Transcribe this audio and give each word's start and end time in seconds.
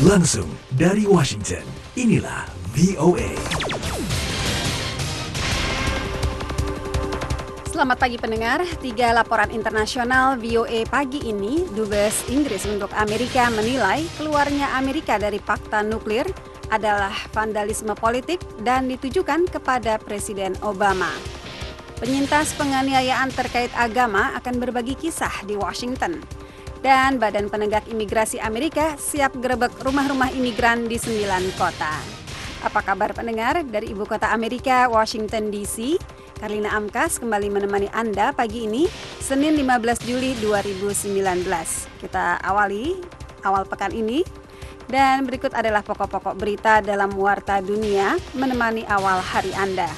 Langsung 0.00 0.48
dari 0.80 1.04
Washington, 1.04 1.60
inilah 1.92 2.48
VOA. 2.72 3.36
Selamat 7.68 8.00
pagi 8.00 8.16
pendengar, 8.16 8.64
tiga 8.80 9.12
laporan 9.12 9.52
internasional 9.52 10.40
VOA 10.40 10.88
pagi 10.88 11.20
ini, 11.28 11.68
Dubes 11.76 12.24
Inggris 12.32 12.64
untuk 12.64 12.88
Amerika 12.96 13.52
menilai 13.52 14.00
keluarnya 14.16 14.72
Amerika 14.80 15.20
dari 15.20 15.36
fakta 15.36 15.84
nuklir 15.84 16.24
adalah 16.72 17.12
vandalisme 17.36 17.92
politik 17.92 18.40
dan 18.64 18.88
ditujukan 18.88 19.52
kepada 19.52 20.00
Presiden 20.00 20.56
Obama. 20.64 21.12
Penyintas 22.00 22.56
penganiayaan 22.56 23.36
terkait 23.36 23.68
agama 23.76 24.32
akan 24.40 24.64
berbagi 24.64 24.96
kisah 24.96 25.44
di 25.44 25.60
Washington. 25.60 26.24
Dan 26.80 27.20
Badan 27.20 27.52
Penegak 27.52 27.84
Imigrasi 27.92 28.40
Amerika 28.40 28.96
siap 28.96 29.36
gerebek 29.36 29.84
rumah-rumah 29.84 30.32
imigran 30.32 30.88
di 30.88 30.96
sembilan 30.96 31.44
kota. 31.60 31.92
Apa 32.64 32.80
kabar 32.80 33.12
pendengar 33.12 33.60
dari 33.68 33.92
Ibu 33.92 34.08
Kota 34.08 34.32
Amerika, 34.32 34.88
Washington 34.88 35.52
DC? 35.52 36.00
Karlina 36.40 36.72
Amkas 36.72 37.20
kembali 37.20 37.52
menemani 37.52 37.92
Anda 37.92 38.32
pagi 38.32 38.64
ini, 38.64 38.88
Senin 39.20 39.60
15 39.60 40.08
Juli 40.08 40.32
2019. 40.40 41.20
Kita 42.00 42.40
awali 42.40 42.96
awal 43.44 43.68
pekan 43.68 43.92
ini 43.92 44.24
dan 44.88 45.28
berikut 45.28 45.52
adalah 45.52 45.84
pokok-pokok 45.84 46.32
berita 46.32 46.80
dalam 46.80 47.12
Warta 47.12 47.60
Dunia 47.60 48.16
menemani 48.32 48.88
awal 48.88 49.20
hari 49.20 49.52
Anda. 49.52 49.88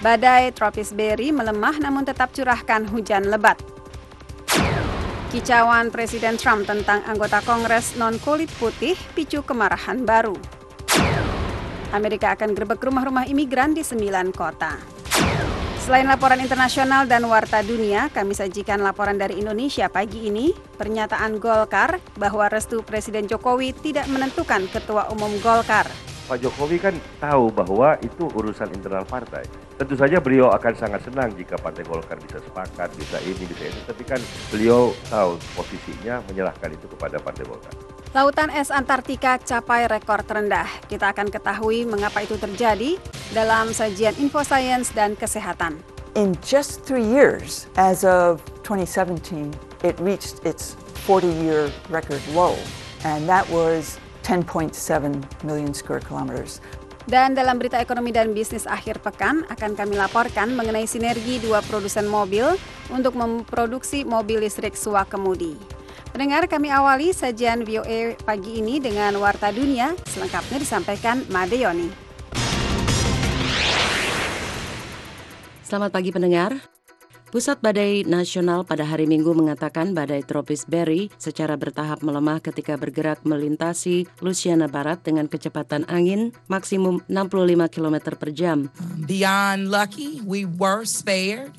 Badai 0.00 0.56
tropis 0.56 0.96
Berry 0.96 1.36
melemah 1.36 1.76
namun 1.84 2.08
tetap 2.08 2.32
curahkan 2.32 2.88
hujan 2.88 3.28
lebat. 3.28 3.60
Kicauan 5.28 5.92
Presiden 5.92 6.40
Trump 6.40 6.64
tentang 6.64 7.04
anggota 7.04 7.44
Kongres 7.44 8.00
non-kulit 8.00 8.48
putih 8.56 8.96
picu 9.12 9.44
kemarahan 9.44 10.00
baru. 10.08 10.32
Amerika 11.92 12.32
akan 12.32 12.56
gerbek 12.56 12.80
rumah-rumah 12.80 13.28
imigran 13.28 13.76
di 13.76 13.84
sembilan 13.84 14.32
kota. 14.32 14.80
Selain 15.84 16.08
laporan 16.08 16.40
internasional 16.40 17.04
dan 17.04 17.28
warta 17.28 17.60
dunia, 17.60 18.08
kami 18.08 18.32
sajikan 18.32 18.80
laporan 18.80 19.20
dari 19.20 19.36
Indonesia 19.36 19.92
pagi 19.92 20.32
ini. 20.32 20.48
Pernyataan 20.80 21.36
Golkar 21.36 22.00
bahwa 22.16 22.48
restu 22.48 22.80
Presiden 22.80 23.28
Jokowi 23.28 23.76
tidak 23.76 24.08
menentukan 24.08 24.64
ketua 24.72 25.12
umum 25.12 25.36
Golkar. 25.44 25.92
Pak 26.24 26.40
Jokowi 26.40 26.80
kan 26.80 26.96
tahu 27.20 27.52
bahwa 27.52 28.00
itu 28.00 28.32
urusan 28.32 28.72
internal 28.72 29.04
partai. 29.04 29.67
Tentu 29.78 29.94
saja 29.94 30.18
beliau 30.18 30.50
akan 30.50 30.74
sangat 30.74 31.06
senang 31.06 31.30
jika 31.38 31.54
Partai 31.54 31.86
Golkar 31.86 32.18
bisa 32.18 32.42
sepakat, 32.42 32.90
bisa 32.98 33.22
ini, 33.22 33.46
bisa 33.46 33.70
itu. 33.70 33.78
Tapi 33.86 34.02
kan 34.02 34.18
beliau 34.50 34.90
tahu 35.06 35.38
posisinya 35.54 36.18
menyerahkan 36.26 36.74
itu 36.74 36.90
kepada 36.90 37.22
Partai 37.22 37.46
Golkar. 37.46 37.70
Lautan 38.10 38.50
es 38.50 38.74
Antartika 38.74 39.38
capai 39.38 39.86
rekor 39.86 40.26
terendah. 40.26 40.66
Kita 40.90 41.14
akan 41.14 41.30
ketahui 41.30 41.86
mengapa 41.86 42.26
itu 42.26 42.34
terjadi 42.34 42.98
dalam 43.30 43.70
sajian 43.70 44.18
Info 44.18 44.42
Science 44.42 44.90
dan 44.90 45.14
Kesehatan. 45.14 45.78
In 46.18 46.34
just 46.42 46.82
three 46.82 47.06
years, 47.06 47.70
as 47.78 48.02
of 48.02 48.42
2017, 48.66 49.54
it 49.86 49.94
reached 50.02 50.42
its 50.42 50.74
40-year 51.06 51.70
record 51.86 52.18
low, 52.34 52.58
and 53.06 53.30
that 53.30 53.46
was 53.46 54.02
10.7 54.26 54.74
million 55.46 55.70
square 55.70 56.02
kilometers. 56.02 56.58
Dan 57.08 57.32
dalam 57.32 57.56
berita 57.56 57.80
ekonomi 57.80 58.12
dan 58.12 58.36
bisnis 58.36 58.68
akhir 58.68 59.00
pekan 59.00 59.40
akan 59.48 59.72
kami 59.72 59.96
laporkan 59.96 60.52
mengenai 60.52 60.84
sinergi 60.84 61.40
dua 61.40 61.64
produsen 61.64 62.04
mobil 62.04 62.44
untuk 62.92 63.16
memproduksi 63.16 64.04
mobil 64.04 64.44
listrik 64.44 64.76
Suwakemudi. 64.76 65.56
Pendengar 66.12 66.44
kami 66.52 66.68
awali 66.68 67.16
sajian 67.16 67.64
VOA 67.64 68.12
pagi 68.28 68.60
ini 68.60 68.76
dengan 68.76 69.16
Warta 69.16 69.48
Dunia, 69.48 69.96
selengkapnya 70.04 70.60
disampaikan 70.60 71.24
Madeoni. 71.32 71.88
Selamat 75.64 75.88
pagi 75.88 76.12
pendengar. 76.12 76.77
Pusat 77.28 77.60
Badai 77.60 78.08
Nasional 78.08 78.64
pada 78.64 78.88
hari 78.88 79.04
Minggu 79.04 79.36
mengatakan 79.36 79.92
badai 79.92 80.24
tropis 80.24 80.64
Barry 80.64 81.12
secara 81.20 81.60
bertahap 81.60 82.00
melemah 82.00 82.40
ketika 82.40 82.80
bergerak 82.80 83.20
melintasi 83.20 84.08
Louisiana 84.24 84.64
Barat 84.64 85.04
dengan 85.04 85.28
kecepatan 85.28 85.84
angin 85.92 86.32
maksimum 86.48 87.04
65 87.12 87.68
km 87.68 87.96
per 88.16 88.32
jam. 88.32 88.72
Beyond 89.04 89.68
lucky, 89.68 90.24
we 90.24 90.48
were 90.48 90.88
spared. 90.88 91.52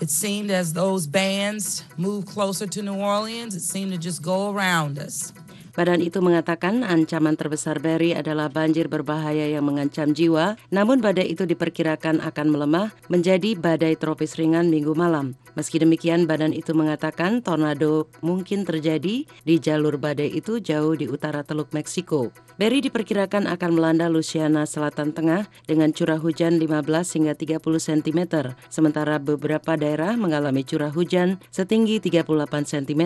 It 0.00 0.08
seemed 0.08 0.48
as 0.48 0.72
those 0.72 1.04
bands 1.04 1.84
moved 2.00 2.32
closer 2.32 2.64
to 2.64 2.80
New 2.80 2.96
Orleans, 2.96 3.52
it 3.52 3.60
seemed 3.60 3.92
to 3.92 4.00
just 4.00 4.24
go 4.24 4.56
around 4.56 4.96
us. 4.96 5.36
Badan 5.74 5.98
itu 5.98 6.22
mengatakan 6.22 6.86
ancaman 6.86 7.34
terbesar 7.34 7.82
Barry 7.82 8.14
adalah 8.14 8.46
banjir 8.46 8.86
berbahaya 8.86 9.50
yang 9.50 9.66
mengancam 9.66 10.14
jiwa, 10.14 10.54
namun 10.70 11.02
badai 11.02 11.34
itu 11.34 11.50
diperkirakan 11.50 12.22
akan 12.22 12.46
melemah 12.46 12.94
menjadi 13.10 13.58
badai 13.58 13.98
tropis 13.98 14.38
ringan 14.38 14.70
minggu 14.70 14.94
malam. 14.94 15.34
Meski 15.58 15.82
demikian, 15.82 16.30
badan 16.30 16.54
itu 16.54 16.70
mengatakan 16.78 17.42
tornado 17.42 18.06
mungkin 18.22 18.62
terjadi 18.62 19.26
di 19.26 19.54
jalur 19.58 19.98
badai 19.98 20.30
itu 20.30 20.62
jauh 20.62 20.94
di 20.94 21.10
utara 21.10 21.42
Teluk 21.42 21.74
Meksiko. 21.74 22.30
Barry 22.54 22.78
diperkirakan 22.78 23.50
akan 23.50 23.70
melanda 23.74 24.06
Louisiana 24.06 24.70
Selatan 24.70 25.10
Tengah 25.10 25.50
dengan 25.66 25.90
curah 25.90 26.22
hujan 26.22 26.62
15 26.62 26.86
hingga 27.18 27.34
30 27.34 27.58
cm, 27.58 28.20
sementara 28.70 29.18
beberapa 29.18 29.74
daerah 29.74 30.14
mengalami 30.14 30.62
curah 30.62 30.94
hujan 30.94 31.42
setinggi 31.50 31.98
38 31.98 32.30
cm. 32.62 33.02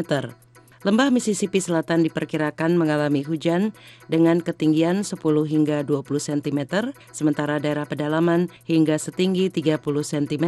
Lembah 0.87 1.11
Mississippi 1.11 1.59
Selatan 1.59 2.07
diperkirakan 2.07 2.79
mengalami 2.79 3.27
hujan 3.27 3.75
dengan 4.07 4.39
ketinggian 4.39 5.03
10 5.03 5.19
hingga 5.51 5.83
20 5.83 6.07
cm, 6.23 6.61
sementara 7.11 7.59
daerah 7.59 7.83
pedalaman 7.83 8.47
hingga 8.63 8.95
setinggi 8.95 9.51
30 9.51 9.75
cm. 9.83 10.47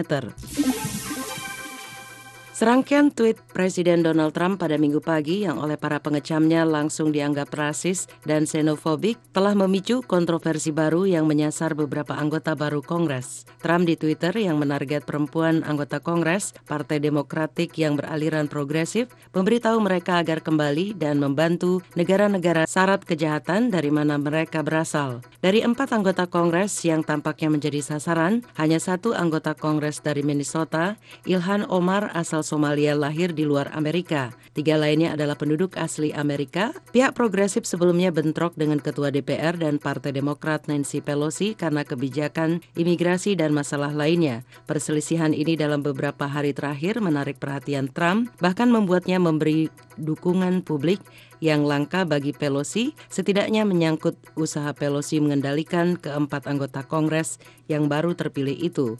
Serangkaian 2.60 3.08
tweet 3.08 3.40
Presiden 3.56 4.04
Donald 4.04 4.36
Trump 4.36 4.60
pada 4.60 4.76
minggu 4.76 5.00
pagi 5.00 5.48
yang 5.48 5.56
oleh 5.64 5.80
para 5.80 5.96
pengecamnya 5.96 6.68
langsung 6.68 7.08
dianggap 7.08 7.48
rasis 7.56 8.04
dan 8.28 8.44
xenofobik 8.44 9.16
telah 9.32 9.56
memicu 9.56 10.04
kontroversi 10.04 10.68
baru 10.68 11.08
yang 11.08 11.24
menyasar 11.24 11.72
beberapa 11.72 12.12
anggota 12.12 12.52
baru 12.52 12.84
Kongres. 12.84 13.48
Trump 13.64 13.88
di 13.88 13.96
Twitter 13.96 14.36
yang 14.36 14.60
menarget 14.60 15.08
perempuan 15.08 15.64
anggota 15.64 16.04
Kongres 16.04 16.52
Partai 16.68 17.00
Demokratik 17.00 17.80
yang 17.80 17.96
beraliran 17.96 18.44
progresif 18.44 19.08
memberitahu 19.32 19.80
mereka 19.80 20.20
agar 20.20 20.44
kembali 20.44 21.00
dan 21.00 21.16
membantu 21.16 21.80
negara-negara 21.96 22.68
syarat 22.68 23.08
kejahatan 23.08 23.72
dari 23.72 23.88
mana 23.88 24.20
mereka 24.20 24.60
berasal. 24.60 25.24
Dari 25.40 25.64
empat 25.64 25.96
anggota 25.96 26.28
Kongres 26.28 26.76
yang 26.84 27.08
tampaknya 27.08 27.56
menjadi 27.56 27.80
sasaran, 27.80 28.44
hanya 28.60 28.76
satu 28.76 29.16
anggota 29.16 29.56
Kongres 29.56 30.04
dari 30.04 30.20
Minnesota, 30.20 31.00
Ilhan 31.24 31.64
Omar 31.72 32.12
asal 32.12 32.49
Somalia 32.50 32.98
lahir 32.98 33.30
di 33.30 33.46
luar 33.46 33.70
Amerika. 33.70 34.34
Tiga 34.50 34.74
lainnya 34.74 35.14
adalah 35.14 35.38
penduduk 35.38 35.78
asli 35.78 36.10
Amerika. 36.10 36.74
Pihak 36.90 37.14
progresif 37.14 37.62
sebelumnya 37.62 38.10
bentrok 38.10 38.58
dengan 38.58 38.82
Ketua 38.82 39.14
DPR 39.14 39.54
dan 39.54 39.78
Partai 39.78 40.10
Demokrat 40.10 40.66
Nancy 40.66 40.98
Pelosi 40.98 41.54
karena 41.54 41.86
kebijakan 41.86 42.58
imigrasi 42.74 43.38
dan 43.38 43.54
masalah 43.54 43.94
lainnya. 43.94 44.42
Perselisihan 44.66 45.30
ini 45.30 45.54
dalam 45.54 45.86
beberapa 45.86 46.26
hari 46.26 46.50
terakhir 46.50 46.98
menarik 46.98 47.38
perhatian 47.38 47.86
Trump, 47.86 48.34
bahkan 48.42 48.66
membuatnya 48.66 49.22
memberi 49.22 49.70
dukungan 49.94 50.66
publik 50.66 50.98
yang 51.38 51.62
langka 51.62 52.02
bagi 52.02 52.34
Pelosi, 52.34 52.98
setidaknya 53.06 53.62
menyangkut 53.62 54.18
usaha 54.34 54.74
Pelosi 54.74 55.22
mengendalikan 55.22 55.94
keempat 55.94 56.50
anggota 56.50 56.82
Kongres 56.82 57.38
yang 57.70 57.86
baru 57.86 58.18
terpilih 58.18 58.58
itu. 58.58 58.98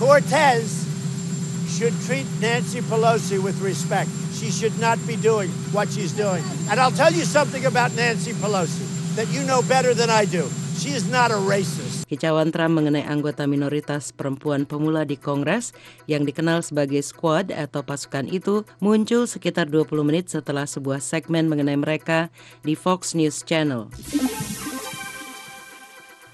Cortez 0.00 0.97
should 1.68 1.92
treat 2.08 2.24
Nancy 2.40 2.80
Pelosi 2.80 3.36
with 3.36 3.60
respect. 3.60 4.08
She 4.32 4.48
should 4.50 4.74
not 4.80 4.96
be 5.06 5.14
doing 5.20 5.52
what 5.70 5.92
she's 5.92 6.16
doing. 6.16 6.42
And 6.72 6.80
I'll 6.80 6.94
tell 6.94 7.12
you 7.12 7.28
something 7.28 7.68
about 7.68 7.92
Nancy 7.94 8.32
Pelosi 8.32 8.88
that 9.14 9.28
you 9.28 9.44
know 9.44 9.60
better 9.68 9.92
than 9.92 10.08
I 10.08 10.24
do. 10.24 10.48
She 10.78 10.94
is 10.94 11.10
not 11.10 11.34
a 11.34 11.38
racist. 11.42 12.06
Kicauan 12.06 12.54
Trump 12.54 12.78
mengenai 12.78 13.02
anggota 13.02 13.50
minoritas 13.50 14.14
perempuan 14.14 14.62
pemula 14.62 15.02
di 15.02 15.18
Kongres 15.18 15.74
yang 16.06 16.22
dikenal 16.22 16.62
sebagai 16.62 17.02
squad 17.02 17.50
atau 17.50 17.82
pasukan 17.82 18.30
itu 18.30 18.62
muncul 18.78 19.26
sekitar 19.26 19.66
20 19.66 20.06
menit 20.06 20.30
setelah 20.30 20.70
sebuah 20.70 21.02
segmen 21.02 21.50
mengenai 21.50 21.74
mereka 21.74 22.30
di 22.62 22.78
Fox 22.78 23.18
News 23.18 23.42
Channel. 23.42 23.90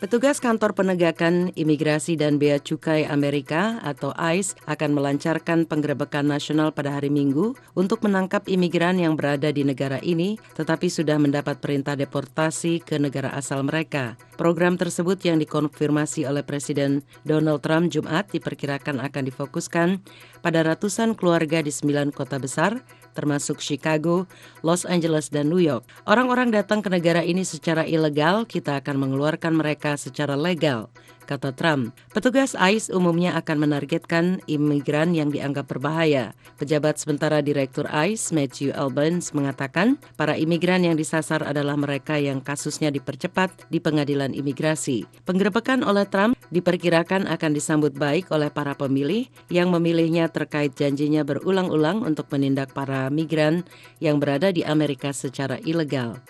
Petugas 0.04 0.36
kantor 0.36 0.76
penegakan 0.76 1.48
imigrasi 1.56 2.12
dan 2.20 2.36
bea 2.36 2.60
cukai 2.60 3.08
Amerika 3.08 3.80
atau 3.80 4.12
ICE 4.12 4.52
akan 4.68 4.92
melancarkan 4.92 5.64
penggerebekan 5.64 6.28
nasional 6.28 6.76
pada 6.76 6.92
hari 6.92 7.08
Minggu 7.08 7.56
untuk 7.72 8.04
menangkap 8.04 8.44
imigran 8.44 9.00
yang 9.00 9.16
berada 9.16 9.48
di 9.48 9.64
negara 9.64 9.96
ini 10.04 10.36
tetapi 10.60 10.92
sudah 10.92 11.16
mendapat 11.16 11.56
perintah 11.56 11.96
deportasi 11.96 12.84
ke 12.84 13.00
negara 13.00 13.32
asal 13.32 13.64
mereka. 13.64 14.20
Program 14.36 14.76
tersebut 14.76 15.24
yang 15.24 15.40
dikonfirmasi 15.40 16.28
oleh 16.28 16.44
Presiden 16.44 17.00
Donald 17.24 17.64
Trump 17.64 17.88
Jumat 17.88 18.28
diperkirakan 18.28 19.00
akan 19.00 19.22
difokuskan 19.24 20.04
pada 20.44 20.68
ratusan 20.68 21.16
keluarga 21.16 21.64
di 21.64 21.72
sembilan 21.72 22.12
kota 22.12 22.36
besar 22.36 22.76
termasuk 23.14 23.62
Chicago, 23.62 24.26
Los 24.60 24.84
Angeles, 24.84 25.30
dan 25.30 25.48
New 25.48 25.62
York. 25.62 25.86
Orang-orang 26.04 26.50
datang 26.50 26.82
ke 26.82 26.90
negara 26.90 27.22
ini 27.22 27.46
secara 27.46 27.86
ilegal, 27.86 28.44
kita 28.44 28.82
akan 28.82 28.98
mengeluarkan 29.00 29.54
mereka 29.54 29.94
secara 29.94 30.34
legal 30.34 30.90
kata 31.24 31.56
Trump. 31.56 31.96
Petugas 32.12 32.52
ICE 32.54 32.92
umumnya 32.92 33.34
akan 33.40 33.66
menargetkan 33.66 34.44
imigran 34.46 35.16
yang 35.16 35.32
dianggap 35.32 35.66
berbahaya. 35.72 36.36
Pejabat 36.60 37.00
sementara 37.00 37.40
Direktur 37.40 37.88
ICE, 37.88 38.30
Matthew 38.30 38.70
Albans, 38.76 39.32
mengatakan 39.32 39.96
para 40.14 40.36
imigran 40.36 40.84
yang 40.84 40.94
disasar 40.94 41.42
adalah 41.42 41.74
mereka 41.74 42.20
yang 42.20 42.44
kasusnya 42.44 42.92
dipercepat 42.92 43.72
di 43.72 43.80
pengadilan 43.80 44.36
imigrasi. 44.36 45.08
Penggerebekan 45.24 45.82
oleh 45.82 46.06
Trump 46.06 46.36
diperkirakan 46.52 47.26
akan 47.26 47.50
disambut 47.50 47.96
baik 47.96 48.30
oleh 48.30 48.52
para 48.52 48.76
pemilih 48.76 49.26
yang 49.48 49.72
memilihnya 49.72 50.28
terkait 50.30 50.76
janjinya 50.76 51.24
berulang-ulang 51.24 52.04
untuk 52.04 52.28
menindak 52.30 52.70
para 52.76 53.08
migran 53.08 53.64
yang 53.98 54.20
berada 54.20 54.52
di 54.52 54.62
Amerika 54.62 55.10
secara 55.10 55.58
ilegal. 55.64 56.20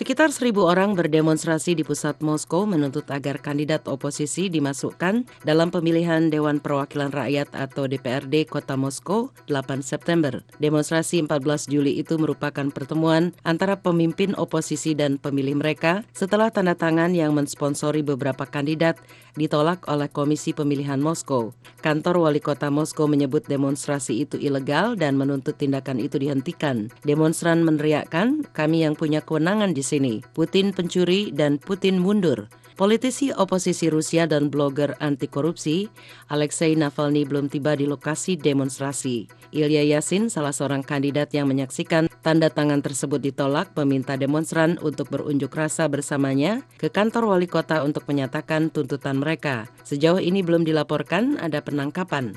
Sekitar 0.00 0.32
seribu 0.32 0.64
orang 0.64 0.96
berdemonstrasi 0.96 1.76
di 1.76 1.84
pusat 1.84 2.24
Moskow 2.24 2.64
menuntut 2.64 3.04
agar 3.12 3.36
kandidat 3.36 3.84
oposisi 3.84 4.48
dimasukkan 4.48 5.28
dalam 5.44 5.68
pemilihan 5.68 6.32
Dewan 6.32 6.56
Perwakilan 6.56 7.12
Rakyat 7.12 7.52
atau 7.52 7.84
DPRD 7.84 8.48
Kota 8.48 8.80
Moskow 8.80 9.28
8 9.52 9.84
September. 9.84 10.40
Demonstrasi 10.56 11.20
14 11.20 11.68
Juli 11.68 12.00
itu 12.00 12.16
merupakan 12.16 12.72
pertemuan 12.72 13.36
antara 13.44 13.76
pemimpin 13.76 14.32
oposisi 14.40 14.96
dan 14.96 15.20
pemilih 15.20 15.60
mereka 15.60 16.00
setelah 16.16 16.48
tanda 16.48 16.72
tangan 16.72 17.12
yang 17.12 17.36
mensponsori 17.36 18.00
beberapa 18.00 18.48
kandidat 18.48 18.96
ditolak 19.36 19.84
oleh 19.84 20.08
Komisi 20.08 20.56
Pemilihan 20.56 20.96
Moskow. 20.96 21.52
Kantor 21.84 22.24
Wali 22.24 22.40
Kota 22.40 22.72
Moskow 22.72 23.04
menyebut 23.04 23.44
demonstrasi 23.44 24.24
itu 24.24 24.40
ilegal 24.40 24.96
dan 24.96 25.20
menuntut 25.20 25.60
tindakan 25.60 26.00
itu 26.00 26.16
dihentikan. 26.16 26.88
Demonstran 27.04 27.60
meneriakkan, 27.68 28.48
kami 28.56 28.88
yang 28.88 28.96
punya 28.96 29.20
kewenangan 29.20 29.76
di 29.76 29.89
sini. 29.90 30.22
Putin 30.30 30.70
pencuri 30.70 31.34
dan 31.34 31.58
Putin 31.58 31.98
mundur. 31.98 32.46
Politisi 32.80 33.28
oposisi 33.28 33.92
Rusia 33.92 34.24
dan 34.24 34.48
blogger 34.48 34.96
anti 35.04 35.28
korupsi 35.28 35.92
Alexei 36.32 36.72
Navalny 36.72 37.28
belum 37.28 37.52
tiba 37.52 37.76
di 37.76 37.84
lokasi 37.84 38.40
demonstrasi. 38.40 39.28
Ilya 39.52 39.84
Yasin, 39.84 40.32
salah 40.32 40.54
seorang 40.54 40.80
kandidat 40.80 41.28
yang 41.36 41.44
menyaksikan 41.52 42.08
tanda 42.24 42.48
tangan 42.48 42.80
tersebut 42.80 43.20
ditolak, 43.20 43.76
meminta 43.76 44.16
demonstran 44.16 44.80
untuk 44.80 45.12
berunjuk 45.12 45.52
rasa 45.52 45.92
bersamanya 45.92 46.64
ke 46.80 46.88
kantor 46.88 47.36
wali 47.36 47.50
kota 47.50 47.84
untuk 47.84 48.08
menyatakan 48.08 48.72
tuntutan 48.72 49.20
mereka. 49.20 49.68
Sejauh 49.84 50.22
ini 50.22 50.40
belum 50.40 50.64
dilaporkan 50.64 51.36
ada 51.36 51.60
penangkapan. 51.60 52.32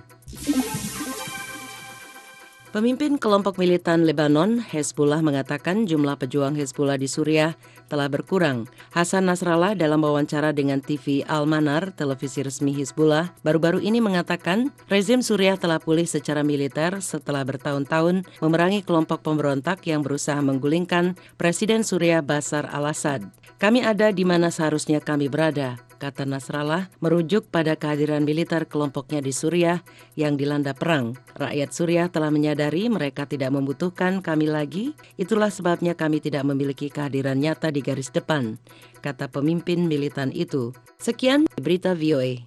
Pemimpin 2.74 3.22
kelompok 3.22 3.62
militan 3.62 4.02
Lebanon, 4.02 4.58
Hezbollah 4.58 5.22
mengatakan 5.22 5.86
jumlah 5.86 6.18
pejuang 6.18 6.58
Hezbollah 6.58 6.98
di 6.98 7.06
Suriah 7.06 7.54
telah 7.86 8.10
berkurang. 8.10 8.66
Hasan 8.90 9.30
Nasrallah 9.30 9.78
dalam 9.78 10.02
wawancara 10.02 10.50
dengan 10.58 10.81
TV 10.81 11.22
Al-Manar, 11.30 11.94
televisi 11.94 12.42
resmi 12.42 12.74
Hezbollah, 12.74 13.30
baru-baru 13.46 13.78
ini 13.78 14.02
mengatakan 14.02 14.74
rezim 14.90 15.22
Suriah 15.22 15.54
telah 15.54 15.78
pulih 15.78 16.10
secara 16.10 16.42
militer 16.42 16.98
setelah 16.98 17.46
bertahun-tahun 17.46 18.25
memerangi 18.42 18.81
kelompok 18.81 19.22
pemberontak 19.22 19.86
yang 19.86 20.02
berusaha 20.02 20.42
menggulingkan 20.42 21.14
Presiden 21.38 21.86
Suriah 21.86 22.25
Basar 22.25 22.66
al-Assad. 22.74 23.22
Kami 23.62 23.86
ada 23.86 24.10
di 24.10 24.25
mana 24.25 24.50
seharusnya 24.50 24.98
kami 24.98 25.30
berada, 25.30 25.78
kata 26.03 26.27
Nasrallah, 26.27 26.91
merujuk 27.00 27.47
pada 27.47 27.79
kehadiran 27.79 28.27
militer 28.27 28.67
kelompoknya 28.67 29.23
di 29.23 29.31
Suriah 29.31 29.79
yang 30.19 30.35
dilanda 30.35 30.75
perang. 30.75 31.15
Rakyat 31.39 31.69
Suriah 31.71 32.11
telah 32.11 32.27
menyadari 32.27 32.91
mereka 32.91 33.23
tidak 33.23 33.55
membutuhkan 33.55 34.19
kami 34.19 34.51
lagi, 34.51 34.91
itulah 35.15 35.47
sebabnya 35.47 35.95
kami 35.95 36.19
tidak 36.19 36.44
memiliki 36.44 36.91
kehadiran 36.91 37.39
nyata 37.39 37.71
di 37.71 37.79
garis 37.79 38.11
depan, 38.11 38.59
kata 39.00 39.31
pemimpin 39.31 39.88
militan 39.88 40.27
itu. 40.35 40.75
Sekian 41.00 41.47
berita 41.55 41.95
VOA. 41.95 42.44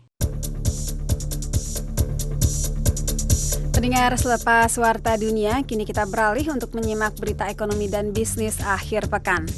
Pendengar 3.72 4.16
selepas 4.20 4.72
Warta 4.76 5.16
Dunia, 5.16 5.64
kini 5.64 5.88
kita 5.88 6.04
beralih 6.04 6.52
untuk 6.52 6.76
menyimak 6.76 7.16
berita 7.16 7.48
ekonomi 7.48 7.88
dan 7.88 8.12
bisnis 8.12 8.60
akhir 8.60 9.08
pekan. 9.08 9.48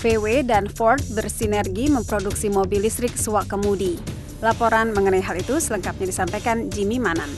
VW 0.00 0.48
dan 0.48 0.64
Ford 0.64 1.04
bersinergi 1.12 1.92
memproduksi 1.92 2.48
mobil 2.48 2.88
listrik 2.88 3.12
suak 3.12 3.52
kemudi. 3.52 4.00
Laporan 4.40 4.96
mengenai 4.96 5.20
hal 5.20 5.36
itu 5.36 5.60
selengkapnya 5.60 6.08
disampaikan 6.08 6.72
Jimmy 6.72 6.96
Manan. 6.96 7.28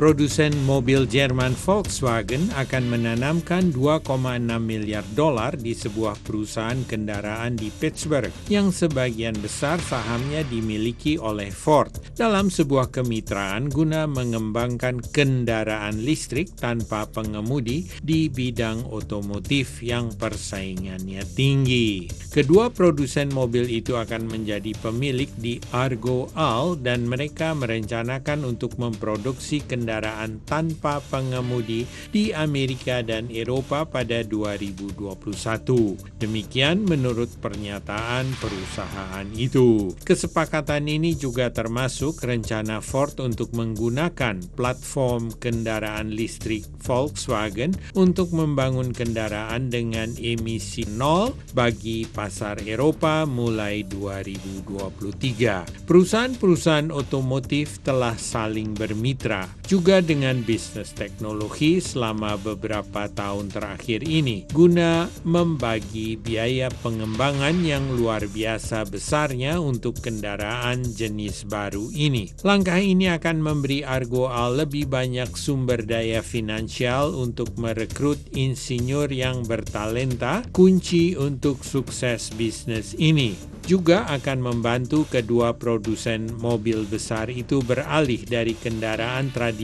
Produsen 0.00 0.56
mobil 0.64 1.04
Jerman 1.04 1.52
Volkswagen 1.52 2.48
akan 2.56 2.88
menanamkan 2.88 3.68
2,6 3.68 4.08
miliar 4.56 5.04
dolar 5.12 5.52
di 5.52 5.76
sebuah 5.76 6.16
perusahaan 6.24 6.80
kendaraan 6.88 7.52
di 7.52 7.68
Pittsburgh 7.68 8.32
yang 8.48 8.72
sebagian 8.72 9.36
besar 9.44 9.76
sahamnya 9.76 10.40
dimiliki 10.48 11.20
oleh 11.20 11.52
Ford 11.52 11.92
dalam 12.16 12.48
sebuah 12.48 12.88
kemitraan 12.88 13.68
guna 13.68 14.08
mengembangkan 14.08 15.04
kendaraan 15.04 16.00
listrik 16.00 16.48
tanpa 16.56 17.04
pengemudi 17.04 17.84
di 18.00 18.32
bidang 18.32 18.88
otomotif 18.88 19.84
yang 19.84 20.16
persaingannya 20.16 21.28
tinggi. 21.36 22.08
Kedua 22.32 22.72
produsen 22.72 23.28
mobil 23.36 23.68
itu 23.68 24.00
akan 24.00 24.32
menjadi 24.32 24.72
pemilik 24.80 25.28
di 25.36 25.60
Argo 25.76 26.32
Al 26.32 26.80
dan 26.80 27.04
mereka 27.04 27.52
merencanakan 27.52 28.48
untuk 28.48 28.80
memproduksi 28.80 29.60
kendaraan 29.60 29.89
kendaraan 29.90 30.38
tanpa 30.46 31.02
pengemudi 31.10 31.82
di 32.14 32.30
Amerika 32.30 33.02
dan 33.02 33.26
Eropa 33.26 33.82
pada 33.82 34.22
2021. 34.22 35.98
Demikian 36.22 36.86
menurut 36.86 37.26
pernyataan 37.42 38.30
perusahaan 38.38 39.26
itu. 39.34 39.90
Kesepakatan 40.06 40.86
ini 40.86 41.18
juga 41.18 41.50
termasuk 41.50 42.22
rencana 42.22 42.78
Ford 42.78 43.18
untuk 43.18 43.50
menggunakan 43.50 44.38
platform 44.54 45.34
kendaraan 45.42 46.14
listrik 46.14 46.70
Volkswagen 46.86 47.74
untuk 47.98 48.30
membangun 48.30 48.94
kendaraan 48.94 49.74
dengan 49.74 50.14
emisi 50.22 50.86
nol 50.86 51.34
bagi 51.50 52.06
pasar 52.06 52.62
Eropa 52.62 53.26
mulai 53.26 53.82
2023. 53.90 55.82
Perusahaan-perusahaan 55.82 56.94
otomotif 56.94 57.82
telah 57.82 58.14
saling 58.14 58.70
bermitra 58.78 59.50
juga 59.64 59.79
dengan 59.80 60.44
bisnis 60.44 60.92
teknologi 60.92 61.80
selama 61.80 62.36
beberapa 62.36 63.08
tahun 63.08 63.48
terakhir 63.48 64.04
ini 64.04 64.44
guna 64.52 65.08
membagi 65.24 66.20
biaya 66.20 66.68
pengembangan 66.84 67.64
yang 67.64 67.96
luar 67.96 68.28
biasa 68.28 68.84
besarnya 68.84 69.56
untuk 69.56 70.04
kendaraan 70.04 70.84
jenis 70.84 71.48
baru 71.48 71.88
ini. 71.96 72.28
Langkah 72.44 72.76
ini 72.76 73.08
akan 73.08 73.40
memberi 73.40 73.80
Argo 73.80 74.28
Al 74.28 74.60
lebih 74.60 74.84
banyak 74.84 75.32
sumber 75.32 75.80
daya 75.80 76.20
finansial 76.20 77.16
untuk 77.16 77.56
merekrut 77.56 78.20
insinyur 78.36 79.08
yang 79.08 79.48
bertalenta 79.48 80.44
kunci 80.52 81.16
untuk 81.16 81.64
sukses 81.64 82.28
bisnis 82.36 82.92
ini 83.00 83.50
juga 83.70 84.08
akan 84.08 84.40
membantu 84.40 85.06
kedua 85.06 85.54
produsen 85.54 86.26
mobil 86.40 86.82
besar 86.88 87.28
itu 87.30 87.60
beralih 87.62 88.18
dari 88.26 88.56
kendaraan 88.56 89.30
tradisional 89.30 89.59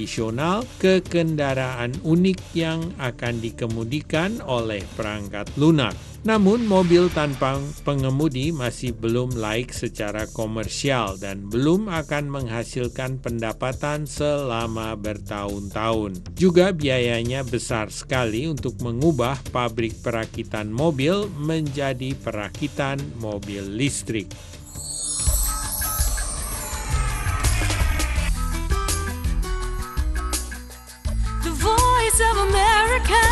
ke 0.76 1.00
kendaraan 1.00 1.97
unik 2.05 2.41
yang 2.53 2.85
akan 3.00 3.41
dikemudikan 3.41 4.45
oleh 4.45 4.85
perangkat 4.93 5.49
lunak. 5.57 5.97
Namun 6.26 6.67
mobil 6.67 7.07
tanpa 7.15 7.55
pengemudi 7.87 8.50
masih 8.50 8.91
belum 8.99 9.38
laik 9.38 9.71
secara 9.71 10.26
komersial 10.26 11.15
dan 11.23 11.47
belum 11.47 11.87
akan 11.87 12.26
menghasilkan 12.26 13.23
pendapatan 13.23 14.11
selama 14.11 14.99
bertahun-tahun. 14.99 16.35
Juga 16.35 16.75
biayanya 16.75 17.47
besar 17.47 17.95
sekali 17.95 18.50
untuk 18.50 18.75
mengubah 18.83 19.38
pabrik 19.55 20.03
perakitan 20.03 20.75
mobil 20.75 21.31
menjadi 21.38 22.11
perakitan 22.19 22.99
mobil 23.23 23.62
listrik. 23.62 24.26
Voice 32.07 32.23
of 32.23 32.39
America. 32.39 33.23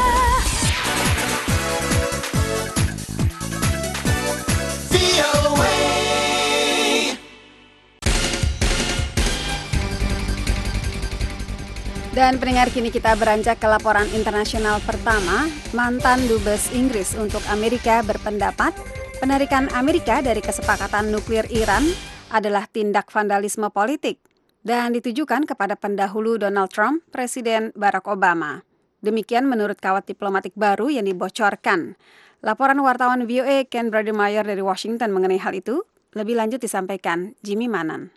Dan 12.10 12.42
pendengar 12.42 12.74
kini 12.74 12.90
kita 12.90 13.14
beranjak 13.14 13.62
ke 13.62 13.66
laporan 13.70 14.10
internasional 14.10 14.82
pertama, 14.82 15.46
mantan 15.70 16.26
dubes 16.26 16.74
Inggris 16.74 17.14
untuk 17.14 17.46
Amerika 17.54 18.02
berpendapat 18.02 18.74
penarikan 19.22 19.70
Amerika 19.78 20.18
dari 20.18 20.42
kesepakatan 20.42 21.14
nuklir 21.14 21.46
Iran 21.54 21.86
adalah 22.34 22.66
tindak 22.66 23.06
vandalisme 23.14 23.70
politik. 23.70 24.33
Dan 24.64 24.96
ditujukan 24.96 25.44
kepada 25.44 25.76
pendahulu 25.76 26.40
Donald 26.40 26.72
Trump, 26.72 27.04
Presiden 27.12 27.70
Barack 27.76 28.08
Obama. 28.08 28.64
Demikian 29.04 29.44
menurut 29.44 29.76
kawat 29.76 30.08
diplomatik 30.08 30.56
baru 30.56 30.88
yang 30.88 31.04
dibocorkan. 31.04 32.00
Laporan 32.40 32.80
wartawan 32.80 33.28
VOA 33.28 33.68
Ken 33.68 33.92
Brademeyer 33.92 34.40
dari 34.40 34.64
Washington 34.64 35.12
mengenai 35.12 35.36
hal 35.36 35.52
itu 35.52 35.84
lebih 36.16 36.40
lanjut 36.40 36.64
disampaikan 36.64 37.36
Jimmy 37.44 37.68
Manan. 37.68 38.08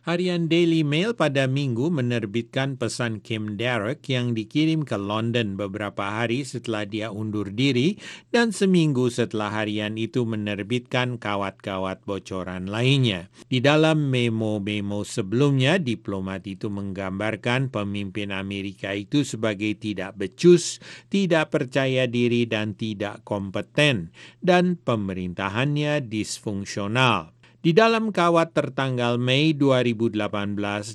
Harian 0.00 0.48
Daily 0.48 0.80
Mail 0.80 1.12
pada 1.12 1.44
minggu 1.44 1.92
menerbitkan 1.92 2.80
pesan 2.80 3.20
Kim 3.20 3.60
Derek 3.60 4.00
yang 4.08 4.32
dikirim 4.32 4.88
ke 4.88 4.96
London 4.96 5.60
beberapa 5.60 6.24
hari 6.24 6.40
setelah 6.40 6.88
dia 6.88 7.12
undur 7.12 7.52
diri 7.52 8.00
dan 8.32 8.48
seminggu 8.48 9.12
setelah 9.12 9.52
harian 9.52 10.00
itu 10.00 10.24
menerbitkan 10.24 11.20
kawat-kawat 11.20 12.00
bocoran 12.08 12.72
lainnya. 12.72 13.28
Di 13.52 13.60
dalam 13.60 14.08
memo-memo 14.08 15.04
sebelumnya, 15.04 15.76
diplomat 15.76 16.48
itu 16.48 16.72
menggambarkan 16.72 17.68
pemimpin 17.68 18.32
Amerika 18.32 18.96
itu 18.96 19.20
sebagai 19.20 19.76
tidak 19.76 20.16
becus, 20.16 20.80
tidak 21.12 21.52
percaya 21.52 22.08
diri 22.08 22.48
dan 22.48 22.72
tidak 22.72 23.20
kompeten, 23.28 24.16
dan 24.40 24.80
pemerintahannya 24.80 26.00
disfungsional. 26.08 27.36
Di 27.60 27.76
dalam 27.76 28.08
kawat 28.08 28.56
tertanggal 28.56 29.20
Mei 29.20 29.52
2018, 29.52 30.16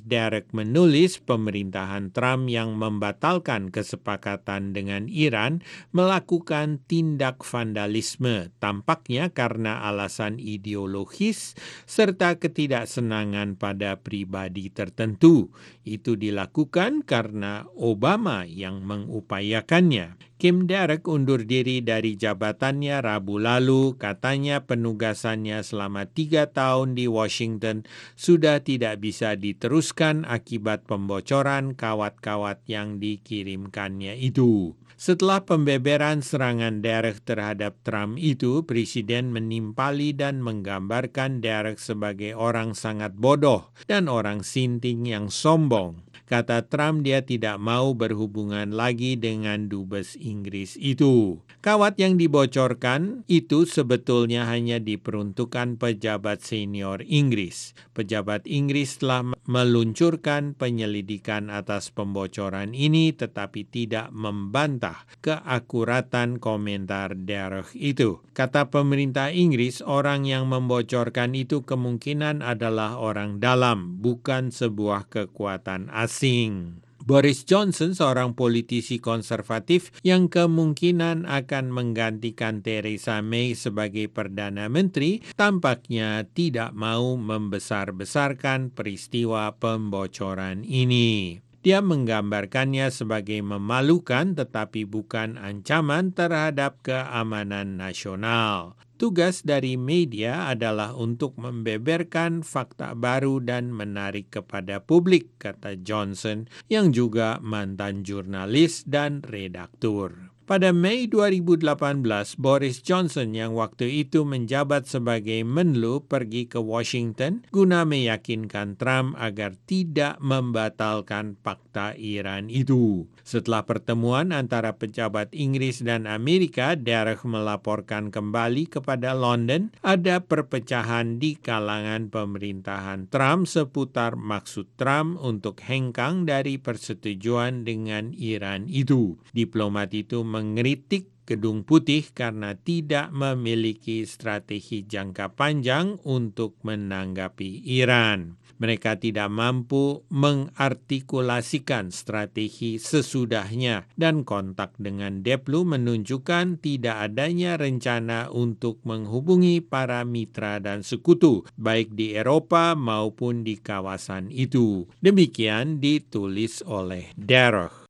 Derek 0.02 0.50
menulis 0.50 1.22
pemerintahan 1.22 2.10
Trump 2.10 2.50
yang 2.50 2.74
membatalkan 2.74 3.70
kesepakatan 3.70 4.74
dengan 4.74 5.06
Iran 5.06 5.62
melakukan 5.94 6.82
tindak 6.90 7.46
vandalisme, 7.46 8.50
tampaknya 8.58 9.30
karena 9.30 9.86
alasan 9.86 10.42
ideologis 10.42 11.54
serta 11.86 12.42
ketidaksenangan 12.42 13.54
pada 13.54 14.02
pribadi 14.02 14.66
tertentu. 14.66 15.54
Itu 15.86 16.18
dilakukan 16.18 17.06
karena 17.06 17.62
Obama 17.78 18.42
yang 18.42 18.82
mengupayakannya. 18.82 20.25
Kim 20.36 20.68
Derek 20.68 21.08
undur 21.08 21.48
diri 21.48 21.80
dari 21.80 22.12
jabatannya 22.12 23.00
Rabu 23.00 23.40
lalu, 23.40 23.96
katanya 23.96 24.60
penugasannya 24.68 25.64
selama 25.64 26.04
tiga 26.04 26.52
tahun 26.52 26.92
di 26.92 27.08
Washington 27.08 27.88
sudah 28.20 28.60
tidak 28.60 29.00
bisa 29.00 29.32
diteruskan 29.32 30.28
akibat 30.28 30.84
pembocoran 30.84 31.72
kawat-kawat 31.72 32.60
yang 32.68 33.00
dikirimkannya 33.00 34.12
itu. 34.20 34.76
Setelah 34.96 35.44
pembeberan 35.44 36.24
serangan 36.24 36.80
Derek 36.80 37.20
terhadap 37.20 37.76
Trump 37.84 38.16
itu, 38.16 38.64
Presiden 38.64 39.28
menimpali 39.28 40.16
dan 40.16 40.40
menggambarkan 40.40 41.44
Derek 41.44 41.76
sebagai 41.76 42.32
orang 42.32 42.72
sangat 42.72 43.12
bodoh 43.12 43.72
dan 43.84 44.08
orang 44.08 44.40
sinting 44.40 45.04
yang 45.04 45.28
sombong. 45.28 46.05
Kata 46.26 46.66
Trump 46.66 47.06
dia 47.06 47.22
tidak 47.22 47.62
mau 47.62 47.94
berhubungan 47.94 48.74
lagi 48.74 49.14
dengan 49.14 49.70
dubes 49.70 50.18
Inggris 50.18 50.74
itu. 50.74 51.38
Kawat 51.62 52.02
yang 52.02 52.18
dibocorkan 52.18 53.22
itu 53.30 53.62
sebetulnya 53.62 54.42
hanya 54.50 54.82
diperuntukkan 54.82 55.78
pejabat 55.78 56.42
senior 56.42 56.98
Inggris. 57.06 57.78
Pejabat 57.94 58.42
Inggris 58.50 58.98
telah 58.98 59.38
meluncurkan 59.46 60.58
penyelidikan 60.58 61.46
atas 61.46 61.94
pembocoran 61.94 62.74
ini 62.74 63.14
tetapi 63.14 63.62
tidak 63.70 64.10
membantah 64.10 65.06
keakuratan 65.22 66.42
komentar 66.42 67.14
Derek 67.14 67.70
itu. 67.78 68.18
Kata 68.34 68.66
pemerintah 68.66 69.30
Inggris, 69.30 69.78
orang 69.78 70.26
yang 70.26 70.50
membocorkan 70.50 71.38
itu 71.38 71.62
kemungkinan 71.62 72.42
adalah 72.42 72.98
orang 72.98 73.38
dalam, 73.38 74.02
bukan 74.02 74.50
sebuah 74.50 75.06
kekuatan 75.08 75.88
asing 75.94 76.15
asing. 76.16 76.80
Boris 77.06 77.46
Johnson, 77.46 77.94
seorang 77.94 78.34
politisi 78.34 78.98
konservatif 78.98 79.94
yang 80.02 80.26
kemungkinan 80.26 81.22
akan 81.28 81.70
menggantikan 81.70 82.66
Theresa 82.66 83.22
May 83.22 83.54
sebagai 83.54 84.10
Perdana 84.10 84.66
Menteri, 84.66 85.22
tampaknya 85.38 86.26
tidak 86.26 86.74
mau 86.74 87.14
membesar-besarkan 87.14 88.74
peristiwa 88.74 89.54
pembocoran 89.54 90.66
ini. 90.66 91.38
Dia 91.62 91.78
menggambarkannya 91.78 92.90
sebagai 92.90 93.38
memalukan 93.38 94.34
tetapi 94.34 94.82
bukan 94.82 95.38
ancaman 95.38 96.10
terhadap 96.10 96.82
keamanan 96.82 97.78
nasional. 97.78 98.74
Tugas 98.96 99.44
dari 99.44 99.76
media 99.76 100.48
adalah 100.48 100.96
untuk 100.96 101.36
membeberkan 101.36 102.40
fakta 102.40 102.96
baru 102.96 103.44
dan 103.44 103.68
menarik 103.68 104.32
kepada 104.32 104.80
publik, 104.80 105.36
kata 105.36 105.76
Johnson, 105.84 106.48
yang 106.72 106.96
juga 106.96 107.36
mantan 107.44 108.08
jurnalis 108.08 108.88
dan 108.88 109.20
redaktur. 109.20 110.25
Pada 110.46 110.70
Mei 110.70 111.10
2018, 111.10 112.06
Boris 112.38 112.78
Johnson 112.78 113.34
yang 113.34 113.58
waktu 113.58 114.06
itu 114.06 114.22
menjabat 114.22 114.86
sebagai 114.86 115.42
Menlu 115.42 116.06
pergi 116.06 116.46
ke 116.46 116.62
Washington 116.62 117.42
guna 117.50 117.82
meyakinkan 117.82 118.78
Trump 118.78 119.18
agar 119.18 119.58
tidak 119.66 120.22
membatalkan 120.22 121.34
fakta 121.42 121.98
Iran 121.98 122.46
itu. 122.46 123.10
Setelah 123.26 123.66
pertemuan 123.66 124.30
antara 124.30 124.78
pejabat 124.78 125.34
Inggris 125.34 125.82
dan 125.82 126.06
Amerika, 126.06 126.78
Derek 126.78 127.26
melaporkan 127.26 128.14
kembali 128.14 128.70
kepada 128.70 129.18
London 129.18 129.74
ada 129.82 130.22
perpecahan 130.22 131.18
di 131.18 131.34
kalangan 131.34 132.06
pemerintahan 132.06 133.10
Trump 133.10 133.50
seputar 133.50 134.14
maksud 134.14 134.70
Trump 134.78 135.18
untuk 135.18 135.58
hengkang 135.66 136.22
dari 136.22 136.62
persetujuan 136.62 137.66
dengan 137.66 138.14
Iran 138.14 138.70
itu. 138.70 139.18
Diplomat 139.34 139.90
itu 139.90 140.22
mengeritik 140.36 141.16
Gedung 141.26 141.66
Putih 141.66 142.06
karena 142.14 142.54
tidak 142.54 143.10
memiliki 143.10 144.06
strategi 144.06 144.86
jangka 144.86 145.34
panjang 145.34 145.98
untuk 146.06 146.54
menanggapi 146.62 147.66
Iran. 147.66 148.38
Mereka 148.56 149.02
tidak 149.02 149.28
mampu 149.28 150.06
mengartikulasikan 150.08 151.92
strategi 151.92 152.80
sesudahnya 152.80 153.90
dan 153.98 154.24
kontak 154.24 154.72
dengan 154.78 155.20
Deplu 155.20 155.66
menunjukkan 155.66 156.62
tidak 156.62 157.10
adanya 157.12 157.58
rencana 157.58 158.32
untuk 158.32 158.80
menghubungi 158.86 159.60
para 159.60 160.06
mitra 160.06 160.62
dan 160.62 160.86
sekutu 160.86 161.44
baik 161.58 161.92
di 161.92 162.16
Eropa 162.16 162.72
maupun 162.78 163.44
di 163.44 163.60
kawasan 163.60 164.30
itu. 164.30 164.88
Demikian 165.02 165.82
ditulis 165.82 166.62
oleh 166.64 167.12
Derek. 167.18 167.84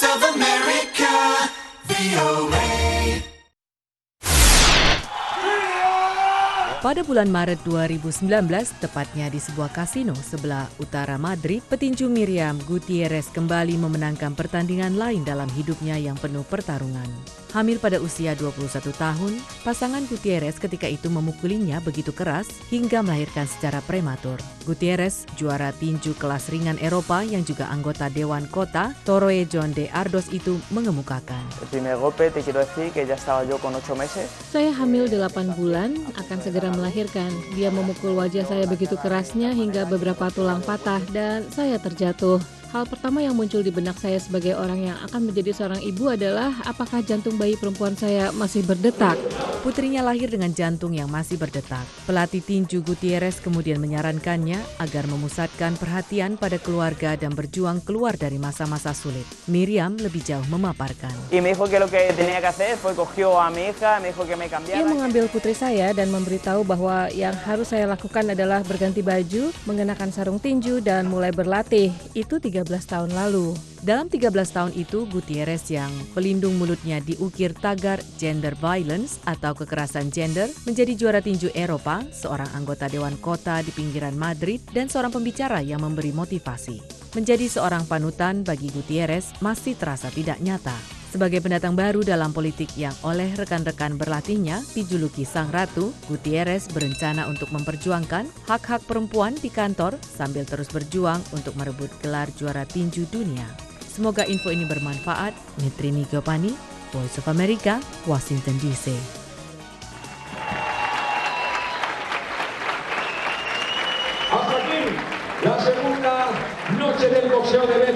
Voice 0.00 0.14
of 0.14 0.22
America, 0.34 1.50
VOA. 1.86 3.37
Pada 6.78 7.02
bulan 7.02 7.26
Maret 7.26 7.58
2019, 7.66 8.30
tepatnya 8.78 9.26
di 9.26 9.42
sebuah 9.42 9.74
kasino 9.74 10.14
sebelah 10.14 10.70
utara 10.78 11.18
Madrid, 11.18 11.58
petinju 11.66 12.06
Miriam 12.06 12.54
Gutierrez 12.70 13.34
kembali 13.34 13.74
memenangkan 13.74 14.38
pertandingan 14.38 14.94
lain 14.94 15.26
dalam 15.26 15.50
hidupnya 15.58 15.98
yang 15.98 16.14
penuh 16.14 16.46
pertarungan. 16.46 17.10
Hamil 17.50 17.80
pada 17.80 17.98
usia 17.98 18.36
21 18.38 18.92
tahun, 18.94 19.32
pasangan 19.64 20.04
Gutierrez 20.06 20.60
ketika 20.60 20.84
itu 20.86 21.10
memukulinya 21.10 21.82
begitu 21.82 22.14
keras 22.14 22.46
hingga 22.70 23.02
melahirkan 23.02 23.48
secara 23.48 23.82
prematur. 23.82 24.38
Gutierrez, 24.68 25.24
juara 25.34 25.72
tinju 25.72 26.12
kelas 26.20 26.52
ringan 26.52 26.76
Eropa 26.78 27.24
yang 27.24 27.40
juga 27.42 27.72
anggota 27.72 28.12
Dewan 28.12 28.44
Kota, 28.52 28.92
Toroe 29.02 29.48
John 29.48 29.72
de 29.72 29.88
Ardos 29.88 30.28
itu 30.28 30.60
mengemukakan. 30.68 31.40
Saya 34.52 34.70
hamil 34.76 35.08
8 35.08 35.56
bulan, 35.56 35.96
akan 36.20 36.38
segera 36.44 36.67
melahirkan. 36.74 37.30
Dia 37.54 37.70
memukul 37.72 38.18
wajah 38.18 38.44
saya 38.44 38.64
begitu 38.66 38.98
kerasnya 38.98 39.54
hingga 39.54 39.86
beberapa 39.86 40.28
tulang 40.34 40.60
patah 40.64 41.00
dan 41.14 41.46
saya 41.48 41.80
terjatuh. 41.80 42.57
Hal 42.68 42.84
pertama 42.84 43.24
yang 43.24 43.32
muncul 43.32 43.64
di 43.64 43.72
benak 43.72 43.96
saya 43.96 44.20
sebagai 44.20 44.52
orang 44.52 44.92
yang 44.92 44.98
akan 45.08 45.32
menjadi 45.32 45.56
seorang 45.56 45.80
ibu 45.80 46.12
adalah 46.12 46.52
apakah 46.68 47.00
jantung 47.00 47.40
bayi 47.40 47.56
perempuan 47.56 47.96
saya 47.96 48.28
masih 48.36 48.60
berdetak. 48.60 49.16
Putrinya 49.58 50.06
lahir 50.06 50.30
dengan 50.30 50.54
jantung 50.54 50.94
yang 50.94 51.10
masih 51.10 51.34
berdetak. 51.34 51.82
Pelatih 52.06 52.38
tinju 52.38 52.78
Gutierrez 52.84 53.42
kemudian 53.42 53.82
menyarankannya 53.82 54.60
agar 54.78 55.04
memusatkan 55.10 55.74
perhatian 55.74 56.38
pada 56.38 56.62
keluarga 56.62 57.18
dan 57.18 57.34
berjuang 57.34 57.82
keluar 57.82 58.14
dari 58.14 58.38
masa-masa 58.38 58.94
sulit. 58.94 59.26
Miriam 59.50 59.98
lebih 59.98 60.22
jauh 60.22 60.46
memaparkan. 60.46 61.10
Ia 61.32 61.42
mengambil 64.86 65.24
putri 65.26 65.54
saya 65.58 65.90
dan 65.90 66.08
memberitahu 66.14 66.62
bahwa 66.62 67.10
yang 67.10 67.34
harus 67.34 67.74
saya 67.74 67.90
lakukan 67.90 68.30
adalah 68.30 68.62
berganti 68.62 69.02
baju, 69.02 69.50
mengenakan 69.66 70.14
sarung 70.14 70.38
tinju, 70.38 70.78
dan 70.78 71.10
mulai 71.10 71.34
berlatih. 71.34 71.90
Itu 72.14 72.38
tiga 72.38 72.57
13 72.58 72.90
tahun 72.90 73.10
lalu. 73.14 73.54
Dalam 73.86 74.10
13 74.10 74.34
tahun 74.50 74.72
itu, 74.74 75.06
Gutierrez 75.06 75.70
yang 75.70 75.94
pelindung 76.10 76.58
mulutnya 76.58 76.98
diukir 76.98 77.54
tagar 77.54 78.02
gender 78.18 78.58
violence 78.58 79.22
atau 79.22 79.54
kekerasan 79.54 80.10
gender 80.10 80.50
menjadi 80.66 80.98
juara 80.98 81.22
tinju 81.22 81.54
Eropa, 81.54 82.02
seorang 82.10 82.50
anggota 82.58 82.90
Dewan 82.90 83.14
Kota 83.22 83.62
di 83.62 83.70
pinggiran 83.70 84.18
Madrid, 84.18 84.58
dan 84.74 84.90
seorang 84.90 85.14
pembicara 85.14 85.62
yang 85.62 85.86
memberi 85.86 86.10
motivasi. 86.10 86.82
Menjadi 87.14 87.46
seorang 87.46 87.86
panutan 87.86 88.42
bagi 88.42 88.74
Gutierrez 88.74 89.38
masih 89.38 89.78
terasa 89.78 90.10
tidak 90.10 90.42
nyata. 90.42 90.97
Sebagai 91.08 91.40
pendatang 91.40 91.72
baru 91.72 92.04
dalam 92.04 92.36
politik 92.36 92.68
yang 92.76 92.92
oleh 93.00 93.32
rekan-rekan 93.32 93.96
berlatihnya 93.96 94.60
dijuluki 94.76 95.24
Sang 95.24 95.48
Ratu, 95.48 95.88
Gutierrez 96.04 96.68
berencana 96.68 97.24
untuk 97.32 97.48
memperjuangkan 97.48 98.28
hak-hak 98.44 98.84
perempuan 98.84 99.32
di 99.32 99.48
kantor 99.48 99.96
sambil 100.04 100.44
terus 100.44 100.68
berjuang 100.68 101.24
untuk 101.32 101.56
merebut 101.56 101.88
gelar 102.04 102.28
juara 102.36 102.68
tinju 102.68 103.08
dunia. 103.08 103.48
Semoga 103.88 104.28
info 104.28 104.52
ini 104.52 104.68
bermanfaat. 104.68 105.32
Nitrini 105.64 106.04
Gopani, 106.12 106.52
Voice 106.92 107.16
of 107.16 107.26
America, 107.32 107.80
Washington 108.04 108.60
DC. 108.60 108.92
Hasta 114.28 114.54
aquí 114.60 114.82
la 115.40 115.56
segunda 115.56 116.14
noche 116.76 117.08
del 117.08 117.32
boxeo 117.32 117.64
de 117.64 117.87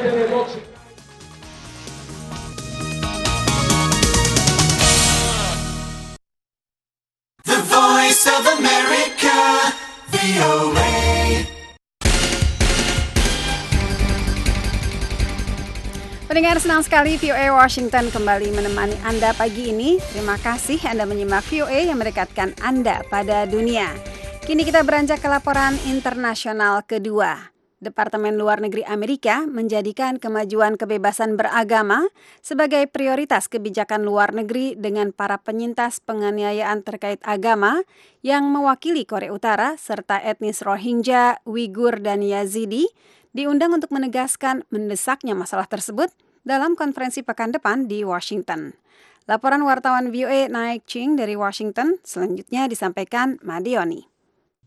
Pendengar 16.32 16.56
senang 16.64 16.80
sekali 16.80 17.20
VOA 17.20 17.52
Washington 17.52 18.08
kembali 18.08 18.56
menemani 18.56 18.96
Anda 19.04 19.36
pagi 19.36 19.68
ini. 19.68 20.00
Terima 20.16 20.40
kasih 20.40 20.80
Anda 20.88 21.04
menyimak 21.04 21.44
VOA 21.44 21.92
yang 21.92 22.00
mendekatkan 22.00 22.56
Anda 22.64 23.04
pada 23.12 23.44
dunia. 23.44 23.92
Kini 24.40 24.64
kita 24.64 24.80
beranjak 24.80 25.20
ke 25.20 25.28
laporan 25.28 25.76
internasional 25.84 26.88
kedua. 26.88 27.52
Departemen 27.84 28.40
Luar 28.40 28.64
Negeri 28.64 28.80
Amerika 28.88 29.44
menjadikan 29.44 30.16
kemajuan 30.16 30.80
kebebasan 30.80 31.36
beragama 31.36 32.08
sebagai 32.40 32.88
prioritas 32.88 33.52
kebijakan 33.52 34.00
luar 34.00 34.32
negeri 34.32 34.72
dengan 34.72 35.12
para 35.12 35.36
penyintas 35.36 36.00
penganiayaan 36.00 36.80
terkait 36.80 37.20
agama 37.28 37.84
yang 38.24 38.48
mewakili 38.48 39.04
Korea 39.04 39.36
Utara 39.36 39.76
serta 39.76 40.16
etnis 40.16 40.64
Rohingya, 40.64 41.44
Uighur, 41.44 42.00
dan 42.00 42.24
Yazidi 42.24 42.88
diundang 43.32 43.72
untuk 43.76 43.92
menegaskan 43.92 44.64
mendesaknya 44.68 45.32
masalah 45.32 45.64
tersebut 45.68 46.12
dalam 46.44 46.76
konferensi 46.76 47.24
pekan 47.24 47.52
depan 47.52 47.88
di 47.88 48.04
Washington. 48.04 48.76
Laporan 49.24 49.62
wartawan 49.64 50.10
VOA 50.10 50.50
Naik 50.50 50.84
Ching 50.84 51.14
dari 51.16 51.38
Washington 51.38 51.96
selanjutnya 52.02 52.66
disampaikan 52.68 53.38
Madioni. 53.40 54.04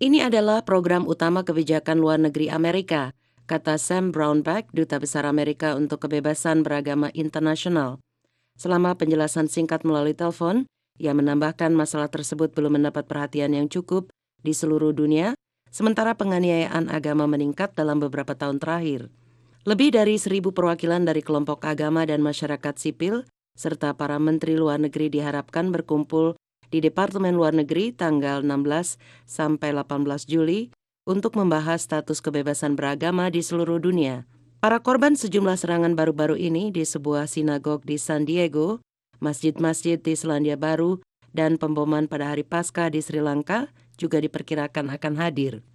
Ini 0.01 0.27
adalah 0.27 0.63
program 0.63 1.07
utama 1.07 1.43
kebijakan 1.47 2.03
luar 2.03 2.19
negeri 2.19 2.51
Amerika, 2.51 3.15
kata 3.47 3.79
Sam 3.79 4.11
Brownback, 4.11 4.71
Duta 4.75 4.99
Besar 4.99 5.23
Amerika 5.23 5.75
untuk 5.75 6.03
Kebebasan 6.03 6.67
Beragama 6.67 7.11
Internasional. 7.15 8.03
Selama 8.55 8.95
penjelasan 8.95 9.47
singkat 9.51 9.83
melalui 9.83 10.15
telepon, 10.15 10.67
ia 10.95 11.11
menambahkan 11.11 11.75
masalah 11.75 12.07
tersebut 12.07 12.55
belum 12.55 12.79
mendapat 12.79 13.07
perhatian 13.07 13.51
yang 13.51 13.67
cukup 13.67 14.11
di 14.39 14.55
seluruh 14.55 14.95
dunia, 14.95 15.35
sementara 15.75 16.15
penganiayaan 16.15 16.87
agama 16.87 17.27
meningkat 17.27 17.75
dalam 17.75 17.99
beberapa 17.99 18.31
tahun 18.31 18.63
terakhir. 18.63 19.11
Lebih 19.67 19.91
dari 19.91 20.15
seribu 20.15 20.55
perwakilan 20.55 21.03
dari 21.03 21.19
kelompok 21.19 21.67
agama 21.67 22.07
dan 22.07 22.23
masyarakat 22.23 22.79
sipil, 22.79 23.27
serta 23.59 23.91
para 23.91 24.15
menteri 24.15 24.55
luar 24.55 24.79
negeri 24.79 25.11
diharapkan 25.11 25.75
berkumpul 25.75 26.39
di 26.71 26.79
Departemen 26.79 27.35
Luar 27.35 27.51
Negeri 27.51 27.91
tanggal 27.91 28.39
16 28.39 28.95
sampai 29.27 29.75
18 29.75 30.31
Juli 30.31 30.71
untuk 31.03 31.35
membahas 31.35 31.83
status 31.83 32.23
kebebasan 32.23 32.79
beragama 32.79 33.27
di 33.27 33.43
seluruh 33.43 33.83
dunia. 33.83 34.23
Para 34.63 34.79
korban 34.79 35.19
sejumlah 35.19 35.59
serangan 35.59 35.93
baru-baru 35.93 36.39
ini 36.39 36.71
di 36.71 36.87
sebuah 36.87 37.27
sinagog 37.27 37.83
di 37.83 37.99
San 37.99 38.23
Diego, 38.23 38.79
masjid-masjid 39.19 39.99
di 39.99 40.15
Selandia 40.15 40.55
Baru, 40.55 41.03
dan 41.35 41.59
pemboman 41.59 42.07
pada 42.07 42.31
hari 42.31 42.47
Paskah 42.47 42.87
di 42.87 43.03
Sri 43.03 43.19
Lanka 43.19 43.67
juga 43.95 44.21
diperkirakan 44.21 44.91
akan 44.91 45.13
hadir. 45.19 45.65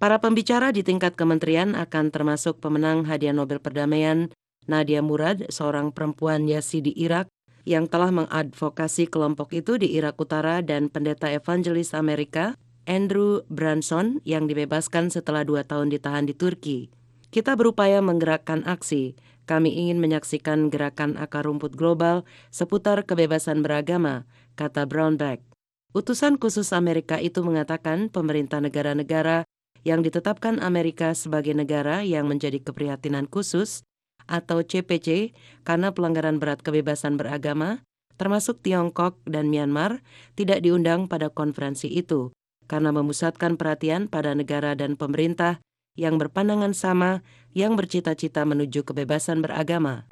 Para 0.00 0.16
pembicara 0.16 0.72
di 0.72 0.80
tingkat 0.80 1.12
kementerian 1.12 1.76
akan 1.76 2.08
termasuk 2.08 2.56
pemenang 2.58 3.04
hadiah 3.04 3.36
Nobel 3.36 3.60
Perdamaian 3.60 4.32
Nadia 4.64 5.02
Murad, 5.02 5.44
seorang 5.50 5.90
perempuan 5.90 6.46
Yazidi 6.46 6.94
Irak 6.96 7.28
yang 7.68 7.84
telah 7.90 8.08
mengadvokasi 8.08 9.12
kelompok 9.12 9.52
itu 9.52 9.76
di 9.76 9.92
Irak 9.92 10.16
Utara 10.16 10.64
dan 10.64 10.88
pendeta 10.88 11.28
evangelis 11.28 11.92
Amerika 11.92 12.56
Andrew 12.88 13.44
Branson 13.52 14.24
yang 14.24 14.48
dibebaskan 14.48 15.12
setelah 15.12 15.44
dua 15.44 15.66
tahun 15.68 15.92
ditahan 15.92 16.24
di 16.24 16.34
Turki. 16.34 16.88
Kita 17.30 17.54
berupaya 17.54 18.00
menggerakkan 18.02 18.66
aksi. 18.66 19.14
Kami 19.46 19.70
ingin 19.70 19.98
menyaksikan 19.98 20.70
gerakan 20.70 21.18
akar 21.18 21.46
rumput 21.46 21.74
global 21.74 22.22
seputar 22.54 23.02
kebebasan 23.02 23.66
beragama, 23.66 24.26
kata 24.54 24.86
Brownback. 24.86 25.49
Utusan 25.90 26.38
khusus 26.38 26.70
Amerika 26.70 27.18
itu 27.18 27.42
mengatakan 27.42 28.14
pemerintah 28.14 28.62
negara-negara 28.62 29.42
yang 29.82 30.06
ditetapkan 30.06 30.62
Amerika 30.62 31.10
sebagai 31.18 31.50
negara 31.50 32.06
yang 32.06 32.30
menjadi 32.30 32.62
keprihatinan 32.62 33.26
khusus 33.26 33.82
atau 34.30 34.62
CPC 34.62 35.34
karena 35.66 35.90
pelanggaran 35.90 36.38
berat 36.38 36.62
kebebasan 36.62 37.18
beragama, 37.18 37.82
termasuk 38.14 38.62
Tiongkok 38.62 39.18
dan 39.26 39.50
Myanmar, 39.50 40.06
tidak 40.38 40.62
diundang 40.62 41.10
pada 41.10 41.26
konferensi 41.26 41.90
itu 41.90 42.30
karena 42.70 42.94
memusatkan 42.94 43.58
perhatian 43.58 44.06
pada 44.06 44.30
negara 44.30 44.78
dan 44.78 44.94
pemerintah 44.94 45.58
yang 45.98 46.22
berpandangan 46.22 46.70
sama 46.70 47.26
yang 47.50 47.74
bercita-cita 47.74 48.46
menuju 48.46 48.86
kebebasan 48.86 49.42
beragama. 49.42 50.06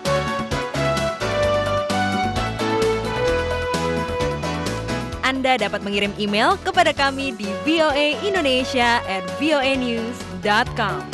Anda 5.28 5.60
dapat 5.60 5.84
mengirim 5.84 6.16
email 6.16 6.56
kepada 6.64 6.96
kami 6.96 7.36
di 7.36 7.44
voaindonesia 7.68 9.04
at 9.04 9.28
voanews.com. 9.36 11.04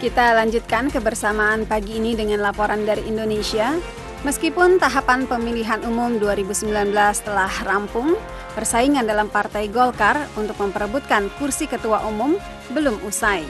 Kita 0.00 0.32
lanjutkan 0.40 0.88
kebersamaan 0.88 1.68
pagi 1.68 2.00
ini 2.00 2.16
dengan 2.16 2.40
laporan 2.40 2.88
dari 2.88 3.04
Indonesia. 3.04 3.76
Meskipun 4.26 4.82
tahapan 4.82 5.30
pemilihan 5.30 5.78
umum 5.86 6.18
2019 6.18 6.74
telah 7.22 7.52
rampung, 7.62 8.18
persaingan 8.58 9.06
dalam 9.06 9.30
Partai 9.30 9.70
Golkar 9.70 10.26
untuk 10.34 10.58
memperebutkan 10.58 11.30
kursi 11.38 11.70
ketua 11.70 12.02
umum 12.02 12.34
belum 12.74 12.98
usai. 13.06 13.46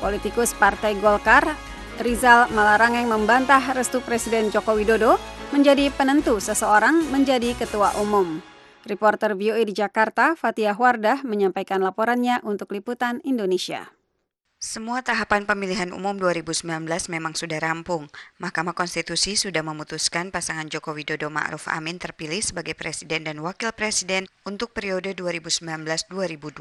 Politikus 0.00 0.56
Partai 0.56 0.96
Golkar, 0.96 1.52
Rizal 2.00 2.48
Malarangeng 2.48 3.08
membantah 3.12 3.60
restu 3.76 4.00
Presiden 4.00 4.48
Joko 4.48 4.72
Widodo 4.76 5.20
menjadi 5.52 5.92
penentu 5.92 6.40
seseorang 6.40 7.12
menjadi 7.12 7.52
ketua 7.52 7.92
umum. 8.00 8.40
Reporter 8.88 9.36
VOA 9.36 9.68
di 9.68 9.76
Jakarta, 9.76 10.32
Fatia 10.32 10.72
Wardah, 10.72 11.28
menyampaikan 11.28 11.84
laporannya 11.84 12.40
untuk 12.46 12.72
Liputan 12.72 13.20
Indonesia. 13.20 13.95
Semua 14.56 15.04
tahapan 15.04 15.44
pemilihan 15.44 15.92
umum 15.92 16.16
2019 16.16 16.64
memang 17.12 17.36
sudah 17.36 17.60
rampung. 17.60 18.08
Mahkamah 18.40 18.72
Konstitusi 18.72 19.36
sudah 19.36 19.60
memutuskan 19.60 20.32
pasangan 20.32 20.64
Joko 20.72 20.96
Widodo 20.96 21.28
Ma'ruf 21.28 21.68
Amin 21.68 22.00
terpilih 22.00 22.40
sebagai 22.40 22.72
presiden 22.72 23.28
dan 23.28 23.36
wakil 23.44 23.68
presiden 23.76 24.24
untuk 24.48 24.72
periode 24.72 25.12
2019-2024. 25.12 26.56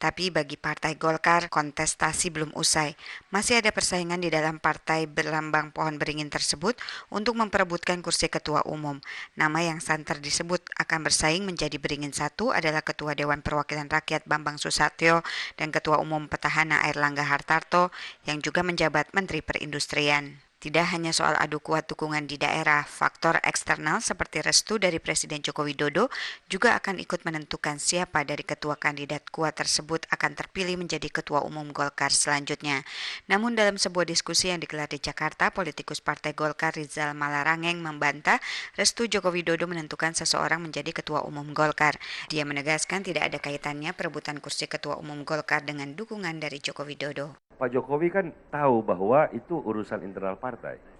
Tapi 0.00 0.32
bagi 0.32 0.56
Partai 0.56 0.96
Golkar, 0.96 1.52
kontestasi 1.52 2.32
belum 2.32 2.56
usai. 2.56 2.96
Masih 3.28 3.60
ada 3.60 3.68
persaingan 3.68 4.24
di 4.24 4.32
dalam 4.32 4.56
partai 4.56 5.04
berlambang 5.04 5.76
pohon 5.76 6.00
beringin 6.00 6.32
tersebut 6.32 6.72
untuk 7.12 7.36
memperebutkan 7.36 8.00
kursi 8.00 8.32
ketua 8.32 8.64
umum. 8.64 8.96
Nama 9.36 9.76
yang 9.76 9.84
santer 9.84 10.24
disebut 10.24 10.72
akan 10.80 11.04
bersaing 11.04 11.44
menjadi 11.44 11.76
beringin 11.76 12.16
satu 12.16 12.48
adalah 12.48 12.80
Ketua 12.80 13.12
Dewan 13.12 13.44
Perwakilan 13.44 13.92
Rakyat 13.92 14.24
Bambang 14.24 14.56
Susatyo 14.56 15.20
dan 15.60 15.68
Ketua 15.68 16.00
Umum 16.00 16.32
Petahana 16.32 16.93
Erlangga 16.94 17.26
Hartarto 17.26 17.90
yang 18.22 18.38
juga 18.38 18.62
menjabat 18.62 19.10
Menteri 19.10 19.42
Perindustrian. 19.42 20.43
Tidak 20.64 20.96
hanya 20.96 21.12
soal 21.12 21.36
adu 21.36 21.60
kuat 21.60 21.84
dukungan 21.92 22.24
di 22.24 22.40
daerah, 22.40 22.88
faktor 22.88 23.36
eksternal 23.44 24.00
seperti 24.00 24.40
restu 24.40 24.80
dari 24.80 24.96
Presiden 24.96 25.44
Joko 25.44 25.60
Widodo 25.60 26.08
juga 26.48 26.72
akan 26.80 27.04
ikut 27.04 27.20
menentukan 27.28 27.76
siapa 27.76 28.24
dari 28.24 28.48
ketua 28.48 28.80
kandidat 28.80 29.28
kuat 29.28 29.60
tersebut 29.60 30.08
akan 30.08 30.32
terpilih 30.32 30.80
menjadi 30.80 31.12
ketua 31.12 31.44
umum 31.44 31.68
Golkar 31.68 32.08
selanjutnya. 32.08 32.80
Namun 33.28 33.60
dalam 33.60 33.76
sebuah 33.76 34.08
diskusi 34.08 34.56
yang 34.56 34.64
digelar 34.64 34.88
di 34.88 34.96
Jakarta, 34.96 35.52
politikus 35.52 36.00
Partai 36.00 36.32
Golkar 36.32 36.72
Rizal 36.72 37.12
Malarangeng 37.12 37.84
membantah 37.84 38.40
restu 38.72 39.04
Joko 39.04 39.36
Widodo 39.36 39.68
menentukan 39.68 40.16
seseorang 40.16 40.64
menjadi 40.64 40.96
ketua 40.96 41.28
umum 41.28 41.52
Golkar. 41.52 42.00
Dia 42.32 42.48
menegaskan 42.48 43.04
tidak 43.04 43.28
ada 43.28 43.36
kaitannya 43.36 43.92
perebutan 43.92 44.40
kursi 44.40 44.64
ketua 44.64 44.96
umum 44.96 45.28
Golkar 45.28 45.60
dengan 45.60 45.92
dukungan 45.92 46.40
dari 46.40 46.56
Joko 46.56 46.88
Widodo. 46.88 47.36
Pak 47.54 47.70
Jokowi 47.70 48.10
kan 48.10 48.26
tahu 48.50 48.82
bahwa 48.82 49.30
itu 49.30 49.54
urusan 49.62 50.02
internal 50.02 50.34
partai. 50.34 50.53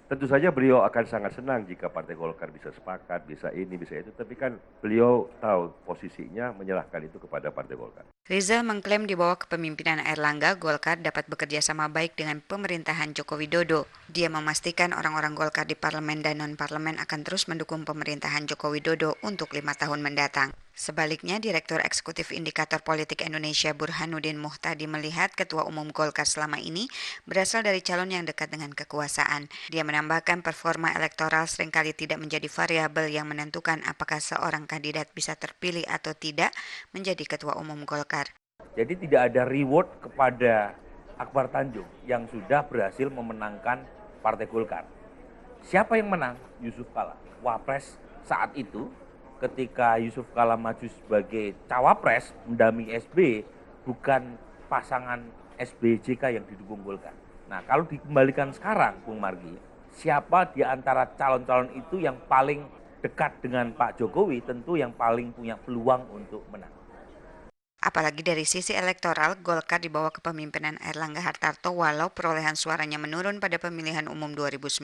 Tentu 0.04 0.28
saja 0.28 0.52
beliau 0.52 0.84
akan 0.84 1.04
sangat 1.08 1.32
senang 1.32 1.64
jika 1.64 1.88
Partai 1.88 2.12
Golkar 2.12 2.52
bisa 2.52 2.68
sepakat, 2.68 3.24
bisa 3.24 3.48
ini, 3.56 3.80
bisa 3.80 3.96
itu. 3.96 4.12
Tapi 4.12 4.36
kan 4.36 4.60
beliau 4.84 5.32
tahu 5.40 5.72
posisinya 5.88 6.52
menyerahkan 6.52 7.08
itu 7.08 7.16
kepada 7.16 7.48
Partai 7.48 7.72
Golkar. 7.72 8.04
Rizal 8.28 8.68
mengklaim 8.68 9.08
di 9.08 9.16
bawah 9.16 9.40
kepemimpinan 9.40 10.04
Erlangga, 10.04 10.60
Golkar 10.60 11.00
dapat 11.00 11.24
bekerja 11.24 11.64
sama 11.64 11.88
baik 11.88 12.20
dengan 12.20 12.44
pemerintahan 12.44 13.16
Joko 13.16 13.40
Widodo. 13.40 13.88
Dia 14.12 14.28
memastikan 14.28 14.92
orang-orang 14.92 15.32
Golkar 15.32 15.64
di 15.64 15.76
parlemen 15.76 16.20
dan 16.20 16.44
non-parlemen 16.44 17.00
akan 17.00 17.20
terus 17.24 17.48
mendukung 17.48 17.88
pemerintahan 17.88 18.44
Joko 18.44 18.76
Widodo 18.76 19.16
untuk 19.24 19.56
lima 19.56 19.72
tahun 19.72 20.04
mendatang. 20.04 20.52
Sebaliknya, 20.74 21.38
Direktur 21.38 21.78
Eksekutif 21.78 22.34
Indikator 22.34 22.82
Politik 22.82 23.22
Indonesia 23.22 23.70
Burhanuddin 23.70 24.34
Muhtadi 24.34 24.90
melihat 24.90 25.30
Ketua 25.30 25.62
Umum 25.70 25.94
Golkar 25.94 26.26
selama 26.26 26.58
ini 26.58 26.90
berasal 27.30 27.62
dari 27.62 27.78
calon 27.78 28.10
yang 28.10 28.26
dekat 28.26 28.50
dengan 28.50 28.74
kekuasaan. 28.74 29.46
Dia 29.70 29.86
menambahkan 29.86 30.42
performa 30.42 30.90
elektoral 30.90 31.46
sering 31.46 31.70
kali 31.70 31.94
tidak 31.94 32.18
menjadi 32.18 32.50
variabel 32.50 33.06
yang 33.06 33.30
menentukan 33.30 33.86
apakah 33.86 34.18
seorang 34.18 34.66
kandidat 34.66 35.14
bisa 35.14 35.38
terpilih 35.38 35.86
atau 35.86 36.10
tidak 36.10 36.50
menjadi 36.90 37.22
Ketua 37.22 37.54
Umum 37.54 37.86
Golkar. 37.86 38.34
Jadi 38.74 38.98
tidak 39.06 39.30
ada 39.30 39.46
reward 39.46 39.86
kepada 40.02 40.74
Akbar 41.14 41.54
Tanjung 41.54 41.86
yang 42.02 42.26
sudah 42.26 42.66
berhasil 42.66 43.06
memenangkan 43.06 43.86
Partai 44.26 44.50
Golkar. 44.50 44.82
Siapa 45.62 45.94
yang 45.94 46.10
menang? 46.10 46.34
Yusuf 46.58 46.90
Kala. 46.90 47.14
Wapres 47.46 47.94
saat 48.26 48.50
itu 48.58 48.90
ketika 49.42 49.98
Yusuf 49.98 50.26
Kala 50.34 50.54
maju 50.58 50.86
sebagai 50.86 51.54
cawapres 51.66 52.34
mendampingi 52.46 52.94
SB 52.98 53.44
bukan 53.84 54.38
pasangan 54.66 55.22
SBJK 55.60 56.40
yang 56.40 56.44
didukung 56.48 56.82
Golkar. 56.82 57.14
Nah 57.50 57.62
kalau 57.68 57.86
dikembalikan 57.86 58.50
sekarang 58.50 58.98
Bung 59.04 59.20
Margi, 59.20 59.54
siapa 59.94 60.50
di 60.50 60.66
antara 60.66 61.06
calon-calon 61.14 61.70
itu 61.78 62.02
yang 62.02 62.18
paling 62.26 62.64
dekat 63.04 63.36
dengan 63.44 63.70
Pak 63.76 64.00
Jokowi 64.00 64.40
tentu 64.40 64.80
yang 64.80 64.96
paling 64.96 65.36
punya 65.36 65.60
peluang 65.60 66.08
untuk 66.10 66.40
menang. 66.48 66.72
Apalagi 67.84 68.24
dari 68.24 68.48
sisi 68.48 68.72
elektoral, 68.72 69.36
Golkar 69.44 69.76
di 69.76 69.92
bawah 69.92 70.08
kepemimpinan 70.08 70.80
Erlangga 70.80 71.20
Hartarto 71.20 71.68
walau 71.68 72.08
perolehan 72.08 72.56
suaranya 72.56 72.96
menurun 72.96 73.44
pada 73.44 73.60
pemilihan 73.60 74.08
umum 74.08 74.32
2019, 74.32 74.80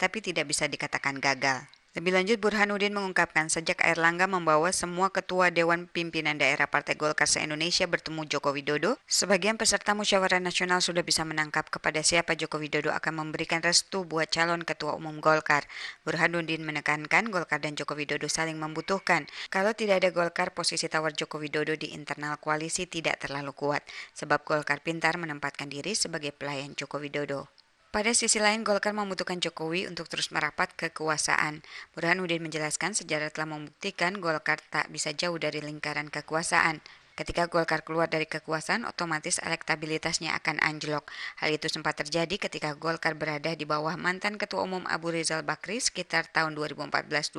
tapi 0.00 0.24
tidak 0.24 0.48
bisa 0.48 0.64
dikatakan 0.64 1.20
gagal. 1.20 1.75
Lebih 1.96 2.12
lanjut, 2.12 2.36
Burhanuddin 2.44 2.92
mengungkapkan 2.92 3.48
sejak 3.48 3.80
Erlangga 3.80 4.28
membawa 4.28 4.68
semua 4.68 5.08
ketua 5.08 5.48
Dewan 5.48 5.88
Pimpinan 5.88 6.36
Daerah 6.36 6.68
Partai 6.68 6.92
Golkar 6.92 7.24
se-Indonesia 7.24 7.88
bertemu 7.88 8.28
Joko 8.28 8.52
Widodo, 8.52 9.00
sebagian 9.08 9.56
peserta 9.56 9.96
musyawarah 9.96 10.36
nasional 10.36 10.84
sudah 10.84 11.00
bisa 11.00 11.24
menangkap 11.24 11.72
kepada 11.72 12.04
siapa 12.04 12.36
Joko 12.36 12.60
Widodo 12.60 12.92
akan 12.92 13.24
memberikan 13.24 13.64
restu 13.64 14.04
buat 14.04 14.28
calon 14.28 14.68
ketua 14.68 14.92
umum 14.92 15.24
Golkar. 15.24 15.64
Burhanuddin 16.04 16.68
menekankan 16.68 17.32
Golkar 17.32 17.64
dan 17.64 17.80
Joko 17.80 17.96
Widodo 17.96 18.28
saling 18.28 18.60
membutuhkan. 18.60 19.24
Kalau 19.48 19.72
tidak 19.72 20.04
ada 20.04 20.12
Golkar, 20.12 20.52
posisi 20.52 20.92
tawar 20.92 21.16
Joko 21.16 21.40
Widodo 21.40 21.80
di 21.80 21.96
internal 21.96 22.36
koalisi 22.36 22.84
tidak 22.84 23.24
terlalu 23.24 23.56
kuat, 23.56 23.80
sebab 24.12 24.44
Golkar 24.44 24.84
pintar 24.84 25.16
menempatkan 25.16 25.72
diri 25.72 25.96
sebagai 25.96 26.36
pelayan 26.36 26.76
Joko 26.76 27.00
Widodo. 27.00 27.48
Pada 27.96 28.12
sisi 28.12 28.36
lain, 28.36 28.60
Golkar 28.60 28.92
membutuhkan 28.92 29.40
Jokowi 29.40 29.88
untuk 29.88 30.04
terus 30.12 30.28
merapat 30.28 30.68
ke 30.76 30.92
kekuasaan. 30.92 31.64
Burhanuddin 31.96 32.44
menjelaskan 32.44 32.92
sejarah 32.92 33.32
telah 33.32 33.48
membuktikan 33.56 34.20
Golkar 34.20 34.60
tak 34.68 34.92
bisa 34.92 35.16
jauh 35.16 35.40
dari 35.40 35.64
lingkaran 35.64 36.12
kekuasaan. 36.12 36.84
Ketika 37.16 37.48
Golkar 37.48 37.88
keluar 37.88 38.12
dari 38.12 38.28
kekuasaan, 38.28 38.84
otomatis 38.84 39.40
elektabilitasnya 39.40 40.36
akan 40.36 40.60
anjlok. 40.60 41.08
Hal 41.40 41.56
itu 41.56 41.72
sempat 41.72 41.96
terjadi 41.96 42.36
ketika 42.36 42.76
Golkar 42.76 43.16
berada 43.16 43.56
di 43.56 43.64
bawah 43.64 43.96
mantan 43.96 44.36
Ketua 44.36 44.68
Umum 44.68 44.84
Abu 44.92 45.16
Rizal 45.16 45.40
Bakri 45.40 45.80
sekitar 45.80 46.28
tahun 46.28 46.52
2014-2015 46.52 47.32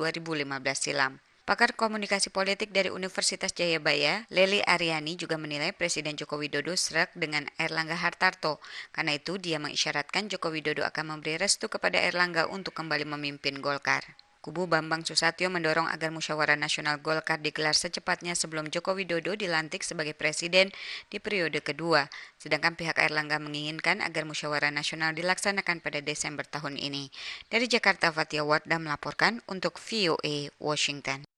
silam. 0.74 1.22
Pakar 1.48 1.72
komunikasi 1.72 2.28
politik 2.28 2.76
dari 2.76 2.92
Universitas 2.92 3.56
Jayabaya, 3.56 4.28
Leli 4.28 4.60
Aryani 4.60 5.16
juga 5.16 5.40
menilai 5.40 5.72
Presiden 5.72 6.12
Joko 6.12 6.36
Widodo 6.36 6.76
serak 6.76 7.08
dengan 7.16 7.48
Erlangga 7.56 7.96
Hartarto. 7.96 8.60
Karena 8.92 9.16
itu, 9.16 9.40
dia 9.40 9.56
mengisyaratkan 9.56 10.28
Joko 10.28 10.52
Widodo 10.52 10.84
akan 10.84 11.16
memberi 11.16 11.40
restu 11.40 11.72
kepada 11.72 12.04
Erlangga 12.04 12.52
untuk 12.52 12.76
kembali 12.76 13.08
memimpin 13.08 13.64
Golkar. 13.64 14.04
Kubu 14.44 14.68
Bambang 14.68 15.08
Susatyo 15.08 15.48
mendorong 15.48 15.88
agar 15.88 16.12
musyawarah 16.12 16.60
nasional 16.60 17.00
Golkar 17.00 17.40
digelar 17.40 17.72
secepatnya 17.72 18.36
sebelum 18.36 18.68
Joko 18.68 18.92
Widodo 18.92 19.32
dilantik 19.32 19.88
sebagai 19.88 20.12
presiden 20.12 20.68
di 21.08 21.16
periode 21.16 21.64
kedua. 21.64 22.12
Sedangkan 22.36 22.76
pihak 22.76 23.00
Erlangga 23.00 23.40
menginginkan 23.40 24.04
agar 24.04 24.28
musyawarah 24.28 24.68
nasional 24.68 25.16
dilaksanakan 25.16 25.80
pada 25.80 26.04
Desember 26.04 26.44
tahun 26.44 26.76
ini. 26.76 27.08
Dari 27.48 27.72
Jakarta, 27.72 28.12
Fatia 28.12 28.44
Wardah 28.44 28.76
melaporkan 28.76 29.40
untuk 29.48 29.80
VOA 29.80 30.52
Washington. 30.60 31.37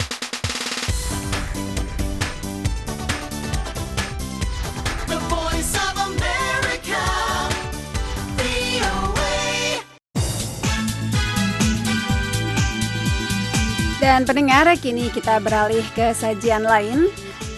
Dan 14.10 14.26
pendengar, 14.26 14.66
kini 14.74 15.06
kita 15.14 15.38
beralih 15.38 15.86
ke 15.94 16.10
sajian 16.10 16.66
lain. 16.66 17.06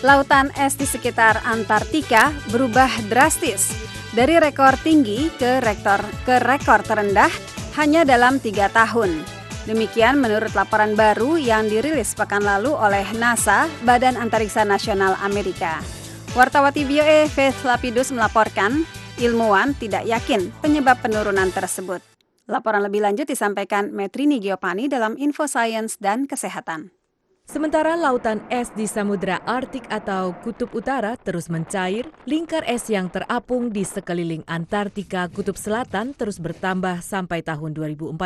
Lautan 0.04 0.52
es 0.60 0.76
di 0.76 0.84
sekitar 0.84 1.40
Antartika 1.48 2.28
berubah 2.52 2.92
drastis 3.08 3.72
dari 4.12 4.36
rekor 4.36 4.76
tinggi 4.84 5.32
ke 5.40 5.64
rekor 5.64 6.04
ke 6.28 6.44
rekor 6.44 6.84
terendah 6.84 7.32
hanya 7.80 8.04
dalam 8.04 8.36
tiga 8.36 8.68
tahun. 8.68 9.24
Demikian 9.64 10.20
menurut 10.20 10.52
laporan 10.52 10.92
baru 10.92 11.40
yang 11.40 11.72
dirilis 11.72 12.12
pekan 12.12 12.44
lalu 12.44 12.76
oleh 12.76 13.08
NASA, 13.16 13.64
Badan 13.88 14.20
Antariksa 14.20 14.68
Nasional 14.68 15.16
Amerika. 15.24 15.80
Wartawati 16.36 16.84
VOA 16.84 17.32
Faith 17.32 17.64
Lapidus 17.64 18.12
melaporkan, 18.12 18.84
ilmuwan 19.16 19.72
tidak 19.80 20.04
yakin 20.04 20.52
penyebab 20.60 21.00
penurunan 21.00 21.48
tersebut. 21.48 22.11
Laporan 22.50 22.82
lebih 22.82 23.06
lanjut 23.06 23.30
disampaikan 23.30 23.94
Metrini 23.94 24.42
Giopani 24.42 24.90
dalam 24.90 25.14
Info 25.14 25.46
Science 25.46 25.94
dan 26.02 26.26
Kesehatan. 26.26 26.90
Sementara 27.46 27.98
lautan 27.98 28.42
es 28.50 28.70
di 28.74 28.86
Samudra 28.86 29.42
Arktik 29.46 29.86
atau 29.90 30.34
Kutub 30.42 30.70
Utara 30.74 31.18
terus 31.18 31.50
mencair, 31.50 32.10
lingkar 32.26 32.62
es 32.66 32.86
yang 32.86 33.10
terapung 33.10 33.70
di 33.70 33.82
sekeliling 33.82 34.46
Antartika 34.46 35.26
Kutub 35.30 35.58
Selatan 35.58 36.14
terus 36.14 36.38
bertambah 36.38 37.02
sampai 37.02 37.42
tahun 37.42 37.74
2014. 37.74 38.18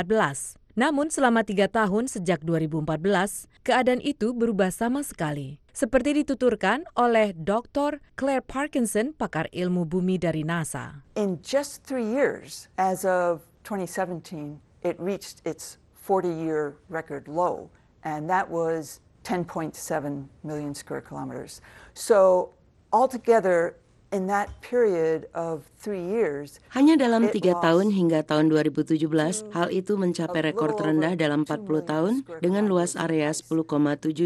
Namun 0.77 1.09
selama 1.09 1.41
tiga 1.41 1.73
tahun 1.73 2.05
sejak 2.05 2.45
2014, 2.45 3.49
keadaan 3.65 4.05
itu 4.05 4.37
berubah 4.37 4.69
sama 4.69 5.01
sekali. 5.01 5.65
Seperti 5.73 6.21
dituturkan 6.21 6.85
oleh 6.93 7.33
Dr. 7.33 8.05
Claire 8.13 8.45
Parkinson, 8.45 9.17
pakar 9.17 9.49
ilmu 9.57 9.89
bumi 9.89 10.21
dari 10.21 10.45
NASA. 10.45 11.01
In 11.17 11.41
just 11.41 11.85
three 11.89 12.05
years, 12.05 12.69
as 12.77 13.09
of 13.09 13.46
2017, 13.67 14.61
it 14.83 14.99
reached 15.01 15.43
its 15.45 15.79
40 15.95 16.29
year 16.29 16.77
record 16.89 17.27
low, 17.27 17.69
and 18.05 18.31
that 18.31 18.49
was 18.49 19.01
10.7 19.25 20.29
million 20.45 20.73
square 20.73 21.01
kilometers. 21.01 21.61
So, 21.93 22.55
altogether, 22.93 23.77
in 24.15 24.31
that 24.31 24.51
period 24.63 25.27
of 25.35 25.67
three 25.81 26.03
years, 26.03 26.59
Hanya 26.75 26.99
dalam 26.99 27.31
tiga 27.31 27.59
tahun 27.59 27.91
hingga 27.91 28.27
tahun 28.27 28.51
2017, 28.51 28.99
hal 29.55 29.69
itu 29.71 29.95
mencapai 29.95 30.51
rekor 30.53 30.75
terendah 30.75 31.15
dalam 31.15 31.47
40 31.47 31.87
tahun 31.87 32.15
dengan 32.43 32.67
luas 32.67 32.99
area 32.99 33.31
10,7 33.31 33.65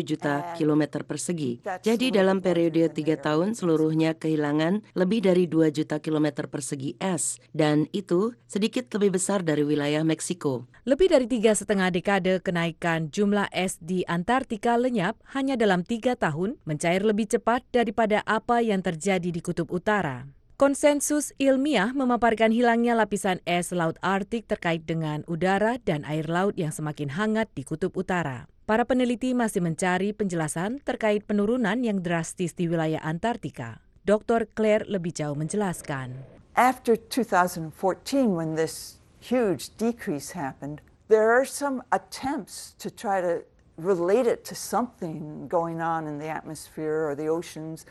juta 0.05 0.57
kilometer 0.57 1.05
persegi. 1.05 1.61
Jadi 1.85 2.13
dalam 2.13 2.41
periode 2.41 2.89
tiga 2.93 3.17
tahun 3.21 3.53
seluruhnya 3.57 4.17
kehilangan 4.17 4.85
lebih 4.97 5.25
dari 5.25 5.45
2 5.49 5.69
juta 5.73 6.01
kilometer 6.01 6.49
persegi 6.49 6.97
es, 7.01 7.37
dan 7.53 7.89
itu 7.93 8.33
sedikit 8.49 8.89
lebih 8.97 9.21
besar 9.21 9.45
dari 9.45 9.65
wilayah 9.65 10.05
Meksiko. 10.05 10.67
Lebih 10.89 11.13
dari 11.13 11.29
tiga 11.29 11.53
setengah 11.53 11.93
dekade 11.93 12.41
kenaikan 12.41 13.13
jumlah 13.13 13.53
es 13.53 13.77
di 13.79 14.01
Antartika 14.09 14.81
lenyap 14.81 15.21
hanya 15.37 15.55
dalam 15.55 15.85
tiga 15.85 16.17
tahun, 16.17 16.57
mencair 16.65 17.05
lebih 17.05 17.29
cepat 17.29 17.63
daripada 17.69 18.25
apa 18.25 18.65
yang 18.65 18.81
terjadi 18.81 19.29
di 19.29 19.41
Kutub 19.45 19.70
Utara. 19.71 20.27
Konsensus 20.61 21.33
ilmiah 21.41 21.97
memaparkan 21.97 22.53
hilangnya 22.53 22.93
lapisan 22.93 23.41
es 23.49 23.73
Laut 23.73 23.97
Arktik 24.05 24.45
terkait 24.45 24.85
dengan 24.85 25.25
udara 25.25 25.81
dan 25.81 26.05
air 26.05 26.29
laut 26.29 26.53
yang 26.61 26.69
semakin 26.69 27.17
hangat 27.17 27.49
di 27.57 27.65
kutub 27.65 27.97
utara. 27.97 28.45
Para 28.69 28.85
peneliti 28.85 29.33
masih 29.33 29.65
mencari 29.65 30.13
penjelasan 30.13 30.85
terkait 30.85 31.25
penurunan 31.25 31.81
yang 31.81 32.05
drastis 32.05 32.53
di 32.53 32.69
wilayah 32.69 33.01
Antartika. 33.01 33.81
Dr. 34.05 34.45
Claire 34.53 34.85
lebih 34.85 35.17
jauh 35.17 35.33
menjelaskan. 35.33 36.13
After 36.59 36.93
2014, 36.93 37.73
when 38.29 38.61
this 38.61 39.01
huge 39.17 39.73
decrease 39.81 40.37
happened, 40.37 40.85
there 41.09 41.33
are 41.33 41.49
some 41.49 41.81
attempts 41.89 42.77
to 42.77 42.93
try 42.93 43.25
to 43.25 43.49
relate 43.81 44.29
it 44.29 44.45
to 44.45 44.55
something 44.55 45.49
going 45.49 45.81
on 45.81 46.05
in 46.05 46.21
the 46.21 46.29
atmosphere 46.29 47.09
or 47.09 47.17
the 47.17 47.33
oceans. 47.33 47.89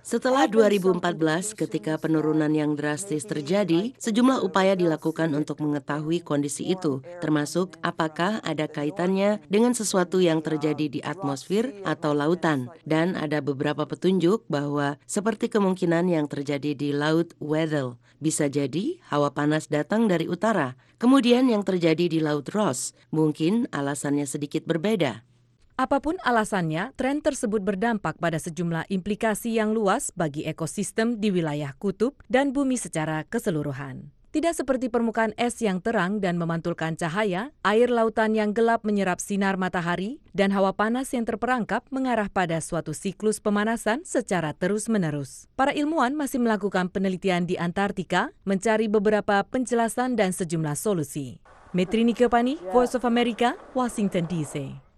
Setelah 0.00 0.48
2014 0.48 1.52
ketika 1.52 2.00
penurunan 2.00 2.48
yang 2.48 2.72
drastis 2.72 3.28
terjadi, 3.28 3.92
sejumlah 4.00 4.40
upaya 4.40 4.72
dilakukan 4.72 5.36
untuk 5.36 5.60
mengetahui 5.60 6.24
kondisi 6.24 6.72
itu, 6.72 7.04
termasuk 7.20 7.76
apakah 7.84 8.40
ada 8.40 8.64
kaitannya 8.64 9.44
dengan 9.52 9.76
sesuatu 9.76 10.24
yang 10.24 10.40
terjadi 10.40 10.88
di 10.88 11.00
atmosfer 11.04 11.76
atau 11.84 12.16
lautan. 12.16 12.72
Dan 12.88 13.20
ada 13.20 13.44
beberapa 13.44 13.84
petunjuk 13.84 14.48
bahwa 14.48 14.96
seperti 15.04 15.52
kemungkinan 15.52 16.08
yang 16.08 16.24
terjadi 16.24 16.72
di 16.72 16.96
Laut 16.96 17.36
Weddell, 17.36 18.00
bisa 18.24 18.48
jadi 18.48 18.96
hawa 19.12 19.28
panas 19.36 19.68
datang 19.68 20.08
dari 20.08 20.24
utara. 20.24 20.72
Kemudian 20.96 21.52
yang 21.52 21.60
terjadi 21.60 22.08
di 22.08 22.16
Laut 22.16 22.48
Ross, 22.56 22.96
mungkin 23.12 23.68
alasannya 23.76 24.24
sedikit 24.24 24.64
berbeda. 24.64 25.33
Apa 25.74 25.98
pun 25.98 26.14
alasannya, 26.22 26.94
tren 26.94 27.18
tersebut 27.18 27.58
berdampak 27.58 28.14
pada 28.22 28.38
sejumlah 28.38 28.86
implikasi 28.94 29.58
yang 29.58 29.74
luas 29.74 30.14
bagi 30.14 30.46
ekosistem 30.46 31.18
di 31.18 31.34
wilayah 31.34 31.74
kutub 31.74 32.14
dan 32.30 32.54
bumi 32.54 32.78
secara 32.78 33.26
keseluruhan. 33.26 34.14
Tidak 34.30 34.54
seperti 34.54 34.86
permukaan 34.86 35.34
es 35.34 35.58
yang 35.58 35.82
terang 35.82 36.22
dan 36.22 36.38
memantulkan 36.38 36.94
cahaya, 36.94 37.50
air 37.66 37.90
lautan 37.90 38.38
yang 38.38 38.54
gelap 38.54 38.86
menyerap 38.86 39.18
sinar 39.18 39.58
matahari, 39.58 40.22
dan 40.30 40.54
hawa 40.54 40.70
panas 40.78 41.10
yang 41.10 41.26
terperangkap 41.26 41.82
mengarah 41.90 42.30
pada 42.30 42.62
suatu 42.62 42.94
siklus 42.94 43.42
pemanasan 43.42 44.06
secara 44.06 44.54
terus-menerus. 44.54 45.50
Para 45.58 45.74
ilmuwan 45.74 46.14
masih 46.14 46.38
melakukan 46.38 46.86
penelitian 46.86 47.50
di 47.50 47.58
Antartika, 47.58 48.30
mencari 48.46 48.86
beberapa 48.86 49.42
penjelasan 49.42 50.14
dan 50.14 50.30
sejumlah 50.30 50.78
solusi. 50.78 51.42
Metrini 51.74 52.14
Kepani, 52.14 52.62
Voice 52.70 52.94
of 52.94 53.02
America, 53.02 53.58
Washington 53.74 54.30
DC. 54.30 54.93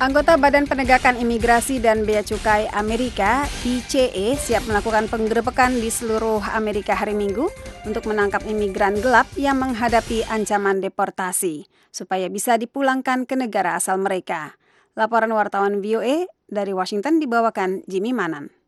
Anggota 0.00 0.40
Badan 0.40 0.64
Penegakan 0.64 1.20
Imigrasi 1.20 1.76
dan 1.76 2.08
Bea 2.08 2.24
Cukai 2.24 2.72
Amerika 2.72 3.44
(BCE) 3.60 4.32
siap 4.32 4.64
melakukan 4.64 5.12
penggerebekan 5.12 5.76
di 5.76 5.92
seluruh 5.92 6.40
Amerika 6.56 6.96
hari 6.96 7.12
Minggu 7.12 7.52
untuk 7.84 8.08
menangkap 8.08 8.40
imigran 8.48 8.96
gelap 8.96 9.28
yang 9.36 9.60
menghadapi 9.60 10.24
ancaman 10.24 10.80
deportasi 10.80 11.68
supaya 11.92 12.32
bisa 12.32 12.56
dipulangkan 12.56 13.28
ke 13.28 13.36
negara 13.36 13.76
asal 13.76 14.00
mereka. 14.00 14.56
Laporan 14.96 15.36
wartawan 15.36 15.84
VOA 15.84 16.24
dari 16.48 16.72
Washington 16.72 17.20
dibawakan 17.20 17.84
Jimmy 17.84 18.16
Manan. 18.16 18.59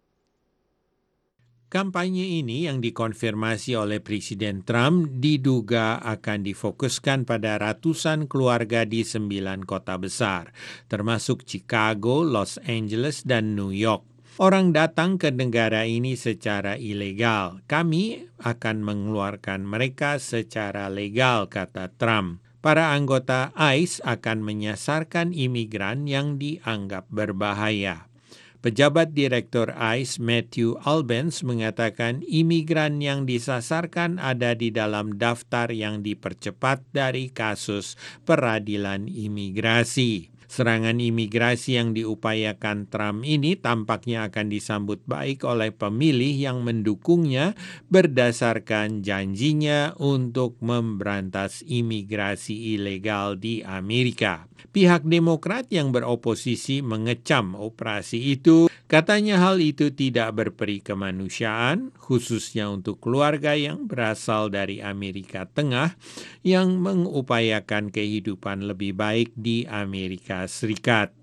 Kampanye 1.72 2.44
ini 2.44 2.68
yang 2.68 2.84
dikonfirmasi 2.84 3.80
oleh 3.80 4.04
Presiden 4.04 4.60
Trump 4.60 5.08
diduga 5.08 6.04
akan 6.04 6.44
difokuskan 6.44 7.24
pada 7.24 7.56
ratusan 7.56 8.28
keluarga 8.28 8.84
di 8.84 9.00
sembilan 9.00 9.64
kota 9.64 9.96
besar, 9.96 10.52
termasuk 10.92 11.48
Chicago, 11.48 12.28
Los 12.28 12.60
Angeles, 12.68 13.24
dan 13.24 13.56
New 13.56 13.72
York. 13.72 14.04
Orang 14.36 14.76
datang 14.76 15.16
ke 15.16 15.32
negara 15.32 15.88
ini 15.88 16.12
secara 16.12 16.76
ilegal. 16.76 17.64
Kami 17.64 18.20
akan 18.44 18.76
mengeluarkan 18.84 19.64
mereka 19.64 20.20
secara 20.20 20.92
legal, 20.92 21.48
kata 21.48 21.88
Trump. 21.96 22.44
Para 22.60 22.92
anggota 22.92 23.48
ICE 23.56 24.04
akan 24.04 24.44
menyasarkan 24.44 25.32
imigran 25.32 26.04
yang 26.04 26.36
dianggap 26.36 27.08
berbahaya. 27.08 28.11
Pejabat 28.62 29.10
Direktur 29.10 29.74
ICE 29.74 30.22
Matthew 30.22 30.78
Albans 30.86 31.42
mengatakan 31.42 32.22
imigran 32.22 33.02
yang 33.02 33.26
disasarkan 33.26 34.22
ada 34.22 34.54
di 34.54 34.70
dalam 34.70 35.18
daftar 35.18 35.66
yang 35.74 36.06
dipercepat 36.06 36.80
dari 36.94 37.34
kasus 37.34 37.98
peradilan 38.22 39.10
imigrasi. 39.10 40.31
Serangan 40.52 41.00
imigrasi 41.00 41.80
yang 41.80 41.96
diupayakan 41.96 42.84
Trump 42.92 43.24
ini 43.24 43.56
tampaknya 43.56 44.28
akan 44.28 44.52
disambut 44.52 45.00
baik 45.08 45.48
oleh 45.48 45.72
pemilih 45.72 46.36
yang 46.36 46.60
mendukungnya 46.60 47.56
berdasarkan 47.88 49.00
janjinya 49.00 49.96
untuk 49.96 50.60
memberantas 50.60 51.64
imigrasi 51.64 52.76
ilegal 52.76 53.40
di 53.40 53.64
Amerika. 53.64 54.44
Pihak 54.76 55.08
Demokrat 55.08 55.72
yang 55.72 55.88
beroposisi 55.88 56.84
mengecam 56.84 57.56
operasi 57.56 58.36
itu, 58.36 58.68
katanya 58.92 59.40
hal 59.40 59.56
itu 59.56 59.88
tidak 59.92 60.36
berperi 60.36 60.84
kemanusiaan, 60.84 61.96
khususnya 61.96 62.68
untuk 62.68 63.00
keluarga 63.00 63.56
yang 63.56 63.88
berasal 63.88 64.52
dari 64.52 64.84
Amerika 64.84 65.48
Tengah 65.48 65.96
yang 66.44 66.76
mengupayakan 66.76 67.88
kehidupan 67.88 68.68
lebih 68.68 68.94
baik 68.96 69.32
di 69.32 69.64
Amerika 69.64 70.41
Serikat. 70.46 71.22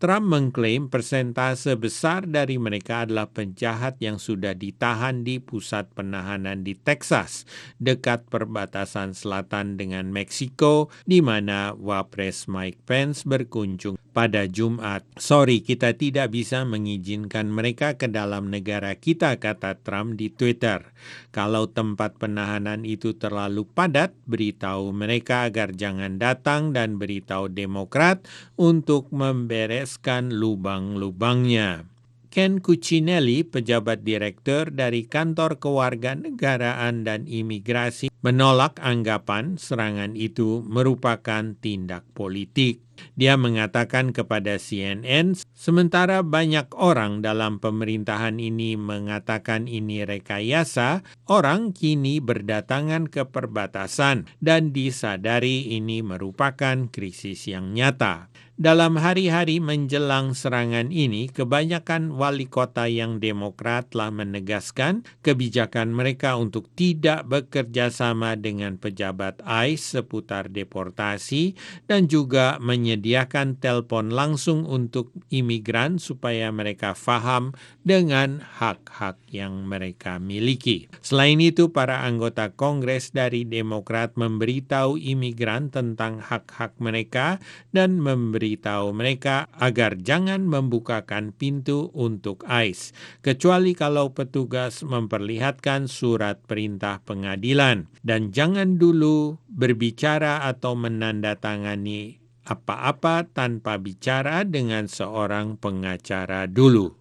Trump 0.00 0.32
mengklaim 0.32 0.88
persentase 0.88 1.76
besar 1.76 2.24
dari 2.24 2.56
mereka 2.56 3.04
adalah 3.04 3.28
penjahat 3.28 4.00
yang 4.00 4.16
sudah 4.16 4.56
ditahan 4.56 5.28
di 5.28 5.44
pusat 5.44 5.92
penahanan 5.92 6.64
di 6.64 6.72
Texas, 6.72 7.44
dekat 7.76 8.24
perbatasan 8.32 9.12
selatan 9.12 9.76
dengan 9.76 10.08
Meksiko, 10.08 10.88
di 11.04 11.20
mana 11.20 11.76
Wapres 11.76 12.48
Mike 12.48 12.80
Pence 12.88 13.28
berkunjung 13.28 14.00
pada 14.16 14.48
Jumat. 14.48 15.04
Sorry, 15.20 15.60
kita 15.60 15.92
tidak 15.92 16.32
bisa 16.32 16.64
mengizinkan 16.64 17.52
mereka 17.52 18.00
ke 18.00 18.08
dalam 18.08 18.48
negara 18.48 18.96
kita, 18.96 19.36
kata 19.36 19.84
Trump 19.84 20.16
di 20.16 20.32
Twitter. 20.32 20.96
Kalau 21.30 21.70
tempat 21.70 22.18
penahanan 22.18 22.82
itu 22.82 23.14
terlalu 23.14 23.62
padat, 23.62 24.10
beritahu 24.26 24.90
mereka 24.90 25.46
agar 25.46 25.70
jangan 25.70 26.18
datang 26.18 26.74
dan 26.74 26.98
beritahu 26.98 27.46
Demokrat 27.46 28.26
untuk 28.58 29.14
membereskan 29.14 30.34
lubang-lubangnya. 30.34 31.86
Ken 32.30 32.62
Cuccinelli, 32.62 33.42
pejabat 33.42 34.06
direktur 34.06 34.70
dari 34.70 35.06
Kantor 35.06 35.58
Kewarganegaraan 35.58 37.02
dan 37.02 37.26
Imigrasi, 37.26 38.10
menolak 38.22 38.78
anggapan 38.78 39.58
serangan 39.58 40.14
itu 40.14 40.62
merupakan 40.62 41.58
tindak 41.58 42.06
politik. 42.14 42.89
Dia 43.18 43.34
mengatakan 43.36 44.10
kepada 44.10 44.56
CNN, 44.56 45.36
sementara 45.52 46.24
banyak 46.24 46.72
orang 46.76 47.20
dalam 47.20 47.60
pemerintahan 47.60 48.40
ini 48.40 48.74
mengatakan 48.80 49.68
ini 49.68 50.04
rekayasa, 50.06 51.04
orang 51.28 51.76
kini 51.76 52.18
berdatangan 52.18 53.10
ke 53.10 53.28
perbatasan 53.28 54.28
dan 54.40 54.72
disadari 54.72 55.76
ini 55.76 56.00
merupakan 56.00 56.88
krisis 56.88 57.50
yang 57.50 57.76
nyata. 57.76 58.30
Dalam 58.60 59.00
hari-hari 59.00 59.56
menjelang 59.56 60.36
serangan 60.36 60.92
ini, 60.92 61.32
kebanyakan 61.32 62.12
wali 62.12 62.44
kota 62.44 62.92
yang 62.92 63.16
demokrat 63.16 63.88
telah 63.88 64.12
menegaskan 64.12 65.00
kebijakan 65.24 65.88
mereka 65.96 66.36
untuk 66.36 66.68
tidak 66.76 67.24
bekerja 67.24 67.88
sama 67.88 68.36
dengan 68.36 68.76
pejabat 68.76 69.40
ICE 69.48 69.80
seputar 69.80 70.52
deportasi 70.52 71.56
dan 71.88 72.04
juga 72.04 72.60
menyediakan 72.90 73.62
telepon 73.62 74.10
langsung 74.10 74.66
untuk 74.66 75.14
imigran 75.30 76.02
supaya 76.02 76.50
mereka 76.50 76.98
faham 76.98 77.54
dengan 77.86 78.42
hak-hak 78.42 79.14
yang 79.30 79.62
mereka 79.62 80.18
miliki. 80.18 80.90
Selain 81.00 81.38
itu, 81.38 81.70
para 81.70 82.02
anggota 82.02 82.50
Kongres 82.50 83.14
dari 83.14 83.46
Demokrat 83.46 84.18
memberitahu 84.18 84.98
imigran 84.98 85.70
tentang 85.70 86.18
hak-hak 86.18 86.74
mereka 86.82 87.38
dan 87.70 88.02
memberi 88.02 88.50
memberitahu 88.50 88.96
mereka 88.96 89.52
agar 89.60 90.00
jangan 90.00 90.48
membukakan 90.48 91.30
pintu 91.36 91.92
untuk 91.92 92.42
ICE, 92.48 92.96
kecuali 93.20 93.76
kalau 93.76 94.16
petugas 94.16 94.80
memperlihatkan 94.80 95.86
surat 95.86 96.40
perintah 96.48 97.04
pengadilan, 97.04 97.86
dan 98.00 98.32
jangan 98.32 98.80
dulu 98.80 99.36
berbicara 99.46 100.48
atau 100.48 100.72
menandatangani 100.72 102.19
apa-apa 102.50 103.30
tanpa 103.30 103.78
bicara 103.78 104.42
dengan 104.42 104.90
seorang 104.90 105.54
pengacara 105.54 106.50
dulu. 106.50 106.98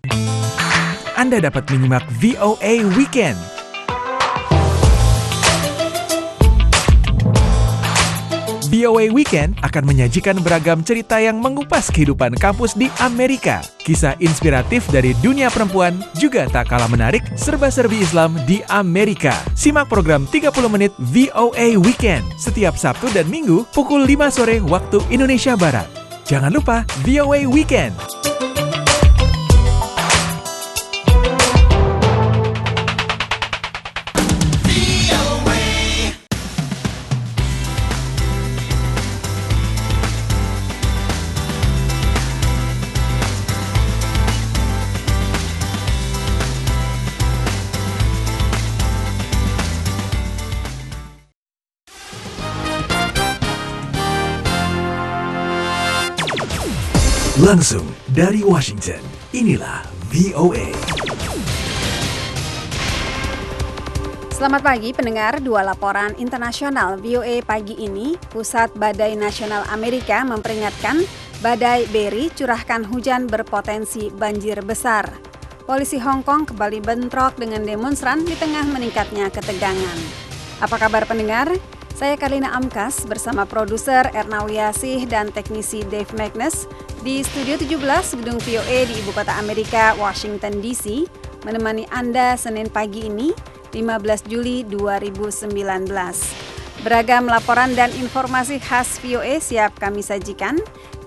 Anda 1.17 1.41
dapat 1.41 1.67
menyimak 1.73 2.05
VOA 2.21 2.85
Weekend 2.93 3.58
VOA 8.69 9.09
Weekend 9.09 9.57
akan 9.65 9.81
menyajikan 9.81 10.37
beragam 10.45 10.85
cerita 10.85 11.17
yang 11.17 11.41
mengupas 11.41 11.89
kehidupan 11.89 12.37
kampus 12.37 12.77
di 12.77 12.85
Amerika. 13.01 13.65
Kisah 13.81 14.13
inspiratif 14.21 14.85
dari 14.93 15.17
dunia 15.25 15.49
perempuan 15.49 15.97
juga 16.21 16.45
tak 16.45 16.69
kalah 16.69 16.85
menarik 16.85 17.25
serba-serbi 17.33 18.05
Islam 18.05 18.37
di 18.45 18.61
Amerika. 18.69 19.33
Simak 19.57 19.89
program 19.89 20.29
30 20.29 20.53
menit 20.69 20.93
VOA 21.01 21.81
Weekend 21.81 22.21
setiap 22.37 22.77
Sabtu 22.77 23.09
dan 23.09 23.25
Minggu 23.25 23.65
pukul 23.73 24.05
5 24.05 24.37
sore 24.37 24.61
waktu 24.61 25.01
Indonesia 25.09 25.57
Barat. 25.57 25.89
Jangan 26.29 26.53
lupa 26.53 26.85
VOA 27.01 27.49
Weekend. 27.49 27.97
Langsung 57.39 57.87
dari 58.11 58.43
Washington, 58.43 58.99
inilah 59.31 59.87
VOA. 60.11 60.75
Selamat 64.35 64.59
pagi 64.59 64.91
pendengar, 64.91 65.39
dua 65.39 65.63
laporan 65.63 66.11
internasional 66.19 66.99
VOA 66.99 67.39
pagi 67.47 67.79
ini, 67.79 68.19
Pusat 68.27 68.75
Badai 68.75 69.15
Nasional 69.15 69.63
Amerika 69.71 70.19
memperingatkan 70.27 70.99
badai 71.39 71.87
Berry 71.95 72.27
curahkan 72.35 72.83
hujan 72.83 73.31
berpotensi 73.31 74.11
banjir 74.11 74.59
besar. 74.59 75.07
Polisi 75.63 75.95
Hong 75.95 76.27
Kong 76.27 76.43
kembali 76.43 76.83
bentrok 76.83 77.39
dengan 77.39 77.63
demonstran 77.63 78.27
di 78.27 78.35
tengah 78.35 78.67
meningkatnya 78.67 79.31
ketegangan. 79.31 79.99
Apa 80.59 80.75
kabar 80.75 81.07
pendengar? 81.07 81.47
Saya 81.95 82.15
Kalina 82.15 82.55
Amkas 82.55 83.03
bersama 83.07 83.43
produser 83.43 84.07
Erna 84.15 84.43
Wiasih 84.43 85.07
dan 85.07 85.35
teknisi 85.35 85.87
Dave 85.87 86.11
Magnus 86.15 86.67
di 86.99 87.23
Studio 87.23 87.55
17 87.55 88.19
Gedung 88.19 88.39
VOA 88.43 88.79
di 88.83 88.93
Ibu 88.99 89.15
Kota 89.15 89.39
Amerika, 89.39 89.95
Washington 89.95 90.59
DC, 90.59 91.07
menemani 91.47 91.87
Anda 91.95 92.35
Senin 92.35 92.67
pagi 92.67 93.07
ini, 93.07 93.31
15 93.71 94.27
Juli 94.27 94.67
2019. 94.67 95.53
Beragam 96.83 97.27
laporan 97.27 97.75
dan 97.75 97.91
informasi 97.95 98.59
khas 98.59 98.99
VOA 98.99 99.39
siap 99.39 99.75
kami 99.79 100.03
sajikan. 100.03 100.59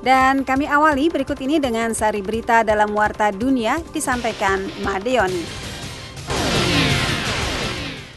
Dan 0.02 0.42
kami 0.42 0.66
awali 0.66 1.07
berikut 1.07 1.38
ini 1.38 1.62
dengan 1.62 1.94
sari 1.94 2.26
berita 2.26 2.66
dalam 2.66 2.90
Warta 2.90 3.31
Dunia 3.31 3.78
disampaikan 3.94 4.66
Madeoni. 4.83 5.72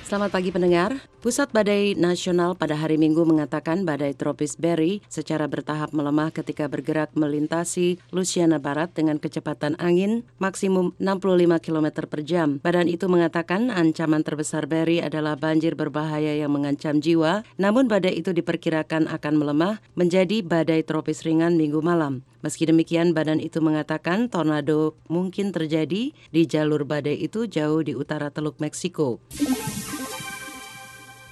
Selamat 0.05 0.37
pagi 0.37 0.53
pendengar. 0.53 1.01
Pusat 1.25 1.49
Badai 1.49 1.97
Nasional 1.97 2.53
pada 2.53 2.77
hari 2.77 2.93
Minggu 2.93 3.25
mengatakan 3.25 3.89
badai 3.89 4.13
tropis 4.13 4.53
Berry 4.53 5.01
secara 5.09 5.49
bertahap 5.49 5.97
melemah 5.97 6.29
ketika 6.29 6.69
bergerak 6.69 7.09
melintasi 7.17 7.97
Louisiana 8.13 8.61
Barat 8.61 8.93
dengan 8.93 9.17
kecepatan 9.17 9.73
angin 9.81 10.21
maksimum 10.37 10.93
65 11.01 11.57
km 11.57 12.05
per 12.05 12.21
jam. 12.21 12.61
Badan 12.61 12.85
itu 12.85 13.09
mengatakan 13.09 13.73
ancaman 13.73 14.21
terbesar 14.21 14.69
Berry 14.69 15.01
adalah 15.01 15.33
banjir 15.41 15.73
berbahaya 15.73 16.37
yang 16.37 16.53
mengancam 16.53 17.01
jiwa, 17.01 17.41
namun 17.57 17.89
badai 17.89 18.13
itu 18.13 18.29
diperkirakan 18.29 19.09
akan 19.09 19.33
melemah 19.41 19.81
menjadi 19.97 20.45
badai 20.45 20.85
tropis 20.85 21.25
ringan 21.25 21.57
minggu 21.57 21.81
malam. 21.81 22.21
Meski 22.43 22.67
demikian, 22.67 23.15
badan 23.15 23.39
itu 23.39 23.61
mengatakan 23.63 24.27
tornado 24.27 24.97
mungkin 25.07 25.53
terjadi 25.55 26.11
di 26.11 26.41
jalur 26.47 26.83
badai 26.83 27.15
itu 27.15 27.45
jauh 27.47 27.83
di 27.85 27.95
utara 27.95 28.33
Teluk 28.33 28.57
Meksiko. 28.57 29.21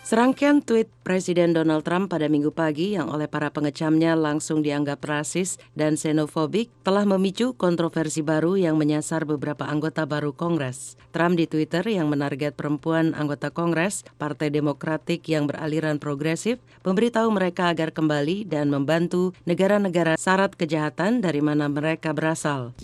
Serangkaian 0.04 0.60
tweet 0.60 0.92
Presiden 1.08 1.56
Donald 1.56 1.88
Trump 1.88 2.12
pada 2.12 2.28
minggu 2.28 2.52
pagi 2.52 2.92
yang 2.92 3.08
oleh 3.08 3.32
para 3.32 3.56
pengecamnya 3.56 4.20
langsung 4.20 4.60
dianggap 4.60 5.00
rasis 5.00 5.56
dan 5.80 5.96
xenofobik 5.96 6.68
telah 6.84 7.08
memicu 7.08 7.56
kontroversi 7.56 8.20
baru 8.20 8.60
yang 8.60 8.76
menyasar 8.76 9.24
beberapa 9.24 9.64
anggota 9.64 10.04
baru 10.04 10.36
Kongres. 10.36 11.00
Trump 11.16 11.40
di 11.40 11.48
Twitter 11.48 11.88
yang 11.88 12.12
menarget 12.12 12.52
perempuan 12.52 13.16
anggota 13.16 13.48
Kongres 13.48 14.04
Partai 14.20 14.52
Demokratik 14.52 15.24
yang 15.32 15.48
beraliran 15.48 16.04
progresif 16.04 16.60
memberitahu 16.84 17.32
mereka 17.32 17.72
agar 17.72 17.96
kembali 17.96 18.44
dan 18.44 18.68
membantu 18.68 19.32
negara-negara 19.48 20.20
syarat 20.20 20.52
kejahatan 20.60 21.24
dari 21.24 21.40
mana 21.40 21.72
mereka 21.72 22.12
berasal. 22.12 22.76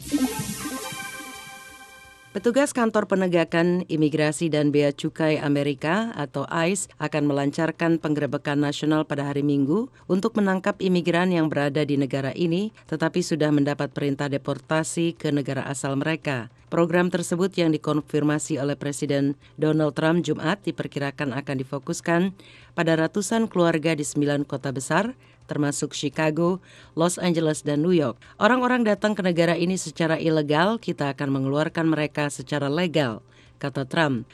Petugas 2.30 2.78
kantor 2.78 3.10
penegakan 3.10 3.90
imigrasi 3.90 4.54
dan 4.54 4.70
bea 4.70 4.94
cukai 4.94 5.42
Amerika 5.42 6.14
atau 6.14 6.46
ICE 6.46 6.86
akan 7.02 7.26
melancarkan 7.26 7.98
penggerebekan 7.98 8.62
nasional 8.62 9.02
pada 9.02 9.26
hari 9.26 9.42
Minggu 9.42 9.90
untuk 10.06 10.38
menangkap 10.38 10.78
imigran 10.78 11.34
yang 11.34 11.50
berada 11.50 11.82
di 11.82 11.98
negara 11.98 12.30
ini 12.38 12.70
tetapi 12.86 13.26
sudah 13.26 13.50
mendapat 13.50 13.90
perintah 13.98 14.30
deportasi 14.30 15.18
ke 15.18 15.34
negara 15.34 15.66
asal 15.66 15.98
mereka. 15.98 16.54
Program 16.70 17.10
tersebut 17.10 17.50
yang 17.58 17.74
dikonfirmasi 17.74 18.62
oleh 18.62 18.78
Presiden 18.78 19.34
Donald 19.58 19.98
Trump 19.98 20.22
Jumat 20.22 20.62
diperkirakan 20.62 21.34
akan 21.34 21.56
difokuskan 21.66 22.38
pada 22.78 22.94
ratusan 22.94 23.50
keluarga 23.50 23.98
di 23.98 24.06
sembilan 24.06 24.46
kota 24.46 24.70
besar 24.70 25.18
termasuk 25.50 25.98
Chicago, 25.98 26.62
Los 26.94 27.18
Angeles, 27.18 27.66
dan 27.66 27.82
New 27.82 27.92
York. 27.92 28.22
Orang-orang 28.38 28.86
datang 28.86 29.18
ke 29.18 29.26
negara 29.26 29.58
ini 29.58 29.74
secara 29.82 30.22
ilegal, 30.22 30.78
kita 30.78 31.10
akan 31.10 31.42
mengeluarkan 31.42 31.90
mereka 31.90 32.30
secara 32.30 32.70
legal, 32.70 33.26
kata 33.58 33.90
Trump. 33.90 34.30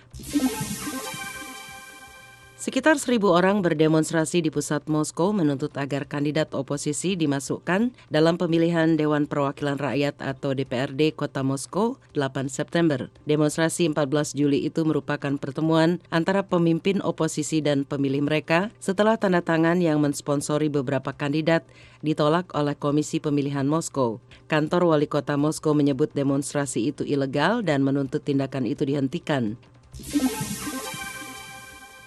Sekitar 2.65 2.97
seribu 2.97 3.29
orang 3.29 3.61
berdemonstrasi 3.61 4.41
di 4.41 4.49
pusat 4.49 4.89
Moskow 4.89 5.29
menuntut 5.29 5.69
agar 5.77 6.09
kandidat 6.09 6.49
oposisi 6.57 7.13
dimasukkan 7.13 7.93
dalam 8.09 8.41
pemilihan 8.41 8.97
Dewan 8.97 9.29
Perwakilan 9.29 9.77
Rakyat 9.77 10.17
atau 10.17 10.57
DPRD 10.57 11.13
Kota 11.13 11.45
Moskow 11.45 12.01
8 12.17 12.49
September. 12.49 13.13
Demonstrasi 13.29 13.85
14 13.85 14.33
Juli 14.33 14.65
itu 14.65 14.81
merupakan 14.81 15.37
pertemuan 15.37 16.01
antara 16.09 16.41
pemimpin 16.41 17.05
oposisi 17.05 17.61
dan 17.61 17.85
pemilih 17.85 18.25
mereka 18.25 18.73
setelah 18.81 19.21
tanda 19.21 19.45
tangan 19.45 19.77
yang 19.77 20.01
mensponsori 20.01 20.65
beberapa 20.73 21.13
kandidat 21.13 21.69
ditolak 22.01 22.49
oleh 22.57 22.73
Komisi 22.73 23.21
Pemilihan 23.21 23.69
Moskow. 23.69 24.17
Kantor 24.49 24.89
Wali 24.89 25.05
Kota 25.05 25.37
Moskow 25.37 25.77
menyebut 25.77 26.09
demonstrasi 26.17 26.89
itu 26.89 27.05
ilegal 27.05 27.61
dan 27.61 27.85
menuntut 27.85 28.25
tindakan 28.25 28.65
itu 28.65 28.89
dihentikan. 28.89 29.53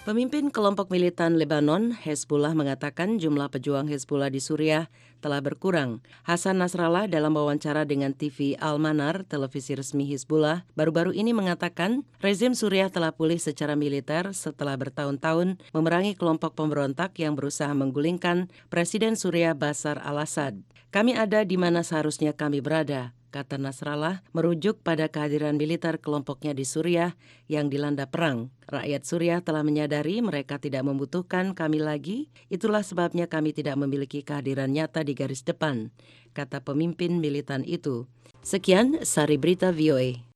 Pemimpin 0.09 0.49
kelompok 0.49 0.89
militan 0.89 1.37
Lebanon, 1.37 1.93
Hezbollah 1.93 2.57
mengatakan 2.57 3.21
jumlah 3.21 3.45
pejuang 3.53 3.85
Hezbollah 3.85 4.33
di 4.33 4.41
Suriah 4.41 4.89
telah 5.21 5.37
berkurang. 5.37 6.01
Hasan 6.25 6.57
Nasrallah 6.57 7.05
dalam 7.05 7.37
wawancara 7.37 7.85
dengan 7.85 8.17
TV 8.17 8.57
Al-Manar, 8.57 9.21
televisi 9.29 9.77
resmi 9.77 10.09
Hezbollah, 10.09 10.65
baru-baru 10.73 11.13
ini 11.13 11.29
mengatakan 11.29 12.09
rezim 12.25 12.57
Suriah 12.57 12.89
telah 12.89 13.13
pulih 13.13 13.37
secara 13.37 13.77
militer 13.77 14.33
setelah 14.33 14.73
bertahun-tahun 14.81 15.61
memerangi 15.77 16.17
kelompok 16.17 16.57
pemberontak 16.57 17.13
yang 17.21 17.37
berusaha 17.37 17.69
menggulingkan 17.77 18.49
Presiden 18.73 19.13
Suriah 19.13 19.53
Bashar 19.53 20.01
al-Assad. 20.01 20.57
Kami 20.89 21.13
ada 21.13 21.45
di 21.45 21.53
mana 21.53 21.85
seharusnya 21.85 22.33
kami 22.33 22.65
berada, 22.65 23.13
kata 23.29 23.61
Nasrallah, 23.61 24.25
merujuk 24.33 24.81
pada 24.81 25.05
kehadiran 25.07 25.55
militer 25.55 26.01
kelompoknya 26.01 26.57
di 26.57 26.65
Suriah 26.65 27.13
yang 27.45 27.69
dilanda 27.69 28.09
perang. 28.09 28.49
Rakyat 28.65 29.01
Suriah 29.05 29.39
telah 29.45 29.61
menyadari 29.61 30.21
mereka 30.21 30.57
tidak 30.57 30.85
membutuhkan 30.85 31.53
kami 31.53 31.81
lagi, 31.81 32.33
itulah 32.49 32.81
sebabnya 32.81 33.29
kami 33.29 33.53
tidak 33.53 33.77
memiliki 33.77 34.25
kehadiran 34.25 34.73
nyata 34.73 35.05
di 35.05 35.13
garis 35.13 35.45
depan, 35.45 35.93
kata 36.33 36.61
pemimpin 36.61 37.21
militan 37.21 37.61
itu. 37.65 38.09
Sekian 38.41 39.05
Sari 39.05 39.37
Berita 39.37 39.69
VOA. 39.69 40.29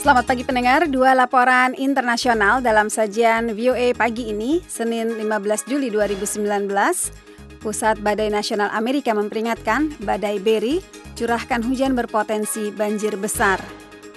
Selamat 0.00 0.24
pagi 0.24 0.48
pendengar, 0.48 0.88
dua 0.88 1.12
laporan 1.12 1.76
internasional 1.76 2.64
dalam 2.64 2.88
sajian 2.88 3.52
VOA 3.52 3.92
pagi 3.92 4.32
ini, 4.32 4.64
Senin 4.64 5.12
15 5.12 5.68
Juli 5.68 5.92
2019. 5.92 7.29
Pusat 7.60 8.00
Badai 8.00 8.32
Nasional 8.32 8.72
Amerika 8.72 9.12
memperingatkan 9.12 9.92
badai 10.00 10.40
Berry 10.40 10.80
curahkan 11.12 11.60
hujan 11.60 11.92
berpotensi 11.92 12.72
banjir 12.72 13.20
besar. 13.20 13.60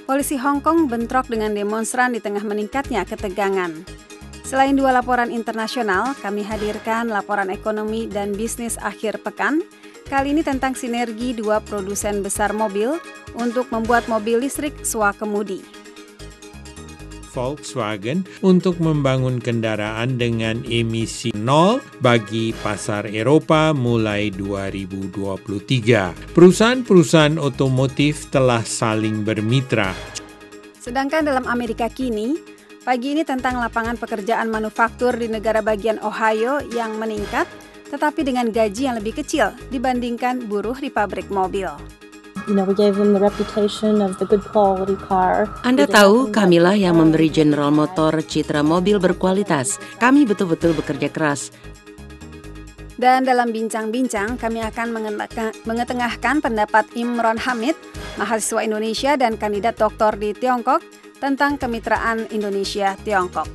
Polisi 0.07 0.39
Hong 0.39 0.63
Kong 0.63 0.87
bentrok 0.87 1.27
dengan 1.27 1.51
demonstran 1.51 2.15
di 2.15 2.23
tengah 2.23 2.39
meningkatnya 2.39 3.03
ketegangan. 3.03 3.83
Selain 4.47 4.71
dua 4.79 4.95
laporan 4.95 5.27
internasional, 5.27 6.15
kami 6.23 6.47
hadirkan 6.47 7.11
laporan 7.11 7.51
ekonomi 7.51 8.07
dan 8.07 8.31
bisnis 8.31 8.79
akhir 8.79 9.19
pekan. 9.19 9.59
Kali 10.07 10.31
ini 10.31 10.39
tentang 10.39 10.71
sinergi 10.71 11.35
dua 11.35 11.59
produsen 11.59 12.23
besar 12.23 12.55
mobil 12.55 12.95
untuk 13.35 13.67
membuat 13.75 14.07
mobil 14.07 14.39
listrik 14.39 14.71
swakemudi. 14.87 15.82
Volkswagen 17.33 18.29
untuk 18.45 18.77
membangun 18.77 19.41
kendaraan 19.41 20.21
dengan 20.21 20.61
emisi 20.69 21.33
nol 21.33 21.81
bagi 21.97 22.53
pasar 22.53 23.09
Eropa 23.09 23.73
mulai 23.73 24.29
2023. 24.29 26.37
Perusahaan-perusahaan 26.37 27.41
otomotif 27.41 28.29
telah 28.29 28.61
saling 28.61 29.25
bermitra. 29.25 29.97
Sedangkan 30.77 31.25
dalam 31.25 31.49
Amerika 31.49 31.89
kini, 31.89 32.37
pagi 32.85 33.17
ini 33.17 33.25
tentang 33.25 33.57
lapangan 33.57 33.97
pekerjaan 33.97 34.53
manufaktur 34.53 35.17
di 35.17 35.25
negara 35.31 35.65
bagian 35.65 35.97
Ohio 36.05 36.61
yang 36.75 37.01
meningkat, 37.01 37.49
tetapi 37.89 38.21
dengan 38.21 38.51
gaji 38.51 38.91
yang 38.91 38.99
lebih 39.01 39.23
kecil 39.23 39.55
dibandingkan 39.73 40.45
buruh 40.45 40.77
di 40.77 40.91
pabrik 40.91 41.31
mobil. 41.31 42.02
You 42.43 42.59
know, 42.59 42.67
we 42.67 42.75
gave 42.75 42.99
them 42.99 43.15
the 43.15 43.23
reputation 43.23 44.03
of 44.03 44.19
the 44.19 44.27
good 44.27 44.43
quality 44.51 44.99
car. 44.99 45.47
Anda 45.63 45.87
tahu, 45.87 46.27
kamilah 46.27 46.75
yang 46.75 46.99
memberi 46.99 47.31
General 47.31 47.71
Motor 47.71 48.19
citra 48.19 48.59
mobil 48.59 48.99
berkualitas. 48.99 49.79
Kami 49.95 50.27
betul-betul 50.27 50.75
bekerja 50.75 51.07
keras. 51.07 51.55
Dan 52.99 53.23
dalam 53.23 53.55
bincang-bincang, 53.55 54.35
kami 54.35 54.59
akan 54.59 54.87
mengetengahkan 55.63 56.43
pendapat 56.43 56.83
Imron 56.99 57.39
Hamid, 57.39 57.79
mahasiswa 58.19 58.59
Indonesia 58.59 59.15
dan 59.15 59.39
kandidat 59.39 59.79
doktor 59.79 60.19
di 60.19 60.35
Tiongkok, 60.35 60.83
tentang 61.23 61.55
kemitraan 61.55 62.27
Indonesia-Tiongkok. 62.27 63.47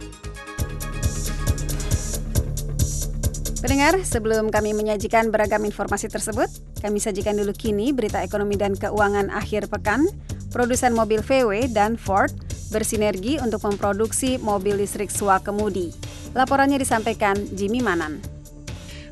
Pendengar, 3.58 3.98
sebelum 4.06 4.54
kami 4.54 4.70
menyajikan 4.70 5.34
beragam 5.34 5.66
informasi 5.66 6.06
tersebut, 6.06 6.46
kami 6.78 7.02
sajikan 7.02 7.34
dulu 7.34 7.50
kini 7.50 7.90
berita 7.90 8.22
ekonomi 8.22 8.54
dan 8.54 8.78
keuangan 8.78 9.34
akhir 9.34 9.66
pekan. 9.66 10.06
Produsen 10.54 10.94
mobil 10.94 11.18
VW 11.26 11.66
dan 11.74 11.98
Ford 11.98 12.30
bersinergi 12.70 13.42
untuk 13.42 13.66
memproduksi 13.66 14.38
mobil 14.38 14.78
listrik 14.78 15.10
Swakemudi. 15.10 15.90
Laporannya 16.38 16.78
disampaikan 16.78 17.34
Jimmy 17.50 17.82
Manan. 17.82 18.37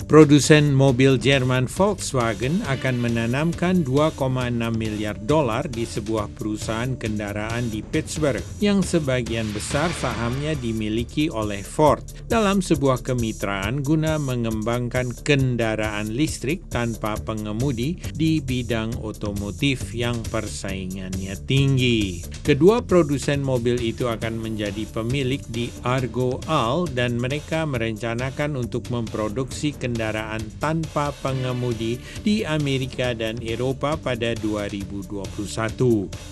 Produsen 0.06 0.70
mobil 0.70 1.18
Jerman 1.18 1.66
Volkswagen 1.66 2.62
akan 2.70 2.94
menanamkan 3.02 3.82
2,6 3.82 4.54
miliar 4.78 5.18
dolar 5.18 5.66
di 5.66 5.82
sebuah 5.82 6.30
perusahaan 6.30 6.94
kendaraan 6.94 7.66
di 7.74 7.82
Pittsburgh 7.82 8.38
yang 8.62 8.86
sebagian 8.86 9.50
besar 9.50 9.90
sahamnya 9.90 10.54
dimiliki 10.62 11.26
oleh 11.26 11.58
Ford 11.66 12.06
dalam 12.30 12.62
sebuah 12.62 13.02
kemitraan 13.02 13.82
guna 13.82 14.14
mengembangkan 14.22 15.10
kendaraan 15.26 16.14
listrik 16.14 16.62
tanpa 16.70 17.18
pengemudi 17.18 17.98
di 18.14 18.38
bidang 18.38 19.02
otomotif 19.02 19.90
yang 19.90 20.22
persaingannya 20.30 21.34
tinggi. 21.50 22.22
Kedua 22.46 22.78
produsen 22.78 23.42
mobil 23.42 23.74
itu 23.82 24.06
akan 24.06 24.38
menjadi 24.38 24.86
pemilik 24.86 25.42
di 25.50 25.66
Argo 25.82 26.38
Al 26.46 26.86
dan 26.94 27.18
mereka 27.18 27.66
merencanakan 27.66 28.54
untuk 28.54 28.86
memproduksi 28.94 29.74
kendaraan 29.74 29.95
kendaraan 29.96 30.44
tanpa 30.60 31.08
pengemudi 31.24 31.96
di 32.20 32.44
Amerika 32.44 33.16
dan 33.16 33.40
Eropa 33.40 33.96
pada 33.96 34.36
2021. 34.44 35.24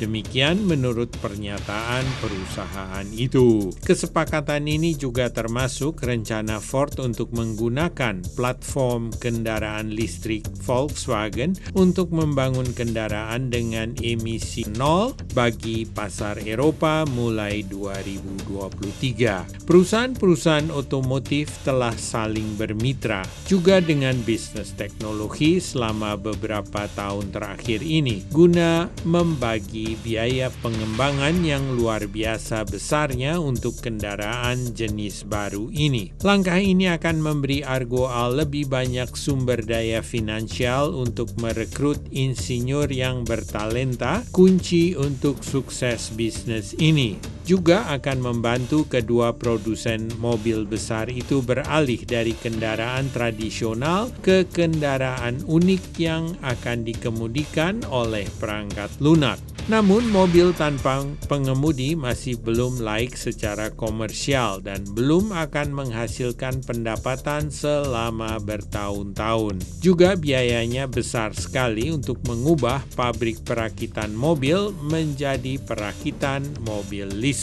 Demikian 0.05 0.69
menurut 0.69 1.09
pernyataan 1.25 2.05
perusahaan 2.21 3.09
itu. 3.17 3.73
Kesepakatan 3.81 4.69
ini 4.69 4.93
juga 4.93 5.33
termasuk 5.33 6.05
rencana 6.05 6.61
Ford 6.61 6.93
untuk 7.01 7.33
menggunakan 7.33 8.21
platform 8.37 9.09
kendaraan 9.17 9.97
listrik 9.97 10.45
Volkswagen 10.61 11.57
untuk 11.73 12.13
membangun 12.13 12.69
kendaraan 12.77 13.49
dengan 13.49 13.97
emisi 14.05 14.69
nol 14.77 15.17
bagi 15.33 15.89
pasar 15.89 16.37
Eropa 16.45 17.09
mulai 17.09 17.65
2023. 17.65 19.65
Perusahaan-perusahaan 19.65 20.69
otomotif 20.69 21.65
telah 21.65 21.97
saling 21.97 22.61
bermitra 22.61 23.25
juga 23.55 23.79
dengan 23.79 24.19
bisnis 24.27 24.75
teknologi 24.75 25.63
selama 25.63 26.19
beberapa 26.19 26.91
tahun 26.99 27.31
terakhir 27.31 27.87
ini 27.87 28.27
guna 28.35 28.91
membagi 29.07 29.95
biaya 30.03 30.51
pengembangan 30.59 31.39
yang 31.47 31.63
luar 31.79 32.11
biasa 32.11 32.67
besarnya 32.67 33.39
untuk 33.39 33.79
kendaraan 33.79 34.75
jenis 34.75 35.23
baru 35.31 35.71
ini. 35.71 36.11
Langkah 36.27 36.59
ini 36.59 36.91
akan 36.91 37.23
memberi 37.23 37.63
Argo 37.63 38.11
Al 38.11 38.43
lebih 38.43 38.67
banyak 38.67 39.15
sumber 39.15 39.63
daya 39.63 40.03
finansial 40.03 40.91
untuk 40.91 41.31
merekrut 41.39 42.03
insinyur 42.11 42.91
yang 42.91 43.23
bertalenta, 43.23 44.27
kunci 44.35 44.99
untuk 44.99 45.47
sukses 45.47 46.11
bisnis 46.11 46.75
ini. 46.83 47.34
Juga 47.45 47.85
akan 47.93 48.25
membantu 48.25 48.89
kedua 48.89 49.37
produsen 49.37 50.09
mobil 50.17 50.65
besar 50.65 51.13
itu 51.13 51.45
beralih 51.45 52.01
dari 52.09 52.33
kendaraan 52.33 53.13
tradisional 53.13 54.09
ke 54.25 54.49
kendaraan 54.49 55.45
unik 55.45 55.85
yang 56.01 56.33
akan 56.41 56.89
dikemudikan 56.89 57.85
oleh 57.93 58.25
perangkat 58.41 58.89
lunak. 58.97 59.37
Namun 59.65 60.05
mobil 60.13 60.53
tanpa 60.53 61.09
pengemudi 61.25 61.97
masih 61.97 62.37
belum 62.37 62.85
laik 62.85 63.17
secara 63.17 63.73
komersial 63.73 64.61
dan 64.61 64.85
belum 64.93 65.33
akan 65.33 65.73
menghasilkan 65.73 66.61
pendapatan 66.69 67.49
selama 67.49 68.37
bertahun-tahun. 68.45 69.65
Juga 69.81 70.21
biayanya 70.21 70.85
besar 70.85 71.33
sekali 71.33 71.89
untuk 71.89 72.21
mengubah 72.29 72.85
pabrik 72.93 73.41
perakitan 73.41 74.13
mobil 74.13 74.69
menjadi 74.85 75.57
perakitan 75.65 76.45
mobil 76.61 77.09
listrik. 77.09 77.34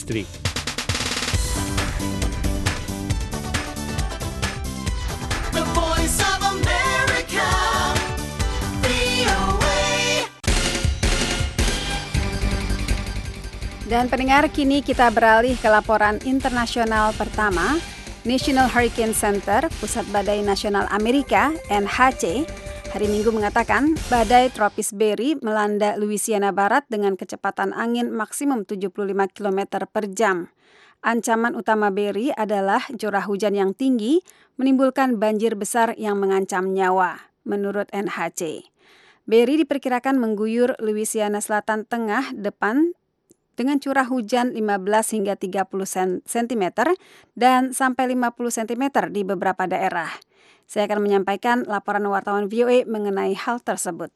The 5.52 5.64
voice 5.76 6.18
of 6.24 6.40
America. 6.48 7.52
VOA. 8.80 9.84
Dan 13.92 14.08
pendengar, 14.08 14.48
kini 14.48 14.80
kita 14.80 15.12
beralih 15.12 15.60
ke 15.60 15.68
laporan 15.68 16.24
internasional 16.24 17.12
pertama. 17.20 17.76
National 18.24 18.72
Hurricane 18.72 19.12
Center, 19.12 19.68
Pusat 19.84 20.08
Badai 20.16 20.40
Nasional 20.40 20.88
Amerika, 20.88 21.52
NHC, 21.68 22.48
hari 22.92 23.08
Minggu 23.08 23.32
mengatakan 23.32 23.96
badai 24.12 24.52
tropis 24.52 24.92
Berry 24.92 25.40
melanda 25.40 25.96
Louisiana 25.96 26.52
Barat 26.52 26.84
dengan 26.92 27.16
kecepatan 27.16 27.72
angin 27.72 28.12
maksimum 28.12 28.68
75 28.68 28.92
km 29.32 29.88
per 29.88 30.12
jam. 30.12 30.52
Ancaman 31.00 31.56
utama 31.56 31.88
Berry 31.88 32.36
adalah 32.36 32.84
curah 33.00 33.24
hujan 33.24 33.56
yang 33.56 33.72
tinggi 33.72 34.20
menimbulkan 34.60 35.24
banjir 35.24 35.56
besar 35.56 35.96
yang 35.96 36.20
mengancam 36.20 36.76
nyawa, 36.76 37.32
menurut 37.48 37.88
NHC. 37.96 38.68
Berry 39.24 39.56
diperkirakan 39.64 40.20
mengguyur 40.20 40.76
Louisiana 40.84 41.40
Selatan 41.40 41.88
Tengah 41.88 42.36
depan 42.36 42.92
dengan 43.56 43.80
curah 43.80 44.06
hujan 44.06 44.52
15 44.52 45.16
hingga 45.16 45.40
30 45.40 46.28
cm 46.28 46.64
dan 47.40 47.72
sampai 47.72 48.12
50 48.20 48.36
cm 48.36 48.84
di 49.16 49.22
beberapa 49.24 49.64
daerah. 49.64 50.12
Saya 50.72 50.88
akan 50.88 51.04
menyampaikan 51.04 51.68
laporan 51.68 52.08
wartawan 52.08 52.48
VOA 52.48 52.88
mengenai 52.88 53.36
hal 53.36 53.60
tersebut. 53.60 54.08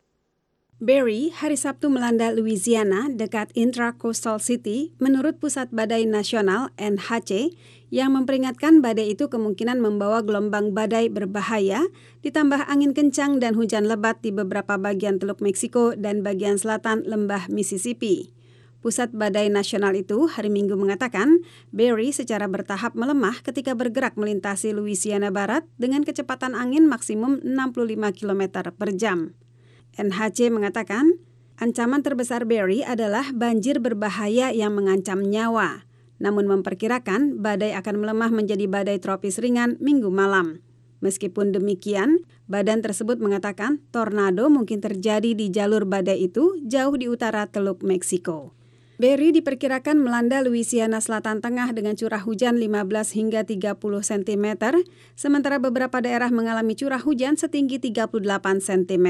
Berry 0.79 1.27
hari 1.35 1.59
Sabtu 1.59 1.91
melanda 1.91 2.31
Louisiana 2.31 3.11
dekat 3.11 3.51
Intracoastal 3.59 4.39
City 4.39 4.95
menurut 5.03 5.35
Pusat 5.35 5.75
Badai 5.75 6.07
Nasional 6.07 6.71
NHC 6.79 7.55
yang 7.91 8.15
memperingatkan 8.15 8.79
badai 8.79 9.15
itu 9.15 9.27
kemungkinan 9.27 9.83
membawa 9.83 10.23
gelombang 10.23 10.71
badai 10.71 11.11
berbahaya 11.11 11.91
ditambah 12.23 12.67
angin 12.71 12.95
kencang 12.95 13.43
dan 13.43 13.55
hujan 13.59 13.87
lebat 13.87 14.23
di 14.23 14.31
beberapa 14.31 14.79
bagian 14.79 15.19
Teluk 15.19 15.43
Meksiko 15.43 15.91
dan 15.95 16.23
bagian 16.23 16.55
selatan 16.55 17.03
lembah 17.03 17.51
Mississippi. 17.51 18.34
Pusat 18.85 19.17
Badai 19.17 19.49
Nasional 19.49 19.97
itu 19.97 20.29
hari 20.29 20.53
Minggu 20.53 20.77
mengatakan 20.77 21.41
Berry 21.73 22.13
secara 22.13 22.45
bertahap 22.45 22.93
melemah 22.93 23.41
ketika 23.41 23.73
bergerak 23.73 24.13
melintasi 24.13 24.77
Louisiana 24.77 25.33
Barat 25.33 25.65
dengan 25.81 26.05
kecepatan 26.05 26.53
angin 26.53 26.85
maksimum 26.85 27.41
65 27.41 27.97
km 28.13 28.61
per 28.77 28.93
jam. 28.93 29.33
NHC 29.97 30.53
mengatakan 30.53 31.17
ancaman 31.57 32.05
terbesar 32.05 32.45
Berry 32.45 32.85
adalah 32.85 33.33
banjir 33.33 33.81
berbahaya 33.81 34.53
yang 34.53 34.77
mengancam 34.77 35.17
nyawa, 35.17 35.89
namun 36.21 36.45
memperkirakan 36.45 37.41
badai 37.41 37.73
akan 37.73 38.05
melemah 38.05 38.29
menjadi 38.29 38.69
badai 38.69 39.01
tropis 39.01 39.41
ringan 39.41 39.81
minggu 39.81 40.13
malam. 40.13 40.61
Meskipun 41.01 41.57
demikian, 41.57 42.21
badan 42.45 42.85
tersebut 42.85 43.17
mengatakan 43.17 43.81
tornado 43.89 44.45
mungkin 44.53 44.77
terjadi 44.77 45.33
di 45.33 45.49
jalur 45.49 45.89
badai 45.89 46.29
itu 46.29 46.61
jauh 46.69 46.93
di 46.93 47.09
utara 47.09 47.49
Teluk 47.49 47.81
Meksiko. 47.81 48.53
Berry 48.95 49.35
diperkirakan 49.35 49.99
melanda 49.99 50.39
Louisiana 50.39 51.03
Selatan 51.03 51.43
Tengah 51.43 51.75
dengan 51.75 51.99
curah 51.99 52.23
hujan 52.23 52.55
15 52.55 53.11
hingga 53.11 53.43
30 53.43 53.75
cm, 53.83 54.47
sementara 55.19 55.59
beberapa 55.59 55.99
daerah 55.99 56.31
mengalami 56.31 56.79
curah 56.79 57.03
hujan 57.03 57.35
setinggi 57.35 57.83
38 57.83 58.23
cm. 58.63 59.07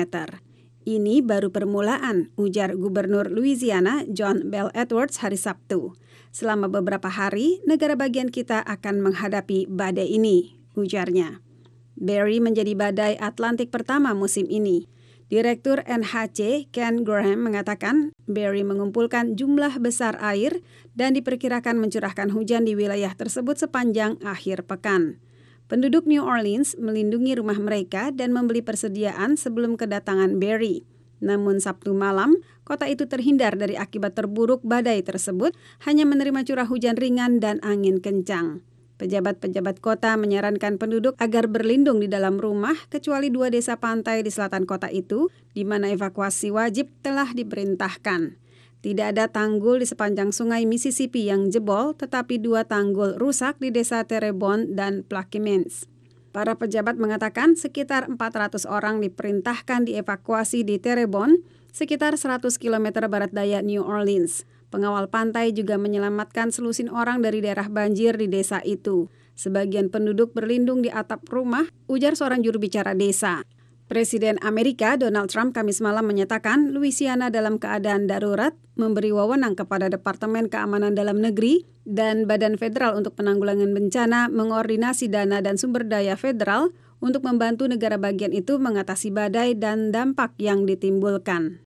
Ini 0.90 1.22
baru 1.22 1.54
permulaan, 1.54 2.34
ujar 2.34 2.74
Gubernur 2.74 3.30
Louisiana 3.30 4.02
John 4.10 4.50
Bell 4.50 4.74
Edwards 4.74 5.22
hari 5.22 5.38
Sabtu. 5.38 5.94
Selama 6.34 6.66
beberapa 6.66 7.10
hari, 7.14 7.62
negara 7.70 7.94
bagian 7.94 8.34
kita 8.34 8.66
akan 8.66 9.06
menghadapi 9.06 9.70
badai 9.70 10.10
ini, 10.10 10.58
ujarnya. 10.74 11.46
Barry 11.94 12.42
menjadi 12.42 12.74
badai 12.74 13.22
Atlantik 13.22 13.70
pertama 13.70 14.18
musim 14.18 14.50
ini. 14.50 14.90
Direktur 15.26 15.82
NHC 15.90 16.70
Ken 16.70 17.02
Graham 17.02 17.50
mengatakan 17.50 18.14
Barry 18.30 18.62
mengumpulkan 18.62 19.34
jumlah 19.34 19.82
besar 19.82 20.14
air 20.22 20.62
dan 20.94 21.18
diperkirakan 21.18 21.82
mencurahkan 21.82 22.30
hujan 22.30 22.70
di 22.70 22.78
wilayah 22.78 23.10
tersebut 23.10 23.58
sepanjang 23.58 24.22
akhir 24.22 24.70
pekan. 24.70 25.18
Penduduk 25.66 26.06
New 26.06 26.22
Orleans 26.22 26.78
melindungi 26.78 27.42
rumah 27.42 27.58
mereka 27.58 28.14
dan 28.14 28.38
membeli 28.38 28.62
persediaan 28.62 29.34
sebelum 29.34 29.82
kedatangan 29.82 30.38
Barry. 30.38 30.86
Namun 31.26 31.58
Sabtu 31.58 31.98
malam, 31.98 32.38
kota 32.62 32.86
itu 32.86 33.10
terhindar 33.10 33.58
dari 33.58 33.74
akibat 33.74 34.14
terburuk 34.14 34.62
badai 34.62 35.02
tersebut, 35.02 35.58
hanya 35.90 36.06
menerima 36.06 36.46
curah 36.46 36.70
hujan 36.70 37.02
ringan 37.02 37.42
dan 37.42 37.58
angin 37.66 37.98
kencang. 37.98 38.62
Pejabat-pejabat 38.96 39.84
kota 39.84 40.16
menyarankan 40.16 40.80
penduduk 40.80 41.20
agar 41.20 41.52
berlindung 41.52 42.00
di 42.00 42.08
dalam 42.08 42.40
rumah 42.40 42.80
kecuali 42.88 43.28
dua 43.28 43.52
desa 43.52 43.76
pantai 43.76 44.24
di 44.24 44.32
selatan 44.32 44.64
kota 44.64 44.88
itu 44.88 45.28
di 45.52 45.68
mana 45.68 45.92
evakuasi 45.92 46.48
wajib 46.56 46.88
telah 47.04 47.28
diperintahkan. 47.36 48.40
Tidak 48.80 49.08
ada 49.18 49.28
tanggul 49.28 49.84
di 49.84 49.88
sepanjang 49.90 50.32
sungai 50.32 50.64
Mississippi 50.64 51.28
yang 51.28 51.52
jebol, 51.52 51.92
tetapi 51.98 52.40
dua 52.40 52.64
tanggul 52.64 53.20
rusak 53.20 53.60
di 53.60 53.74
desa 53.74 54.06
Terrebonne 54.08 54.78
dan 54.78 55.04
Plaquemines. 55.04 55.92
Para 56.32 56.56
pejabat 56.56 56.96
mengatakan 56.96 57.60
sekitar 57.60 58.08
400 58.08 58.64
orang 58.70 59.04
diperintahkan 59.04 59.92
dievakuasi 59.92 60.64
di 60.64 60.80
Terrebonne, 60.80 61.44
sekitar 61.76 62.16
100 62.16 62.48
km 62.56 63.08
barat 63.12 63.34
daya 63.36 63.60
New 63.60 63.84
Orleans. 63.84 64.48
Pengawal 64.74 65.08
pantai 65.08 65.54
juga 65.54 65.78
menyelamatkan 65.80 66.50
selusin 66.50 66.92
orang 66.92 67.22
dari 67.22 67.40
daerah 67.40 67.70
banjir 67.70 68.18
di 68.18 68.28
desa 68.28 68.60
itu. 68.66 69.08
Sebagian 69.36 69.92
penduduk 69.92 70.32
berlindung 70.32 70.80
di 70.80 70.90
atap 70.90 71.28
rumah, 71.28 71.68
ujar 71.92 72.16
seorang 72.16 72.42
juru 72.42 72.58
bicara 72.58 72.96
desa. 72.96 73.44
Presiden 73.86 74.42
Amerika 74.42 74.98
Donald 74.98 75.30
Trump 75.30 75.54
Kamis 75.54 75.78
malam 75.78 76.10
menyatakan 76.10 76.74
Louisiana 76.74 77.30
dalam 77.30 77.62
keadaan 77.62 78.10
darurat, 78.10 78.58
memberi 78.74 79.14
wewenang 79.14 79.54
kepada 79.54 79.94
Departemen 79.94 80.50
Keamanan 80.50 80.98
Dalam 80.98 81.22
Negeri 81.22 81.70
dan 81.86 82.26
Badan 82.26 82.58
Federal 82.58 82.98
untuk 82.98 83.14
Penanggulangan 83.14 83.78
Bencana 83.78 84.34
mengordinasi 84.34 85.14
dana 85.14 85.38
dan 85.46 85.62
sumber 85.62 85.86
daya 85.86 86.18
federal 86.18 86.74
untuk 86.98 87.22
membantu 87.30 87.70
negara 87.70 88.02
bagian 88.02 88.34
itu 88.34 88.58
mengatasi 88.58 89.14
badai 89.14 89.54
dan 89.54 89.94
dampak 89.94 90.34
yang 90.42 90.66
ditimbulkan. 90.66 91.62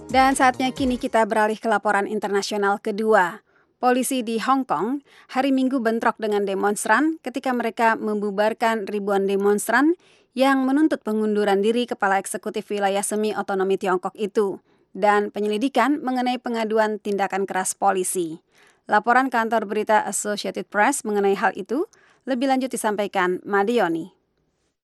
Dan 0.07 0.39
saatnya 0.39 0.71
kini 0.71 0.95
kita 0.95 1.27
beralih 1.27 1.59
ke 1.59 1.67
laporan 1.67 2.07
internasional 2.07 2.79
kedua. 2.79 3.43
Polisi 3.83 4.23
di 4.23 4.39
Hong 4.39 4.63
Kong 4.63 5.03
hari 5.35 5.51
Minggu 5.51 5.83
bentrok 5.83 6.15
dengan 6.15 6.47
demonstran 6.47 7.19
ketika 7.19 7.51
mereka 7.51 7.99
membubarkan 7.99 8.87
ribuan 8.87 9.27
demonstran 9.27 9.99
yang 10.31 10.63
menuntut 10.63 11.03
pengunduran 11.03 11.59
diri 11.59 11.83
kepala 11.83 12.23
eksekutif 12.23 12.71
wilayah 12.71 13.03
semi 13.03 13.35
otonomi 13.35 13.75
Tiongkok 13.75 14.15
itu 14.15 14.63
dan 14.95 15.29
penyelidikan 15.29 15.99
mengenai 15.99 16.39
pengaduan 16.39 16.97
tindakan 16.97 17.43
keras 17.43 17.75
polisi. 17.75 18.39
Laporan 18.87 19.27
kantor 19.27 19.67
berita 19.67 20.01
Associated 20.07 20.71
Press 20.71 21.03
mengenai 21.03 21.35
hal 21.35 21.51
itu 21.59 21.85
lebih 22.23 22.47
lanjut 22.47 22.71
disampaikan 22.71 23.43
Madioni. 23.43 24.15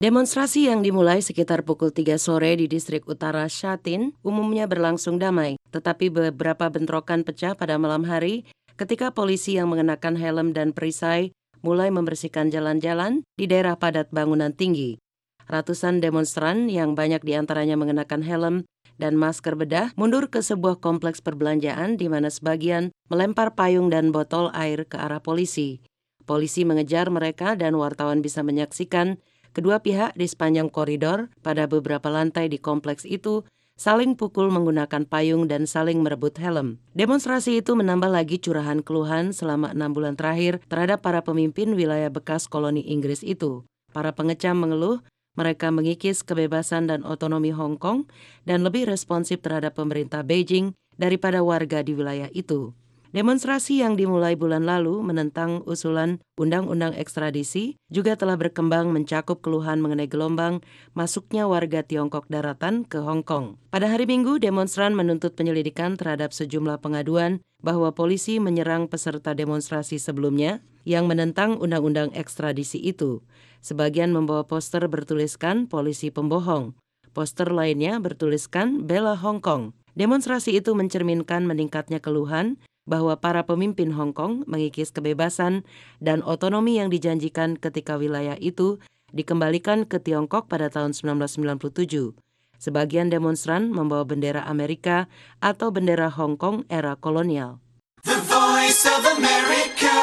Demonstrasi 0.01 0.66
yang 0.66 0.82
dimulai 0.82 1.22
sekitar 1.22 1.62
pukul 1.62 1.93
3 1.93 2.18
sore 2.18 2.57
di 2.57 2.66
distrik 2.66 3.05
utara 3.05 3.45
Shatin 3.45 4.18
umumnya 4.26 4.66
berlangsung 4.66 5.22
damai, 5.22 5.62
tetapi 5.70 6.09
beberapa 6.09 6.74
bentrokan 6.74 7.22
pecah 7.22 7.53
pada 7.53 7.78
malam 7.78 8.01
hari 8.09 8.49
ketika 8.82 9.14
polisi 9.14 9.62
yang 9.62 9.70
mengenakan 9.70 10.18
helm 10.18 10.57
dan 10.57 10.74
perisai 10.74 11.30
mulai 11.62 11.93
membersihkan 11.93 12.49
jalan-jalan 12.49 13.22
di 13.38 13.45
daerah 13.45 13.78
padat 13.78 14.09
bangunan 14.09 14.49
tinggi. 14.49 14.97
Ratusan 15.45 16.01
demonstran 16.01 16.66
yang 16.66 16.97
banyak 16.97 17.22
di 17.22 17.38
antaranya 17.38 17.78
mengenakan 17.78 18.26
helm 18.26 18.55
dan 19.02 19.18
masker 19.18 19.58
bedah 19.58 19.89
mundur 19.97 20.30
ke 20.30 20.45
sebuah 20.45 20.78
kompleks 20.78 21.26
perbelanjaan 21.26 21.97
di 21.97 22.06
mana 22.06 22.30
sebagian 22.30 22.93
melempar 23.10 23.58
payung 23.58 23.89
dan 23.89 24.14
botol 24.14 24.54
air 24.54 24.86
ke 24.86 25.02
arah 25.02 25.18
polisi. 25.18 25.82
Polisi 26.30 26.62
mengejar 26.62 27.10
mereka 27.10 27.58
dan 27.58 27.74
wartawan 27.82 28.22
bisa 28.22 28.45
menyaksikan 28.45 29.18
kedua 29.58 29.82
pihak 29.82 30.14
di 30.14 30.30
sepanjang 30.30 30.70
koridor 30.70 31.34
pada 31.41 31.66
beberapa 31.66 32.14
lantai 32.14 32.45
di 32.45 32.62
kompleks 32.62 33.04
itu 33.10 33.41
saling 33.82 34.14
pukul 34.14 34.54
menggunakan 34.54 35.10
payung 35.10 35.49
dan 35.49 35.66
saling 35.66 36.06
merebut 36.06 36.38
helm. 36.38 36.78
Demonstrasi 36.93 37.66
itu 37.66 37.74
menambah 37.74 38.14
lagi 38.14 38.38
curahan 38.38 38.86
keluhan 38.86 39.34
selama 39.34 39.74
enam 39.74 39.89
bulan 39.89 40.14
terakhir 40.14 40.62
terhadap 40.70 41.02
para 41.02 41.26
pemimpin 41.26 41.74
wilayah 41.74 42.14
bekas 42.14 42.45
koloni 42.45 42.86
Inggris 42.86 43.26
itu. 43.26 43.66
Para 43.89 44.14
pengecam 44.14 44.56
mengeluh 44.56 45.02
mereka 45.36 45.71
mengikis 45.71 46.21
kebebasan 46.21 46.91
dan 46.91 47.07
otonomi 47.07 47.55
Hong 47.55 47.79
Kong 47.79 48.07
dan 48.43 48.67
lebih 48.67 48.88
responsif 48.88 49.39
terhadap 49.39 49.79
pemerintah 49.79 50.23
Beijing 50.25 50.75
daripada 50.99 51.41
warga 51.41 51.82
di 51.82 51.95
wilayah 51.95 52.27
itu. 52.36 52.75
Demonstrasi 53.11 53.84
yang 53.84 53.99
dimulai 53.99 54.39
bulan 54.39 54.63
lalu 54.63 55.03
menentang 55.03 55.67
usulan 55.67 56.23
undang-undang 56.39 56.95
ekstradisi 56.95 57.75
juga 57.91 58.15
telah 58.15 58.39
berkembang 58.39 58.88
mencakup 58.88 59.43
keluhan 59.43 59.84
mengenai 59.84 60.07
gelombang 60.07 60.63
masuknya 60.95 61.43
warga 61.43 61.84
Tiongkok 61.84 62.32
daratan 62.32 62.88
ke 62.88 63.03
Hong 63.03 63.27
Kong. 63.27 63.59
Pada 63.67 63.91
hari 63.91 64.07
Minggu, 64.07 64.39
demonstran 64.39 64.95
menuntut 64.95 65.36
penyelidikan 65.36 65.99
terhadap 65.99 66.32
sejumlah 66.32 66.79
pengaduan 66.79 67.43
bahwa 67.59 67.91
polisi 67.91 68.39
menyerang 68.39 68.88
peserta 68.88 69.36
demonstrasi 69.36 69.99
sebelumnya 69.99 70.63
yang 70.88 71.11
menentang 71.11 71.59
undang-undang 71.59 72.15
ekstradisi 72.15 72.79
itu. 72.79 73.19
Sebagian 73.62 74.09
membawa 74.09 74.41
poster 74.41 74.82
bertuliskan 74.89 75.70
polisi 75.70 76.09
pembohong. 76.09 76.74
Poster 77.14 77.53
lainnya 77.53 78.01
bertuliskan 78.01 78.89
bela 78.89 79.14
Hong 79.14 79.38
Kong. 79.38 79.78
Demonstrasi 79.93 80.57
itu 80.57 80.74
mencerminkan 80.74 81.45
meningkatnya 81.45 82.01
keluhan 82.01 82.57
bahwa 82.89 83.14
para 83.22 83.45
pemimpin 83.45 83.93
Hong 83.93 84.18
Kong 84.18 84.41
mengikis 84.49 84.89
kebebasan 84.89 85.62
dan 86.01 86.26
otonomi 86.26 86.82
yang 86.82 86.89
dijanjikan 86.89 87.53
ketika 87.53 88.01
wilayah 88.01 88.36
itu 88.41 88.82
dikembalikan 89.14 89.86
ke 89.86 90.01
Tiongkok 90.01 90.49
pada 90.49 90.74
tahun 90.74 90.97
1997. 90.97 92.18
Sebagian 92.62 93.14
demonstran 93.14 93.70
membawa 93.70 94.05
bendera 94.05 94.45
Amerika 94.45 95.05
atau 95.38 95.70
bendera 95.70 96.09
Hong 96.09 96.38
Kong 96.38 96.66
era 96.66 96.97
kolonial. 96.97 97.62
The 98.01 98.18
voice 98.26 98.86
of 98.89 99.01
America, 99.05 99.93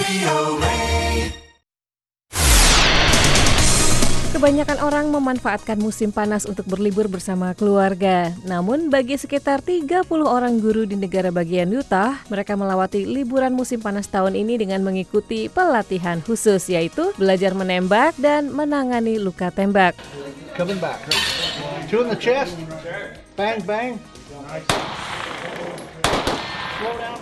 VOA. 0.00 0.87
Kebanyakan 4.38 4.78
orang 4.86 5.10
memanfaatkan 5.10 5.82
musim 5.82 6.14
panas 6.14 6.46
untuk 6.46 6.62
berlibur 6.70 7.10
bersama 7.10 7.58
keluarga. 7.58 8.30
Namun 8.46 8.86
bagi 8.86 9.18
sekitar 9.18 9.66
30 9.66 10.06
orang 10.22 10.62
guru 10.62 10.86
di 10.86 10.94
negara 10.94 11.34
bagian 11.34 11.66
Utah, 11.74 12.22
mereka 12.30 12.54
melewati 12.54 13.02
liburan 13.02 13.50
musim 13.50 13.82
panas 13.82 14.06
tahun 14.06 14.38
ini 14.38 14.62
dengan 14.62 14.86
mengikuti 14.86 15.50
pelatihan 15.50 16.22
khusus 16.22 16.70
yaitu 16.70 17.10
belajar 17.18 17.50
menembak 17.50 18.14
dan 18.14 18.54
menangani 18.54 19.18
luka 19.18 19.50
tembak. 19.50 19.98
Coming 20.54 20.78
back. 20.78 21.02
Two 21.90 22.06
in 22.06 22.14
the 22.14 22.14
chest. 22.14 22.54
Bang, 23.34 23.58
bang. 23.66 23.98
Slow 26.78 26.94
down, 26.94 27.17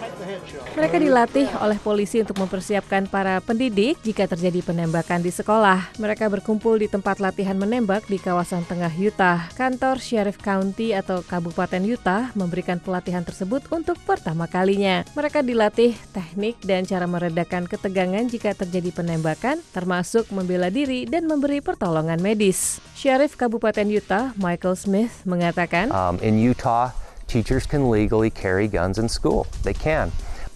Mereka 0.76 0.96
dilatih 0.98 1.48
oleh 1.62 1.78
polisi 1.80 2.20
untuk 2.20 2.36
mempersiapkan 2.42 3.06
para 3.06 3.38
pendidik 3.40 3.98
jika 4.02 4.26
terjadi 4.26 4.60
penembakan 4.60 5.22
di 5.22 5.30
sekolah. 5.30 5.96
Mereka 5.96 6.28
berkumpul 6.28 6.82
di 6.82 6.88
tempat 6.90 7.22
latihan 7.22 7.56
menembak 7.56 8.04
di 8.10 8.18
kawasan 8.18 8.66
tengah 8.66 8.90
Utah. 8.98 9.48
Kantor 9.54 10.02
Sheriff 10.02 10.38
County 10.42 10.92
atau 10.92 11.22
Kabupaten 11.22 11.82
Utah 11.86 12.34
memberikan 12.34 12.82
pelatihan 12.82 13.22
tersebut 13.22 13.64
untuk 13.70 13.96
pertama 14.02 14.50
kalinya. 14.50 15.06
Mereka 15.14 15.46
dilatih 15.46 15.94
teknik 16.10 16.58
dan 16.66 16.82
cara 16.84 17.06
meredakan 17.06 17.70
ketegangan 17.70 18.26
jika 18.26 18.52
terjadi 18.52 18.90
penembakan, 18.92 19.62
termasuk 19.70 20.28
membela 20.34 20.68
diri 20.68 21.06
dan 21.06 21.30
memberi 21.30 21.62
pertolongan 21.62 22.18
medis. 22.18 22.82
Sheriff 22.98 23.38
Kabupaten 23.38 23.86
Utah, 23.86 24.34
Michael 24.36 24.74
Smith, 24.74 25.22
mengatakan, 25.22 25.88
Um, 25.94 26.18
in 26.20 26.36
Utah, 26.40 27.05
teachers 27.26 27.66
can 27.66 27.90
legally 27.90 28.30
carry 28.30 28.66
guns 28.66 28.98
in 28.98 29.08
school. 29.08 29.46
They 29.62 29.74
can. 29.74 30.10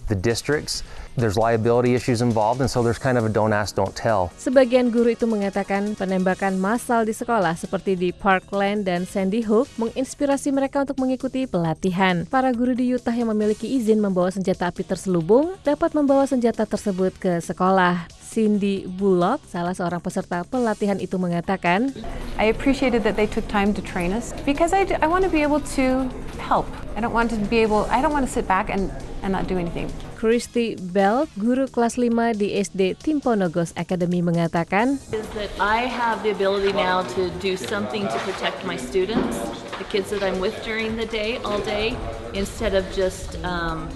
The 0.08 0.14
districts 0.14 0.82
there's 1.18 1.36
liability 1.36 1.94
issues 1.94 2.22
involved, 2.22 2.62
and 2.62 2.70
so 2.70 2.82
there's 2.82 2.98
kind 2.98 3.18
of 3.18 3.26
a 3.26 3.32
don't 3.32 3.52
ask, 3.52 3.74
don't 3.74 3.94
tell. 3.94 4.30
Sebagian 4.38 4.94
guru 4.94 5.12
itu 5.14 5.26
mengatakan 5.26 5.98
penembakan 5.98 6.56
massal 6.56 7.02
di 7.02 7.12
sekolah 7.12 7.58
seperti 7.58 7.98
di 7.98 8.10
Parkland 8.14 8.86
dan 8.86 9.04
Sandy 9.04 9.42
Hook 9.42 9.66
menginspirasi 9.76 10.54
mereka 10.54 10.86
untuk 10.86 11.02
mengikuti 11.02 11.50
pelatihan. 11.50 12.24
Para 12.30 12.54
guru 12.54 12.78
di 12.78 12.88
Utah 12.94 13.14
yang 13.14 13.34
memiliki 13.34 13.66
izin 13.66 13.98
membawa 13.98 14.30
senjata 14.30 14.70
api 14.70 14.86
terselubung 14.86 15.58
dapat 15.66 15.92
membawa 15.92 16.24
senjata 16.24 16.64
tersebut 16.64 17.12
ke 17.18 17.42
sekolah. 17.42 18.19
Cindy 18.30 18.86
Bullock, 18.86 19.42
salah 19.50 19.74
seorang 19.74 19.98
peserta 19.98 20.46
pelatihan 20.46 21.02
itu 21.02 21.18
mengatakan, 21.18 21.90
I 22.38 22.46
appreciated 22.46 23.02
that 23.02 23.18
they 23.18 23.26
took 23.26 23.42
time 23.50 23.74
to 23.74 23.82
train 23.82 24.14
us 24.14 24.30
because 24.46 24.70
I, 24.70 24.86
I 25.02 25.10
want 25.10 25.26
to 25.26 25.32
be 25.34 25.42
able 25.42 25.58
to 25.74 26.06
help. 26.38 26.70
I 26.94 27.02
don't 27.02 27.10
want 27.10 27.34
to 27.34 27.38
be 27.50 27.58
able, 27.58 27.90
I 27.90 27.98
don't 27.98 28.14
want 28.14 28.22
to 28.22 28.30
sit 28.30 28.46
back 28.46 28.70
and, 28.70 28.94
and 29.26 29.34
not 29.34 29.50
do 29.50 29.58
anything. 29.58 29.90
Christy 30.14 30.78
Bell, 30.78 31.26
guru 31.42 31.66
kelas 31.66 31.98
5 31.98 32.38
di 32.38 32.54
SD 32.54 33.02
Timponogos 33.02 33.74
Academy 33.74 34.22
mengatakan, 34.22 35.02
is 35.10 35.26
that 35.34 35.50
I 35.58 35.90
have 35.90 36.22
the 36.22 36.30
ability 36.30 36.70
now 36.70 37.02
to 37.18 37.34
do 37.42 37.58
something 37.58 38.06
to 38.06 38.18
protect 38.22 38.62
my 38.62 38.78
students, 38.78 39.42
the 39.82 39.88
kids 39.90 40.14
that 40.14 40.22
I'm 40.22 40.38
with 40.38 40.54
during 40.62 40.94
the 40.94 41.08
day, 41.08 41.42
all 41.42 41.58
day, 41.58 41.98
instead 42.30 42.78
of 42.78 42.86
just 42.94 43.42
um, 43.42 43.90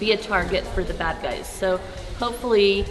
be 0.00 0.10
a 0.10 0.18
target 0.18 0.66
for 0.74 0.82
the 0.82 0.94
bad 0.94 1.22
guys. 1.22 1.46
So 1.46 1.78
hopefully 2.18 2.88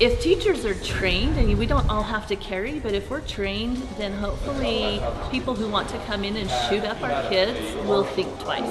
if 0.00 0.18
teachers 0.20 0.64
are 0.66 0.74
trained, 0.82 1.38
and 1.38 1.46
we 1.58 1.66
don't 1.66 1.86
all 1.88 2.02
have 2.02 2.26
to 2.26 2.36
carry, 2.36 2.80
but 2.82 2.94
if 2.94 3.10
we're 3.10 3.22
trained, 3.22 3.78
then 3.98 4.12
hopefully 4.18 4.98
people 5.30 5.54
who 5.54 5.68
want 5.68 5.88
to 5.90 5.98
come 6.06 6.24
in 6.24 6.34
and 6.36 6.50
shoot 6.66 6.82
up 6.82 6.98
our 7.02 7.14
kids 7.30 7.58
will 7.86 8.02
think 8.02 8.30
twice. 8.42 8.66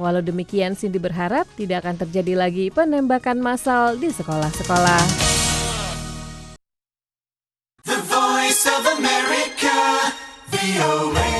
Walau 0.00 0.24
demikian, 0.24 0.74
Cindy 0.74 0.98
berharap 0.98 1.46
tidak 1.54 1.84
akan 1.84 2.00
terjadi 2.00 2.34
lagi 2.34 2.66
penembakan 2.72 3.38
massal 3.38 3.94
di 4.00 4.08
sekolah-sekolah. 4.10 5.02
The 7.86 7.98
Voice 8.08 8.64
of 8.66 8.82
America, 8.98 9.78
VOA. 10.50 11.31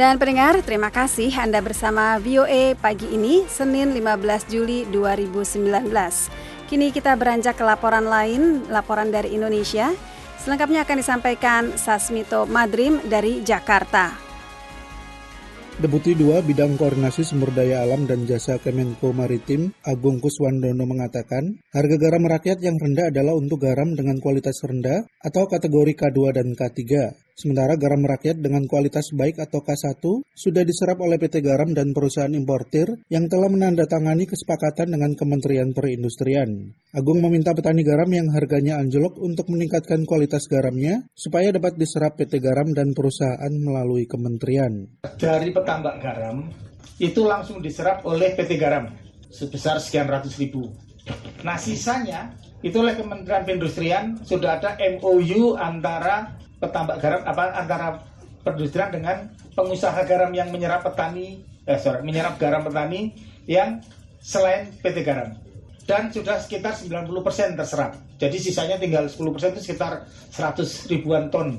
Dan 0.00 0.16
pendengar, 0.16 0.56
terima 0.64 0.88
kasih 0.88 1.28
Anda 1.36 1.60
bersama 1.60 2.16
VOA 2.24 2.72
pagi 2.72 3.04
ini, 3.12 3.44
Senin 3.44 3.92
15 3.92 4.48
Juli 4.48 4.88
2019. 4.88 5.92
Kini 6.72 6.88
kita 6.88 7.12
beranjak 7.20 7.60
ke 7.60 7.64
laporan 7.68 8.08
lain, 8.08 8.64
laporan 8.72 9.12
dari 9.12 9.36
Indonesia. 9.36 9.92
Selengkapnya 10.40 10.88
akan 10.88 10.96
disampaikan 11.04 11.62
Sasmito 11.76 12.48
Madrim 12.48 12.96
dari 13.12 13.44
Jakarta. 13.44 14.16
Deputi 15.76 16.16
2 16.16 16.48
Bidang 16.48 16.80
Koordinasi 16.80 17.20
Sumber 17.20 17.52
Daya 17.52 17.84
Alam 17.84 18.08
dan 18.08 18.24
Jasa 18.24 18.56
Kemenko 18.56 19.12
Maritim, 19.12 19.76
Agung 19.84 20.16
Kuswandono 20.24 20.88
mengatakan, 20.88 21.60
harga 21.76 21.96
garam 22.00 22.24
rakyat 22.24 22.56
yang 22.64 22.80
rendah 22.80 23.12
adalah 23.12 23.36
untuk 23.36 23.68
garam 23.68 23.92
dengan 23.92 24.16
kualitas 24.16 24.64
rendah 24.64 25.04
atau 25.20 25.44
kategori 25.44 25.92
K2 25.92 26.40
dan 26.40 26.56
K3. 26.56 26.88
Sementara 27.40 27.72
garam 27.80 28.04
rakyat 28.04 28.36
dengan 28.44 28.68
kualitas 28.68 29.16
baik 29.16 29.40
atau 29.40 29.64
K1 29.64 29.96
sudah 30.28 30.60
diserap 30.60 31.00
oleh 31.00 31.16
PT 31.16 31.40
Garam 31.40 31.72
dan 31.72 31.96
perusahaan 31.96 32.28
importir 32.36 32.84
yang 33.08 33.32
telah 33.32 33.48
menandatangani 33.48 34.28
kesepakatan 34.28 34.92
dengan 34.92 35.16
Kementerian 35.16 35.72
Perindustrian. 35.72 36.76
Agung 36.92 37.24
meminta 37.24 37.56
petani 37.56 37.80
garam 37.80 38.12
yang 38.12 38.28
harganya 38.36 38.76
anjlok 38.76 39.16
untuk 39.24 39.48
meningkatkan 39.48 40.04
kualitas 40.04 40.44
garamnya 40.52 41.00
supaya 41.16 41.48
dapat 41.48 41.80
diserap 41.80 42.20
PT 42.20 42.44
Garam 42.44 42.76
dan 42.76 42.92
perusahaan 42.92 43.54
melalui 43.56 44.04
kementerian. 44.04 45.00
Dari 45.16 45.48
petambak 45.48 45.96
garam 46.04 46.44
itu 47.00 47.24
langsung 47.24 47.64
diserap 47.64 48.04
oleh 48.04 48.36
PT 48.36 48.60
Garam 48.60 48.92
sebesar 49.32 49.80
sekian 49.80 50.12
ratus 50.12 50.36
ribu. 50.36 50.68
Nah 51.40 51.56
sisanya 51.56 52.36
itu 52.60 52.76
oleh 52.76 52.92
Kementerian 52.92 53.48
Perindustrian 53.48 54.04
sudah 54.20 54.60
ada 54.60 54.76
MOU 54.76 55.56
antara 55.56 56.39
petambak 56.60 57.00
garam 57.00 57.20
apa 57.24 57.42
antara 57.56 57.86
perindustrian 58.44 58.92
dengan 58.92 59.16
pengusaha 59.56 60.00
garam 60.04 60.30
yang 60.36 60.52
menyerap 60.52 60.84
petani 60.84 61.42
eh 61.64 61.78
sorry, 61.80 62.04
menyerap 62.04 62.36
garam 62.36 62.64
petani 62.64 63.12
yang 63.48 63.80
selain 64.20 64.68
PT 64.84 65.00
Garam 65.00 65.32
dan 65.88 66.12
sudah 66.12 66.38
sekitar 66.38 66.76
90% 66.76 67.58
terserap. 67.58 67.98
Jadi 68.20 68.36
sisanya 68.38 68.76
tinggal 68.78 69.08
10% 69.10 69.56
itu 69.56 69.60
sekitar 69.64 70.06
100 70.30 70.92
ribuan 70.92 71.32
ton 71.32 71.58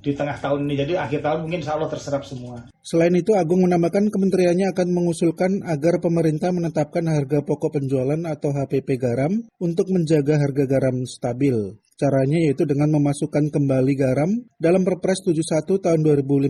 di 0.00 0.16
tengah 0.16 0.40
tahun 0.40 0.64
ini. 0.64 0.74
Jadi 0.80 0.92
akhir 0.96 1.20
tahun 1.20 1.44
mungkin 1.44 1.60
insya 1.60 1.76
Allah 1.76 1.92
terserap 1.92 2.24
semua. 2.24 2.72
Selain 2.80 3.12
itu, 3.12 3.36
Agung 3.36 3.68
menambahkan 3.68 4.08
kementeriannya 4.08 4.72
akan 4.72 4.88
mengusulkan 4.96 5.60
agar 5.68 6.00
pemerintah 6.00 6.48
menetapkan 6.56 7.04
harga 7.04 7.44
pokok 7.44 7.76
penjualan 7.76 8.20
atau 8.24 8.48
HPP 8.48 8.96
garam 8.96 9.44
untuk 9.60 9.92
menjaga 9.92 10.40
harga 10.40 10.64
garam 10.64 11.04
stabil. 11.04 11.76
Caranya 12.00 12.40
yaitu 12.40 12.64
dengan 12.64 12.96
memasukkan 12.96 13.52
kembali 13.52 13.92
garam 13.92 14.32
dalam 14.56 14.88
Perpres 14.88 15.20
71 15.20 15.84
tahun 15.84 16.00
2015 16.00 16.48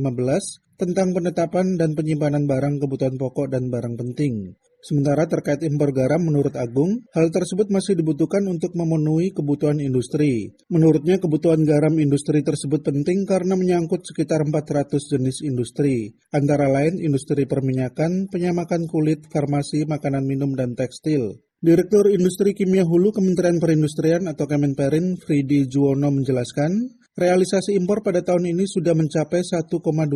tentang 0.78 1.10
penetapan 1.10 1.74
dan 1.74 1.98
penyimpanan 1.98 2.46
barang 2.46 2.78
kebutuhan 2.78 3.18
pokok 3.18 3.50
dan 3.50 3.66
barang 3.66 3.98
penting. 3.98 4.54
Sementara 4.78 5.26
terkait 5.26 5.58
impor 5.66 5.90
garam 5.90 6.22
menurut 6.22 6.54
Agung, 6.54 7.02
hal 7.18 7.34
tersebut 7.34 7.66
masih 7.66 7.98
dibutuhkan 7.98 8.46
untuk 8.46 8.78
memenuhi 8.78 9.34
kebutuhan 9.34 9.82
industri. 9.82 10.54
Menurutnya 10.70 11.18
kebutuhan 11.18 11.66
garam 11.66 11.98
industri 11.98 12.46
tersebut 12.46 12.86
penting 12.86 13.26
karena 13.26 13.58
menyangkut 13.58 14.06
sekitar 14.06 14.46
400 14.46 15.02
jenis 15.02 15.42
industri, 15.42 16.14
antara 16.30 16.70
lain 16.70 17.02
industri 17.02 17.42
perminyakan, 17.50 18.30
penyamakan 18.30 18.86
kulit, 18.86 19.26
farmasi, 19.34 19.82
makanan 19.82 20.22
minum, 20.30 20.54
dan 20.54 20.78
tekstil. 20.78 21.42
Direktur 21.60 22.08
Industri 22.08 22.56
Kimia 22.56 22.88
Hulu 22.88 23.12
Kementerian 23.12 23.60
Perindustrian 23.60 24.24
atau 24.32 24.48
Kemenperin, 24.48 25.20
Fridi 25.20 25.68
Juwono 25.68 26.08
menjelaskan, 26.08 26.72
realisasi 27.12 27.76
impor 27.76 28.00
pada 28.00 28.24
tahun 28.24 28.56
ini 28.56 28.64
sudah 28.64 28.96
mencapai 28.96 29.44
1,2 29.44 29.68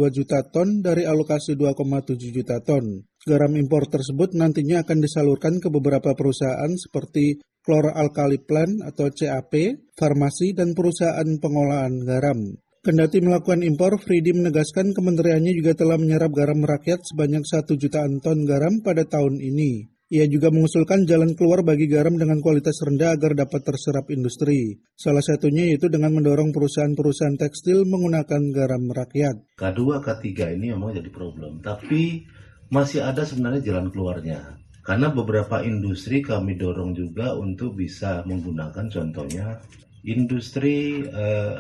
juta 0.09 0.41
ton 0.49 0.81
dari 0.81 1.05
alokasi 1.05 1.53
2,7 1.53 2.17
juta 2.33 2.65
ton. 2.65 3.05
Garam 3.29 3.53
impor 3.61 3.85
tersebut 3.93 4.33
nantinya 4.33 4.89
akan 4.89 5.05
disalurkan 5.05 5.61
ke 5.61 5.69
beberapa 5.69 6.17
perusahaan 6.17 6.73
seperti 6.81 7.45
Chloralkali 7.61 8.41
Plant 8.49 8.81
atau 8.81 9.13
CAP, 9.13 9.53
farmasi, 10.01 10.57
dan 10.57 10.73
perusahaan 10.73 11.29
pengolahan 11.45 11.93
garam. 12.09 12.41
Kendati 12.81 13.21
melakukan 13.21 13.61
impor, 13.61 14.01
Fridi 14.01 14.33
menegaskan 14.33 14.97
kementeriannya 14.97 15.53
juga 15.53 15.77
telah 15.77 16.01
menyerap 16.01 16.33
garam 16.33 16.65
rakyat 16.65 17.05
sebanyak 17.05 17.45
1 17.45 17.69
jutaan 17.77 18.25
ton 18.25 18.49
garam 18.49 18.81
pada 18.81 19.05
tahun 19.05 19.45
ini. 19.45 19.93
Ia 20.13 20.29
juga 20.29 20.53
mengusulkan 20.53 21.09
jalan 21.09 21.33
keluar 21.33 21.65
bagi 21.65 21.89
garam 21.89 22.13
dengan 22.21 22.37
kualitas 22.45 22.77
rendah 22.85 23.17
agar 23.17 23.33
dapat 23.33 23.65
terserap 23.65 24.13
industri. 24.13 24.85
Salah 24.93 25.25
satunya 25.25 25.73
yaitu 25.73 25.89
dengan 25.89 26.13
mendorong 26.13 26.53
perusahaan-perusahaan 26.53 27.41
tekstil 27.41 27.89
menggunakan 27.89 28.53
garam 28.53 28.85
rakyat. 28.93 29.57
K2, 29.57 29.81
K3 30.05 30.61
ini 30.61 30.77
memang 30.77 30.93
jadi 30.93 31.09
problem, 31.09 31.65
tapi 31.65 32.29
masih 32.69 33.01
ada 33.01 33.25
sebenarnya 33.25 33.65
jalan 33.65 33.89
keluarnya. 33.89 34.61
Karena 34.85 35.09
beberapa 35.09 35.65
industri 35.65 36.21
kami 36.21 36.61
dorong 36.61 36.93
juga 36.93 37.33
untuk 37.41 37.73
bisa 37.73 38.21
menggunakan 38.29 38.93
contohnya 38.93 39.65
industri 40.05 41.01
eh, 41.01 41.57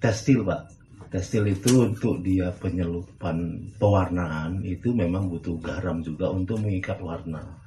tekstil, 0.00 0.48
Pak. 0.48 0.72
Tekstil 1.12 1.44
itu 1.52 1.92
untuk 1.92 2.24
dia 2.24 2.56
penyelupan 2.56 3.68
pewarnaan 3.76 4.64
itu 4.64 4.96
memang 4.96 5.28
butuh 5.28 5.60
garam 5.60 6.00
juga 6.00 6.32
untuk 6.32 6.64
mengikat 6.64 7.04
warna 7.04 7.65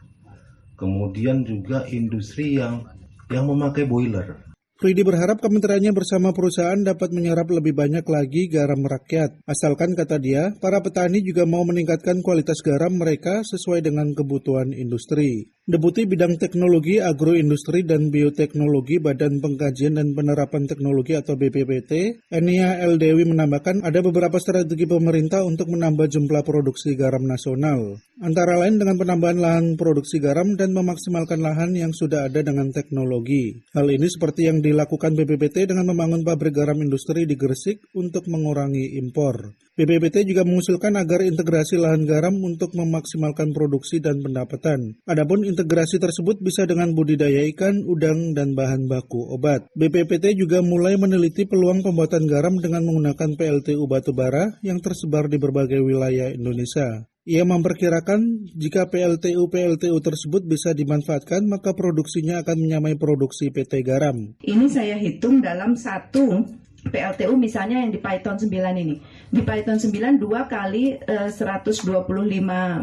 kemudian 0.80 1.44
juga 1.44 1.84
industri 1.92 2.56
yang 2.56 2.88
yang 3.30 3.46
memakai 3.46 3.86
boiler. 3.86 4.50
Fridi 4.80 5.04
berharap 5.04 5.44
kementeriannya 5.44 5.92
bersama 5.92 6.32
perusahaan 6.32 6.80
dapat 6.80 7.12
menyerap 7.12 7.52
lebih 7.52 7.76
banyak 7.76 8.08
lagi 8.08 8.48
garam 8.48 8.80
rakyat. 8.80 9.44
Asalkan 9.44 9.92
kata 9.92 10.16
dia, 10.24 10.56
para 10.64 10.80
petani 10.80 11.20
juga 11.20 11.44
mau 11.44 11.68
meningkatkan 11.68 12.24
kualitas 12.24 12.64
garam 12.64 12.96
mereka 12.96 13.44
sesuai 13.44 13.84
dengan 13.84 14.16
kebutuhan 14.16 14.72
industri. 14.72 15.52
Deputi 15.70 16.10
Bidang 16.10 16.42
Teknologi 16.42 16.98
Agroindustri 16.98 17.86
dan 17.86 18.10
Bioteknologi 18.10 18.98
Badan 18.98 19.38
Pengkajian 19.38 20.02
dan 20.02 20.18
Penerapan 20.18 20.66
Teknologi 20.66 21.14
atau 21.14 21.38
BPPT, 21.38 22.26
Enia 22.34 22.82
L. 22.90 22.98
Dewi 22.98 23.22
menambahkan 23.30 23.86
ada 23.86 24.02
beberapa 24.02 24.42
strategi 24.42 24.90
pemerintah 24.90 25.46
untuk 25.46 25.70
menambah 25.70 26.10
jumlah 26.10 26.42
produksi 26.42 26.98
garam 26.98 27.22
nasional. 27.22 28.02
Antara 28.18 28.58
lain 28.58 28.82
dengan 28.82 28.98
penambahan 28.98 29.38
lahan 29.38 29.66
produksi 29.78 30.18
garam 30.18 30.58
dan 30.58 30.74
memaksimalkan 30.74 31.38
lahan 31.38 31.78
yang 31.78 31.94
sudah 31.94 32.26
ada 32.26 32.42
dengan 32.42 32.74
teknologi. 32.74 33.62
Hal 33.78 33.94
ini 33.94 34.10
seperti 34.10 34.50
yang 34.50 34.66
dilakukan 34.66 35.14
BPPT 35.14 35.70
dengan 35.70 35.94
membangun 35.94 36.26
pabrik 36.26 36.58
garam 36.58 36.82
industri 36.82 37.30
di 37.30 37.38
Gresik 37.38 37.86
untuk 37.94 38.26
mengurangi 38.26 38.98
impor. 38.98 39.54
BPPT 39.80 40.28
juga 40.28 40.44
mengusulkan 40.44 40.92
agar 41.00 41.24
integrasi 41.24 41.80
lahan 41.80 42.04
garam 42.04 42.36
untuk 42.44 42.76
memaksimalkan 42.76 43.56
produksi 43.56 44.04
dan 44.04 44.20
pendapatan. 44.20 45.00
Adapun 45.08 45.48
integrasi 45.48 46.04
tersebut 46.04 46.44
bisa 46.44 46.68
dengan 46.68 46.92
budidaya 46.92 47.48
ikan, 47.56 47.88
udang, 47.88 48.36
dan 48.36 48.60
bahan 48.60 48.92
baku 48.92 49.32
obat. 49.32 49.72
BPPT 49.80 50.36
juga 50.36 50.60
mulai 50.60 51.00
meneliti 51.00 51.48
peluang 51.48 51.80
pembuatan 51.80 52.28
garam 52.28 52.60
dengan 52.60 52.84
menggunakan 52.84 53.40
PLTU 53.40 53.88
batubara 53.88 54.52
yang 54.68 54.84
tersebar 54.84 55.32
di 55.32 55.40
berbagai 55.40 55.80
wilayah 55.80 56.28
Indonesia. 56.28 57.08
Ia 57.24 57.48
memperkirakan 57.48 58.52
jika 58.60 58.92
PLTU-PLTU 58.92 59.96
tersebut 60.04 60.44
bisa 60.44 60.76
dimanfaatkan, 60.76 61.48
maka 61.48 61.72
produksinya 61.72 62.44
akan 62.44 62.68
menyamai 62.68 63.00
produksi 63.00 63.48
PT 63.48 63.80
Garam. 63.88 64.36
Ini 64.44 64.66
saya 64.68 65.00
hitung 65.00 65.40
dalam 65.40 65.78
satu 65.80 66.44
PLTU 66.88 67.36
misalnya 67.36 67.84
yang 67.84 67.92
di 67.92 68.00
Python 68.00 68.40
9 68.40 68.50
ini. 68.80 68.96
Di 69.30 69.42
Python 69.44 69.76
9 69.76 70.16
dua 70.16 70.48
kali 70.48 70.96
uh, 70.96 71.28
125 71.28 71.86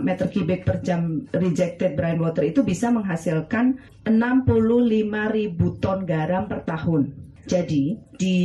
meter 0.04 0.26
kubik 0.28 0.68
per 0.68 0.84
jam 0.84 1.24
rejected 1.32 1.96
brine 1.96 2.20
water 2.20 2.44
itu 2.44 2.60
bisa 2.60 2.92
menghasilkan 2.92 3.80
65 4.04 4.46
ribu 5.32 5.66
ton 5.80 6.04
garam 6.04 6.46
per 6.46 6.62
tahun. 6.68 7.10
Jadi 7.46 7.96
di 8.18 8.38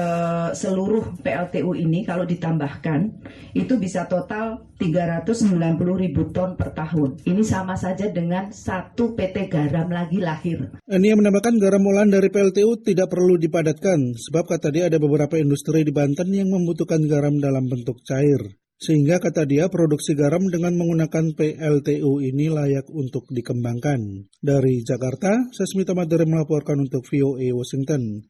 uh, 0.00 0.48
seluruh 0.56 1.20
PLTU 1.20 1.76
ini 1.76 2.08
kalau 2.08 2.24
ditambahkan 2.24 3.20
itu 3.52 3.76
bisa 3.76 4.08
total 4.08 4.64
390 4.80 5.76
ribu 5.76 6.32
ton 6.32 6.56
per 6.56 6.72
tahun. 6.72 7.20
Ini 7.28 7.42
sama 7.44 7.76
saja 7.76 8.08
dengan 8.08 8.48
satu 8.48 9.12
PT 9.12 9.52
garam 9.52 9.92
lagi 9.92 10.24
lahir. 10.24 10.72
Yang 10.88 11.16
menambahkan 11.20 11.60
garam 11.60 11.84
olahan 11.84 12.08
dari 12.08 12.32
PLTU 12.32 12.80
tidak 12.80 13.12
perlu 13.12 13.36
dipadatkan, 13.36 14.16
sebab 14.16 14.48
kata 14.48 14.72
dia 14.72 14.88
ada 14.88 14.96
beberapa 14.96 15.36
industri 15.36 15.84
di 15.84 15.92
Banten 15.92 16.32
yang 16.32 16.48
membutuhkan 16.48 17.04
garam 17.04 17.36
dalam 17.36 17.68
bentuk 17.68 18.00
cair. 18.08 18.56
Sehingga 18.80 19.20
kata 19.20 19.44
dia 19.44 19.68
produksi 19.68 20.16
garam 20.16 20.40
dengan 20.48 20.72
menggunakan 20.72 21.36
PLTU 21.36 22.24
ini 22.24 22.48
layak 22.48 22.88
untuk 22.88 23.28
dikembangkan. 23.28 24.24
Dari 24.40 24.80
Jakarta, 24.80 25.52
saya 25.52 25.68
Smita 25.68 25.92
Madere 25.92 26.24
melaporkan 26.24 26.80
untuk 26.88 27.04
VOA 27.04 27.52
Washington. 27.52 28.24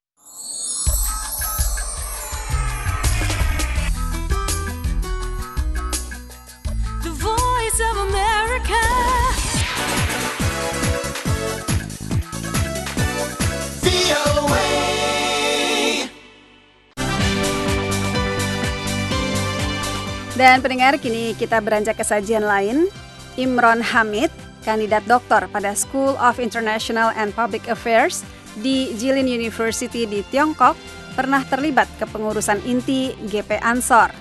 Dan 20.41 20.64
pendengar, 20.64 20.97
kini 20.97 21.36
kita 21.36 21.61
beranjak 21.61 22.01
ke 22.01 22.05
sajian 22.09 22.49
lain. 22.49 22.88
Imron 23.36 23.84
Hamid, 23.84 24.32
kandidat 24.64 25.05
doktor 25.05 25.45
pada 25.53 25.76
School 25.76 26.16
of 26.16 26.41
International 26.41 27.12
and 27.12 27.36
Public 27.36 27.68
Affairs 27.68 28.24
di 28.64 28.88
Jilin 28.97 29.28
University 29.28 30.09
di 30.09 30.24
Tiongkok, 30.32 30.80
pernah 31.12 31.45
terlibat 31.45 31.93
kepengurusan 32.01 32.64
inti 32.64 33.12
GP 33.28 33.61
Ansor. 33.61 34.16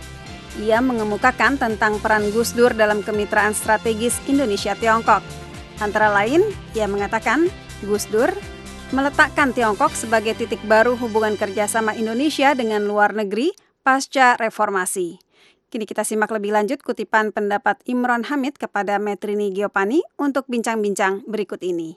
Ia 0.59 0.83
mengemukakan 0.83 1.55
tentang 1.55 2.03
peran 2.03 2.27
Gus 2.35 2.51
Dur 2.51 2.75
dalam 2.75 2.99
kemitraan 2.99 3.55
strategis 3.55 4.19
Indonesia-Tiongkok. 4.27 5.23
Antara 5.79 6.11
lain, 6.11 6.43
ia 6.75 6.91
mengatakan 6.91 7.47
Gus 7.87 8.11
Dur 8.11 8.35
meletakkan 8.91 9.55
Tiongkok 9.55 9.95
sebagai 9.95 10.35
titik 10.35 10.59
baru 10.67 10.99
hubungan 10.99 11.39
kerjasama 11.39 11.95
Indonesia 11.95 12.51
dengan 12.51 12.83
luar 12.83 13.15
negeri 13.15 13.55
pasca 13.87 14.35
reformasi. 14.35 15.28
Kini 15.69 15.85
kita 15.85 16.01
simak 16.01 16.33
lebih 16.33 16.49
lanjut 16.49 16.81
kutipan 16.81 17.29
pendapat 17.29 17.77
Imron 17.85 18.25
Hamid 18.25 18.57
kepada 18.57 18.97
Metrini 18.97 19.53
Giopani 19.53 20.01
untuk 20.17 20.49
bincang-bincang 20.49 21.21
berikut 21.29 21.61
ini. 21.61 21.93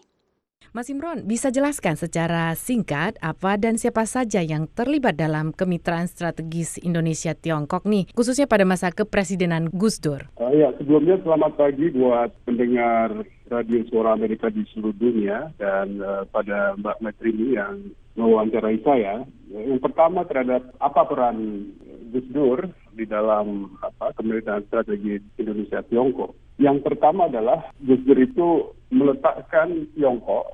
Mas 0.76 0.92
Imron, 0.92 1.24
bisa 1.24 1.48
jelaskan 1.48 1.96
secara 1.96 2.52
singkat 2.52 3.16
apa 3.24 3.56
dan 3.56 3.80
siapa 3.80 4.04
saja 4.04 4.44
yang 4.44 4.68
terlibat 4.68 5.16
dalam 5.16 5.56
kemitraan 5.56 6.04
strategis 6.04 6.76
Indonesia-Tiongkok 6.84 7.88
nih, 7.88 8.12
khususnya 8.12 8.44
pada 8.44 8.68
masa 8.68 8.92
kepresidenan 8.92 9.72
Gus 9.72 9.96
Dur? 10.04 10.28
Uh, 10.36 10.52
ya, 10.52 10.68
sebelumnya 10.76 11.16
selamat 11.24 11.56
pagi 11.56 11.88
buat 11.96 12.28
pendengar 12.44 13.24
Radio 13.48 13.88
Suara 13.88 14.12
Amerika 14.12 14.52
di 14.52 14.68
seluruh 14.72 14.96
dunia 15.00 15.48
dan 15.56 15.96
uh, 15.96 16.28
pada 16.28 16.76
Mbak 16.76 17.00
Metrini 17.00 17.56
yang 17.56 17.88
mewawancarai 18.20 18.84
saya. 18.84 19.24
Yang 19.48 19.80
pertama 19.80 20.28
terhadap 20.28 20.76
apa 20.76 21.08
peran 21.08 21.68
Gus 22.12 22.28
Dur 22.32 22.68
di 22.92 23.04
dalam 23.08 23.72
apa 23.80 24.12
pemerintahan 24.16 24.64
strategi 24.68 25.18
Indonesia 25.40 25.80
Tiongkok. 25.86 26.36
Yang 26.60 26.84
pertama 26.84 27.26
adalah 27.26 27.72
Gus 27.80 28.00
Dur 28.04 28.18
itu 28.20 28.48
meletakkan 28.92 29.88
Tiongkok 29.96 30.44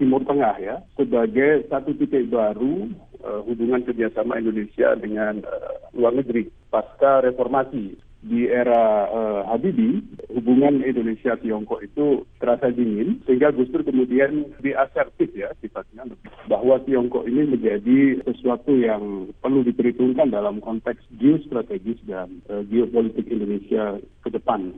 Timur 0.00 0.24
Tengah 0.26 0.56
ya 0.58 0.76
sebagai 0.98 1.68
satu 1.70 1.94
titik 1.94 2.32
baru 2.32 2.90
uh, 3.22 3.40
hubungan 3.46 3.86
kerjasama 3.86 4.42
Indonesia 4.42 4.96
dengan 4.98 5.44
uh, 5.46 5.74
luar 5.94 6.18
negeri 6.18 6.50
pasca 6.72 7.22
reformasi 7.22 7.94
di 8.24 8.48
era 8.48 9.04
uh, 9.12 9.40
Habibie, 9.52 10.00
hubungan 10.32 10.80
Indonesia 10.80 11.36
Tiongkok 11.36 11.84
itu 11.84 12.24
terasa 12.40 12.72
dingin 12.72 13.20
sehingga 13.28 13.52
Gus 13.52 13.68
Dur 13.68 13.84
kemudian 13.84 14.48
diasertif 14.64 15.28
ya 15.36 15.52
sifatnya 15.60 16.08
bahwa 16.48 16.80
Tiongkok 16.88 17.28
ini 17.28 17.44
menjadi 17.44 18.24
sesuatu 18.24 18.72
yang 18.80 19.28
perlu 19.44 19.60
diperhitungkan 19.68 20.32
dalam 20.32 20.64
konteks 20.64 21.04
geostrategis 21.20 22.00
dan 22.08 22.40
uh, 22.48 22.64
geopolitik 22.64 23.28
Indonesia 23.28 24.00
ke 24.24 24.32
depan. 24.32 24.72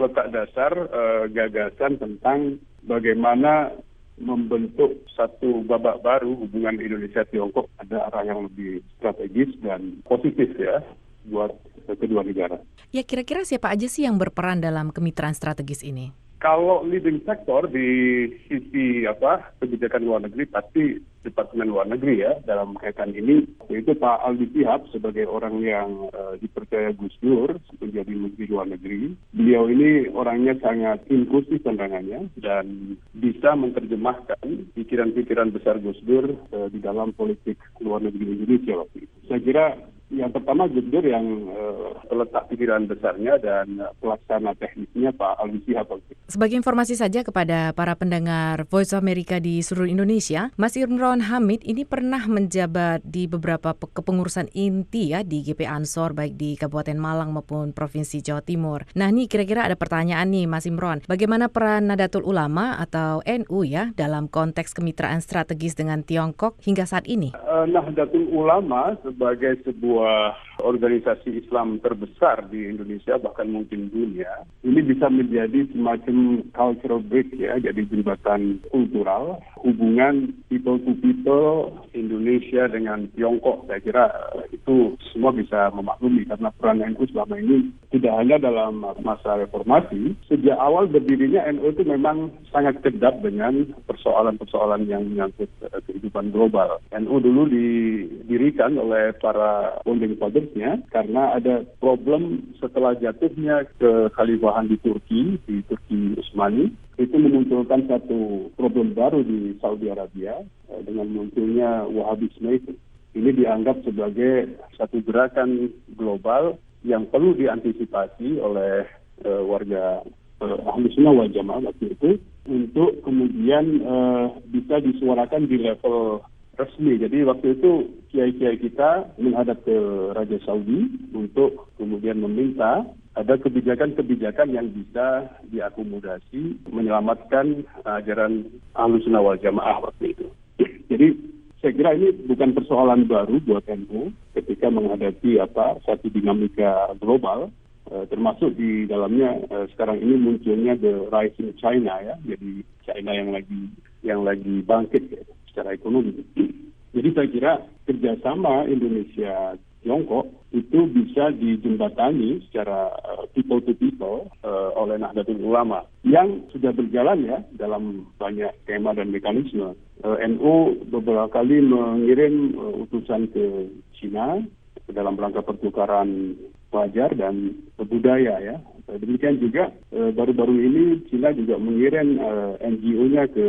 Letak 0.00 0.32
dasar 0.32 0.72
uh, 0.72 1.28
gagasan 1.28 2.00
tentang 2.00 2.56
bagaimana 2.88 3.76
membentuk 4.18 5.04
satu 5.12 5.62
babak 5.62 6.02
baru 6.02 6.34
hubungan 6.34 6.80
Indonesia 6.80 7.22
Tiongkok 7.28 7.70
ada 7.78 8.08
arah 8.10 8.24
yang 8.26 8.50
lebih 8.50 8.82
strategis 8.98 9.54
dan 9.62 10.02
positif 10.08 10.50
ya 10.58 10.82
buat 11.26 11.56
kedua 11.96 12.22
negara. 12.22 12.60
Ya 12.92 13.02
kira-kira 13.04 13.44
siapa 13.44 13.72
aja 13.72 13.88
sih 13.88 14.04
yang 14.04 14.20
berperan 14.20 14.60
dalam 14.60 14.92
kemitraan 14.92 15.32
strategis 15.32 15.80
ini? 15.80 16.12
Kalau 16.38 16.86
leading 16.86 17.26
sector 17.26 17.66
di 17.66 18.30
sisi 18.46 19.02
apa 19.10 19.50
kebijakan 19.58 20.06
luar 20.06 20.20
negeri 20.22 20.46
pasti 20.46 20.94
Departemen 21.26 21.66
Luar 21.66 21.90
Negeri 21.90 22.22
ya 22.22 22.38
dalam 22.46 22.78
kaitan 22.78 23.10
ini 23.10 23.42
yaitu 23.66 23.98
Pak 23.98 24.22
Aldi 24.22 24.46
Sihab 24.54 24.86
sebagai 24.94 25.26
orang 25.26 25.58
yang 25.58 26.06
uh, 26.14 26.38
dipercaya 26.38 26.94
Gus 26.94 27.10
Dur 27.18 27.58
menjadi 27.82 28.14
Menteri 28.14 28.46
Luar 28.46 28.70
Negeri. 28.70 29.18
Beliau 29.34 29.66
ini 29.66 30.06
orangnya 30.14 30.54
sangat 30.62 31.02
inklusif 31.10 31.58
pandangannya 31.66 32.30
dan 32.38 32.94
bisa 33.18 33.58
menerjemahkan 33.58 34.72
pikiran-pikiran 34.78 35.50
besar 35.50 35.82
Gus 35.82 35.98
Dur 36.06 36.38
uh, 36.54 36.70
di 36.70 36.78
dalam 36.78 37.10
politik 37.18 37.58
luar 37.82 37.98
negeri 37.98 38.38
Indonesia 38.38 38.78
waktu 38.78 39.10
itu. 39.10 39.16
Saya 39.26 39.40
kira 39.42 39.66
yang 40.08 40.32
pertama 40.32 40.64
Gus 40.72 40.88
Dur 40.88 41.04
yang 41.04 41.24
uh, 41.52 41.92
letak 42.08 42.48
pikiran 42.48 42.88
besarnya 42.88 43.36
dan 43.40 43.76
uh, 43.76 43.92
pelaksana 44.00 44.56
teknisnya 44.56 45.12
Pak 45.12 45.36
Alwi 45.40 45.60
Sihab. 45.68 45.92
Sebagai 46.28 46.60
informasi 46.60 46.92
saja 46.92 47.24
kepada 47.24 47.72
para 47.72 47.96
pendengar 47.96 48.68
Voice 48.68 48.92
of 48.92 49.00
America 49.00 49.40
di 49.40 49.64
seluruh 49.64 49.88
Indonesia, 49.88 50.52
Mas 50.60 50.76
Imron 50.76 51.24
Hamid 51.24 51.64
ini 51.64 51.88
pernah 51.88 52.20
menjabat 52.28 53.00
di 53.00 53.24
beberapa 53.24 53.72
kepengurusan 53.72 54.52
inti 54.52 55.16
ya 55.16 55.24
di 55.24 55.40
GP 55.40 55.64
Ansor 55.64 56.12
baik 56.12 56.36
di 56.36 56.52
Kabupaten 56.60 57.00
Malang 57.00 57.32
maupun 57.32 57.72
Provinsi 57.72 58.20
Jawa 58.20 58.44
Timur. 58.44 58.84
Nah 58.92 59.08
ini 59.08 59.24
kira-kira 59.24 59.64
ada 59.64 59.72
pertanyaan 59.72 60.28
nih 60.28 60.44
Mas 60.44 60.68
Imron, 60.68 61.00
bagaimana 61.08 61.48
peran 61.48 61.88
Nadatul 61.88 62.28
Ulama 62.28 62.76
atau 62.76 63.24
NU 63.24 63.64
ya 63.64 63.96
dalam 63.96 64.28
konteks 64.28 64.76
kemitraan 64.76 65.24
strategis 65.24 65.80
dengan 65.80 66.04
Tiongkok 66.04 66.60
hingga 66.60 66.84
saat 66.84 67.08
ini? 67.08 67.32
Uh, 67.40 67.64
Nahdlatul 67.64 68.28
Ulama 68.36 69.00
sebagai 69.00 69.64
sebuah 69.64 70.36
organisasi 70.60 71.40
Islam 71.40 71.80
terbesar 71.80 72.52
di 72.52 72.68
Indonesia 72.68 73.16
bahkan 73.16 73.48
mungkin 73.48 73.88
dunia 73.88 74.44
ini 74.60 74.84
bisa 74.84 75.06
menjadi 75.08 75.70
semacam 75.72 76.17
cultural 76.54 77.02
bridge 77.02 77.34
ya 77.36 77.58
jadi 77.58 77.82
jembatan 77.88 78.62
kultural 78.70 79.42
hubungan 79.60 80.32
people 80.48 80.78
to 80.82 80.92
people 81.02 81.72
Indonesia 81.92 82.70
dengan 82.70 83.10
Tiongkok 83.14 83.66
saya 83.66 83.80
kira 83.82 84.06
itu 84.54 84.94
semua 85.10 85.34
bisa 85.34 85.68
memaklumi 85.74 86.28
karena 86.28 86.48
peran 86.54 86.80
NU 86.80 87.04
selama 87.10 87.36
ini 87.40 87.72
tidak 87.88 88.12
hanya 88.20 88.36
dalam 88.38 88.84
masa 89.00 89.40
reformasi. 89.40 90.14
Sejak 90.28 90.56
awal 90.60 90.86
berdirinya 90.86 91.48
NU 91.52 91.72
itu 91.72 91.82
memang 91.88 92.30
sangat 92.52 92.84
kedap 92.84 93.18
dengan 93.24 93.72
persoalan-persoalan 93.88 94.84
yang 94.86 95.08
menyangkut 95.08 95.48
kehidupan 95.88 96.30
global. 96.30 96.78
NU 96.92 97.16
dulu 97.18 97.48
didirikan 97.48 98.76
oleh 98.76 99.16
para 99.18 99.80
founding 99.82 100.14
fathersnya 100.20 100.84
karena 100.92 101.36
ada 101.36 101.64
problem 101.80 102.52
setelah 102.60 102.94
jatuhnya 103.00 103.64
ke 103.80 104.12
Khalifahan 104.14 104.68
di 104.68 104.76
Turki, 104.78 105.40
di 105.48 105.64
Turki 105.64 106.07
Utsmani, 106.16 106.72
itu 106.96 107.16
memunculkan 107.18 107.84
satu 107.90 108.48
problem 108.56 108.96
baru 108.96 109.20
di 109.20 109.58
Saudi 109.60 109.92
Arabia 109.92 110.40
eh, 110.72 110.80
dengan 110.86 111.12
munculnya 111.12 111.84
Wahhabisme 111.90 112.48
itu. 112.54 112.72
Ini 113.18 113.34
dianggap 113.34 113.82
sebagai 113.82 114.60
satu 114.78 115.02
gerakan 115.02 115.74
global 115.98 116.60
yang 116.86 117.08
perlu 117.10 117.34
diantisipasi 117.34 118.38
oleh 118.38 118.86
uh, 119.26 119.42
warga 119.42 120.06
uh, 120.38 120.58
ahli 120.70 120.86
sunnah 120.94 121.10
wal 121.10 121.26
jamaah 121.26 121.66
waktu 121.66 121.98
itu 121.98 122.10
untuk 122.46 123.02
kemudian 123.02 123.82
uh, 123.82 124.38
bisa 124.46 124.78
disuarakan 124.78 125.50
di 125.50 125.58
level 125.58 126.22
resmi. 126.58 126.98
Jadi 126.98 127.22
waktu 127.26 127.58
itu 127.58 127.70
kiai-kiai 128.10 128.58
kita 128.58 129.14
menghadap 129.18 129.62
ke 129.62 129.76
Raja 130.14 130.38
Saudi 130.42 130.90
untuk 131.14 131.70
kemudian 131.78 132.18
meminta 132.18 132.82
ada 133.18 133.34
kebijakan-kebijakan 133.34 134.54
yang 134.54 134.70
bisa 134.70 135.26
diakomodasi 135.50 136.62
menyelamatkan 136.70 137.66
ajaran 137.82 138.46
Ahlus 138.78 139.02
Sunnah 139.02 139.18
wal 139.18 139.42
Jamaah 139.42 139.82
waktu 139.82 140.14
itu. 140.14 140.26
Jadi 140.90 141.18
saya 141.58 141.74
kira 141.74 141.90
ini 141.98 142.14
bukan 142.30 142.54
persoalan 142.54 143.10
baru 143.10 143.42
buat 143.42 143.66
NU 143.66 144.14
ketika 144.38 144.70
menghadapi 144.70 145.42
apa 145.42 145.82
satu 145.82 146.06
dinamika 146.06 146.94
global 147.02 147.50
uh, 147.90 148.06
termasuk 148.06 148.54
di 148.54 148.86
dalamnya 148.86 149.42
uh, 149.50 149.66
sekarang 149.74 149.98
ini 149.98 150.14
munculnya 150.14 150.78
the 150.78 151.10
rising 151.10 151.50
China 151.58 151.98
ya 151.98 152.14
jadi 152.22 152.62
China 152.86 153.10
yang 153.10 153.34
lagi 153.34 153.60
yang 154.06 154.20
lagi 154.22 154.62
bangkit 154.62 155.02
ya, 155.10 155.22
secara 155.50 155.74
ekonomi. 155.74 156.22
Jadi 156.88 157.08
saya 157.12 157.28
kira 157.28 157.52
kerjasama 157.84 158.64
Indonesia 158.64 159.60
Tiongkok 159.88 160.28
itu 160.52 160.84
bisa 160.92 161.32
dijembatani 161.32 162.44
secara 162.44 162.92
people 163.32 163.64
to 163.64 163.72
people 163.72 164.28
oleh 164.76 165.00
Nahdlatul 165.00 165.40
Ulama 165.40 165.88
yang 166.04 166.44
sudah 166.52 166.76
berjalan 166.76 167.24
ya 167.24 167.38
dalam 167.56 168.04
banyak 168.20 168.52
tema 168.68 168.92
dan 168.92 169.08
mekanisme. 169.08 169.72
Uh, 170.04 170.16
NU 170.28 170.78
beberapa 170.92 171.40
kali 171.40 171.64
mengirim 171.64 172.54
uh, 172.54 172.84
utusan 172.84 173.32
ke 173.32 173.72
Cina 173.96 174.44
dalam 174.92 175.16
rangka 175.16 175.40
pertukaran 175.40 176.36
wajar 176.68 177.16
dan 177.16 177.56
budaya 177.80 178.40
ya. 178.40 178.56
Demikian 178.88 179.36
juga 179.36 179.68
baru-baru 179.92 180.64
ini 180.64 180.84
Cina 181.12 181.28
juga 181.36 181.60
mengirim 181.60 182.16
NGO-nya 182.56 183.28
ke 183.28 183.44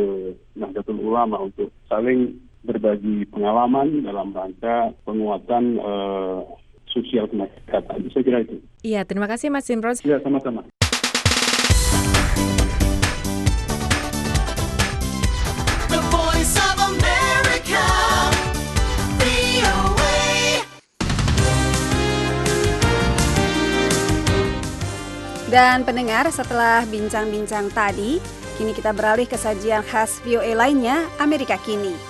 Nahdlatul 0.52 1.00
Ulama 1.00 1.40
untuk 1.48 1.72
saling 1.88 2.36
berbagi 2.60 3.24
pengalaman 3.32 4.04
dalam 4.04 4.32
rangka 4.36 4.92
penguatan 5.04 5.80
sosial 6.90 7.30
kemasyarakatan. 7.30 8.10
Saya 8.10 8.22
kira 8.26 8.38
itu. 8.42 8.58
Iya, 8.82 9.06
terima 9.06 9.30
kasih 9.30 9.48
Mas 9.48 9.64
Simros. 9.68 10.02
Iya, 10.02 10.18
sama-sama. 10.20 10.66
Dan 25.50 25.82
pendengar, 25.82 26.30
setelah 26.30 26.86
bincang-bincang 26.86 27.74
tadi, 27.74 28.22
kini 28.54 28.70
kita 28.70 28.94
beralih 28.94 29.26
ke 29.26 29.34
sajian 29.34 29.82
khas 29.82 30.22
VOA 30.22 30.54
lainnya, 30.54 31.10
Amerika 31.18 31.58
Kini. 31.58 32.09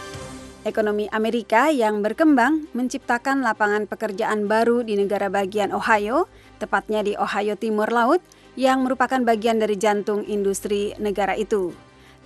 Ekonomi 0.61 1.08
Amerika 1.08 1.72
yang 1.72 2.04
berkembang 2.04 2.68
menciptakan 2.76 3.40
lapangan 3.40 3.88
pekerjaan 3.88 4.44
baru 4.44 4.84
di 4.84 4.92
negara 4.92 5.32
bagian 5.32 5.72
Ohio, 5.72 6.28
tepatnya 6.61 7.00
di 7.00 7.16
Ohio 7.16 7.56
Timur 7.56 7.88
Laut, 7.88 8.20
yang 8.61 8.84
merupakan 8.84 9.24
bagian 9.24 9.56
dari 9.56 9.80
jantung 9.80 10.20
industri 10.28 10.92
negara 11.00 11.32
itu. 11.32 11.72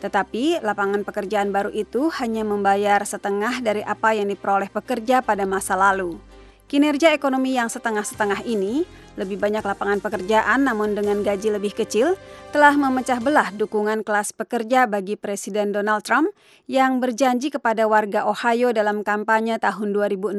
Tetapi 0.02 0.66
lapangan 0.66 1.06
pekerjaan 1.06 1.54
baru 1.54 1.70
itu 1.70 2.10
hanya 2.18 2.42
membayar 2.42 3.06
setengah 3.06 3.62
dari 3.62 3.86
apa 3.86 4.18
yang 4.18 4.26
diperoleh 4.26 4.66
pekerja 4.66 5.22
pada 5.22 5.46
masa 5.46 5.78
lalu. 5.78 6.18
Kinerja 6.66 7.14
ekonomi 7.14 7.54
yang 7.54 7.70
setengah-setengah 7.70 8.42
ini 8.50 8.82
lebih 9.14 9.38
banyak 9.38 9.62
lapangan 9.62 10.02
pekerjaan 10.02 10.66
namun 10.66 10.94
dengan 10.98 11.22
gaji 11.22 11.54
lebih 11.54 11.74
kecil 11.74 12.18
telah 12.50 12.74
memecah 12.74 13.18
belah 13.18 13.50
dukungan 13.54 14.02
kelas 14.06 14.34
pekerja 14.34 14.86
bagi 14.86 15.18
Presiden 15.18 15.74
Donald 15.74 16.06
Trump 16.06 16.30
yang 16.70 16.98
berjanji 16.98 17.50
kepada 17.50 17.86
warga 17.86 18.26
Ohio 18.26 18.70
dalam 18.70 19.02
kampanye 19.06 19.58
tahun 19.58 19.96
2016 19.96 20.38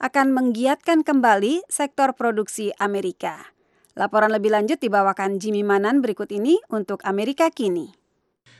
akan 0.00 0.26
menggiatkan 0.32 1.04
kembali 1.04 1.66
sektor 1.68 2.14
produksi 2.14 2.72
Amerika. 2.80 3.52
Laporan 3.98 4.30
lebih 4.30 4.54
lanjut 4.54 4.78
dibawakan 4.78 5.42
Jimmy 5.42 5.66
Manan 5.66 5.98
berikut 5.98 6.30
ini 6.30 6.62
untuk 6.70 7.02
Amerika 7.02 7.50
Kini. 7.50 7.97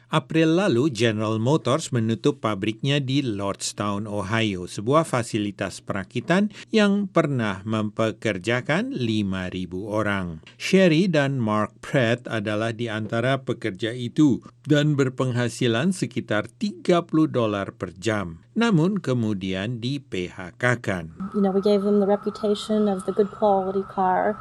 April 0.09 0.57
lalu, 0.57 0.89
General 0.89 1.37
Motors 1.37 1.93
menutup 1.93 2.41
pabriknya 2.41 2.97
di 2.97 3.21
Lordstown, 3.21 4.09
Ohio, 4.09 4.65
sebuah 4.65 5.05
fasilitas 5.05 5.85
perakitan 5.85 6.49
yang 6.73 7.13
pernah 7.13 7.61
mempekerjakan 7.69 8.97
5.000 8.97 9.69
orang. 9.85 10.41
Sherry 10.57 11.13
dan 11.13 11.37
Mark 11.37 11.77
Pratt 11.85 12.25
adalah 12.25 12.73
di 12.73 12.89
antara 12.89 13.45
pekerja 13.45 13.93
itu 13.93 14.41
dan 14.65 14.97
berpenghasilan 14.97 15.93
sekitar 15.93 16.49
30 16.57 17.05
dolar 17.29 17.77
per 17.77 17.93
jam. 17.93 18.49
Namun 18.59 18.99
kemudian 18.99 19.79
di 19.79 20.03
PHK-kan. 20.03 21.31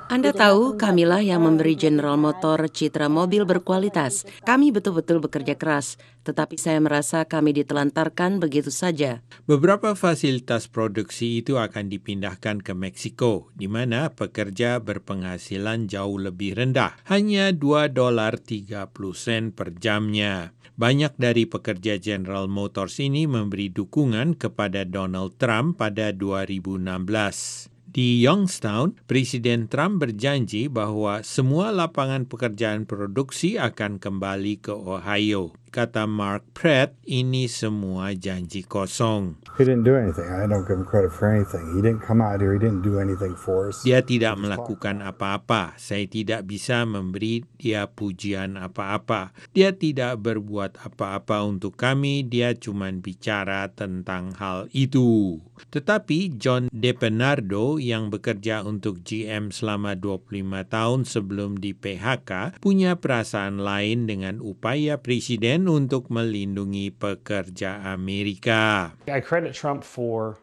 Anda 0.09 0.31
tahu 0.33 0.73
kamilah 0.73 1.21
yang 1.21 1.45
memberi 1.45 1.77
General 1.77 2.17
Motor 2.17 2.65
citra 2.71 3.13
mobil 3.13 3.45
berkualitas. 3.45 4.25
Kami 4.41 4.73
betul-betul 4.73 5.21
bekerja 5.21 5.53
keras, 5.57 5.97
tetapi 6.23 6.55
saya 6.55 6.77
merasa 6.79 7.25
kami 7.25 7.51
ditelantarkan 7.57 8.39
begitu 8.39 8.71
saja. 8.71 9.25
Beberapa 9.49 9.97
fasilitas 9.97 10.69
produksi 10.71 11.43
itu 11.43 11.57
akan 11.57 11.89
dipindahkan 11.91 12.61
ke 12.63 12.71
Meksiko, 12.77 13.49
di 13.57 13.65
mana 13.65 14.13
pekerja 14.13 14.79
berpenghasilan 14.79 15.89
jauh 15.89 16.21
lebih 16.21 16.55
rendah, 16.55 16.95
hanya 17.09 17.51
2 17.51 17.89
dolar 17.91 18.37
30 18.39 18.87
sen 19.17 19.51
per 19.51 19.75
jamnya. 19.75 20.55
Banyak 20.77 21.17
dari 21.17 21.49
pekerja 21.49 21.97
General 21.97 22.45
Motors 22.45 23.01
ini 23.01 23.25
memberi 23.25 23.73
dukungan 23.73 24.37
kepada 24.37 24.85
Donald 24.85 25.41
Trump 25.41 25.81
pada 25.81 26.13
2016. 26.13 27.76
Di 27.97 28.21
Youngstown, 28.21 28.93
Presiden 29.09 29.65
Trump 29.65 30.05
berjanji 30.05 30.69
bahwa 30.69 31.25
semua 31.25 31.73
lapangan 31.73 32.29
pekerjaan 32.29 32.85
produksi 32.85 33.57
akan 33.57 33.97
kembali 33.97 34.61
ke 34.61 34.69
Ohio. 34.69 35.57
Kata 35.67 36.07
Mark 36.07 36.47
Pratt, 36.55 36.95
ini 37.03 37.51
semua 37.51 38.15
janji 38.15 38.63
kosong. 38.63 39.35
He 39.59 39.65
didn't 39.65 39.83
do 39.83 39.97
anything. 39.97 40.23
I 40.29 40.47
don't 40.47 40.63
give 40.63 40.79
him 40.79 40.87
credit 40.87 41.11
for 41.11 41.27
anything. 41.27 41.75
He 41.75 41.81
didn't 41.81 42.05
come 42.05 42.21
out 42.21 42.39
here. 42.39 42.53
He 42.53 42.61
didn't 42.61 42.85
do 42.85 43.01
anything 43.01 43.33
for 43.33 43.73
us. 43.73 43.81
Dia 43.81 44.05
tidak 44.05 44.37
melakukan 44.37 45.01
apa-apa. 45.01 45.73
Saya 45.81 46.05
tidak 46.05 46.45
bisa 46.45 46.85
memberi 46.85 47.41
dia 47.57 47.89
pujian 47.89 48.55
apa-apa. 48.55 49.33
Dia 49.51 49.73
tidak 49.73 50.21
berbuat 50.21 50.77
apa-apa 50.77 51.41
untuk 51.43 51.73
kami. 51.73 52.21
Dia 52.21 52.53
cuma 52.53 52.93
bicara 52.93 53.67
tentang 53.73 54.37
hal 54.37 54.69
itu. 54.77 55.41
Tetapi 55.73 56.37
John 56.37 56.69
DePenardo 56.69 57.81
yang 57.81 58.13
bekerja 58.13 58.61
untuk 58.61 59.01
GM 59.01 59.49
selama 59.49 59.97
25 59.97 60.29
tahun 60.69 60.99
sebelum 61.01 61.57
di 61.57 61.73
PHK 61.73 62.61
punya 62.61 62.93
perasaan 63.01 63.65
lain 63.65 64.05
dengan 64.05 64.37
upaya 64.37 65.01
presiden 65.01 65.56
untuk 65.65 66.13
melindungi 66.13 66.93
pekerja 66.93 67.81
Amerika. 67.89 68.93
I 69.09 69.25
credit 69.25 69.57
Trump 69.57 69.81
for 69.81 70.37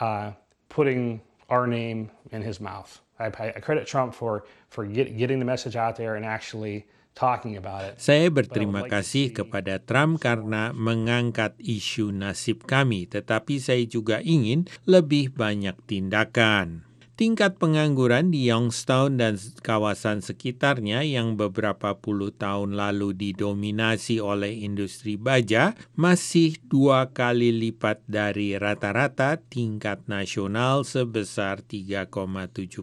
uh, 0.00 0.32
putting 0.72 1.20
our 1.52 1.68
name 1.68 2.08
in 2.32 2.40
his 2.40 2.56
mouth. 2.56 3.04
I, 3.20 3.28
I 3.28 3.60
credit 3.60 3.84
Trump 3.84 4.16
for 4.16 4.48
for 4.72 4.88
get, 4.88 5.12
getting 5.20 5.44
the 5.44 5.48
message 5.48 5.76
out 5.76 6.00
there 6.00 6.16
and 6.16 6.24
actually 6.24 6.88
talking 7.12 7.60
about 7.60 7.84
it. 7.84 8.00
Saya 8.00 8.32
berterima 8.32 8.88
kasih 8.88 9.36
kepada 9.36 9.76
Trump 9.82 10.24
karena 10.24 10.72
mengangkat 10.72 11.52
isu 11.60 12.16
nasib 12.16 12.64
kami, 12.64 13.04
tetapi 13.04 13.60
saya 13.60 13.84
juga 13.84 14.24
ingin 14.24 14.64
lebih 14.88 15.36
banyak 15.36 15.76
tindakan. 15.84 16.89
Tingkat 17.20 17.60
pengangguran 17.60 18.32
di 18.32 18.48
Youngstown 18.48 19.20
dan 19.20 19.36
kawasan 19.60 20.24
sekitarnya 20.24 21.04
yang 21.04 21.36
beberapa 21.36 21.92
puluh 21.92 22.32
tahun 22.32 22.72
lalu 22.72 23.12
didominasi 23.12 24.24
oleh 24.24 24.64
industri 24.64 25.20
baja 25.20 25.76
masih 26.00 26.56
dua 26.64 27.12
kali 27.12 27.52
lipat 27.52 28.00
dari 28.08 28.56
rata-rata 28.56 29.36
tingkat 29.36 30.00
nasional 30.08 30.80
sebesar 30.80 31.60
3,7 31.60 32.08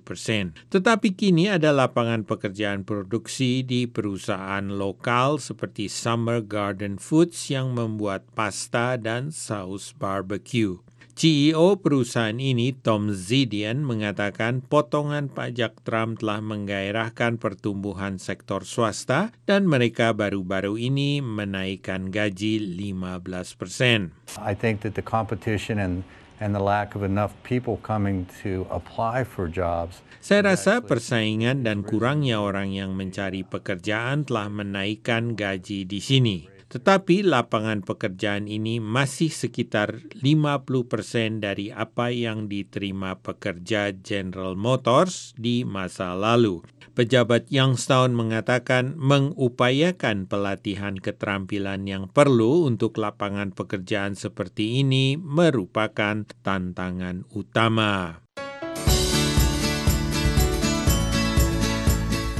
persen. 0.06 0.54
Tetapi 0.70 1.18
kini 1.18 1.50
ada 1.50 1.74
lapangan 1.74 2.22
pekerjaan 2.22 2.86
produksi 2.86 3.66
di 3.66 3.90
perusahaan 3.90 4.70
lokal 4.70 5.42
seperti 5.42 5.90
Summer 5.90 6.46
Garden 6.46 7.02
Foods 7.02 7.50
yang 7.50 7.74
membuat 7.74 8.22
pasta 8.38 9.02
dan 9.02 9.34
saus 9.34 9.98
barbecue. 9.98 10.78
CEO 11.18 11.82
perusahaan 11.82 12.38
ini, 12.38 12.78
Tom 12.78 13.10
Zidian, 13.10 13.82
mengatakan 13.82 14.62
potongan 14.62 15.34
pajak 15.34 15.82
Trump 15.82 16.22
telah 16.22 16.46
menggairahkan 16.46 17.42
pertumbuhan 17.42 18.22
sektor 18.22 18.62
swasta 18.62 19.34
dan 19.50 19.66
mereka 19.66 20.14
baru-baru 20.14 20.78
ini 20.78 21.18
menaikkan 21.26 22.14
gaji 22.14 22.62
15 22.62 23.34
persen. 23.58 24.14
I 24.38 24.54
think 24.54 24.86
that 24.86 24.94
the 24.94 25.02
competition 25.02 25.82
and 25.82 26.06
and 26.38 26.54
the 26.54 26.62
lack 26.62 26.94
of 26.94 27.02
enough 27.02 27.34
people 27.42 27.82
coming 27.82 28.30
to 28.46 28.70
apply 28.70 29.26
for 29.26 29.50
jobs. 29.50 30.06
Saya 30.22 30.54
rasa 30.54 30.86
persaingan 30.86 31.66
dan 31.66 31.82
kurangnya 31.82 32.38
orang 32.38 32.78
yang 32.78 32.94
mencari 32.94 33.42
pekerjaan 33.42 34.22
telah 34.22 34.54
menaikkan 34.54 35.34
gaji 35.34 35.90
di 35.90 35.98
sini. 35.98 36.57
Tetapi 36.68 37.24
lapangan 37.24 37.80
pekerjaan 37.80 38.52
ini 38.52 38.84
masih 38.84 39.32
sekitar 39.32 40.04
50% 40.20 41.40
dari 41.40 41.72
apa 41.72 42.12
yang 42.12 42.52
diterima 42.52 43.16
pekerja 43.24 43.96
General 43.96 44.60
Motors 44.60 45.32
di 45.40 45.64
masa 45.64 46.12
lalu. 46.12 46.68
Pejabat 46.92 47.48
Youngstown 47.54 48.18
mengatakan 48.18 48.98
mengupayakan 49.00 50.28
pelatihan 50.28 51.00
keterampilan 51.00 51.88
yang 51.88 52.12
perlu 52.12 52.68
untuk 52.68 53.00
lapangan 53.00 53.54
pekerjaan 53.54 54.18
seperti 54.18 54.84
ini 54.84 55.16
merupakan 55.16 56.26
tantangan 56.44 57.24
utama. 57.32 58.27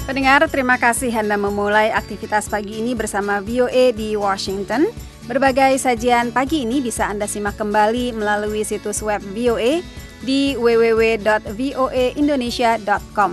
Pendengar, 0.08 0.40
terima 0.48 0.80
kasih 0.80 1.12
Anda 1.12 1.36
memulai 1.36 1.92
aktivitas 1.92 2.48
pagi 2.48 2.80
ini 2.80 2.96
bersama 2.96 3.44
VOA 3.44 3.92
di 3.92 4.16
Washington. 4.16 4.88
Berbagai 5.28 5.76
sajian 5.84 6.32
pagi 6.32 6.64
ini 6.64 6.80
bisa 6.80 7.12
Anda 7.12 7.28
simak 7.28 7.60
kembali 7.60 8.16
melalui 8.16 8.64
situs 8.64 9.04
web 9.04 9.20
VOA 9.36 9.84
di 10.24 10.56
www.voaindonesia.com. 10.56 13.32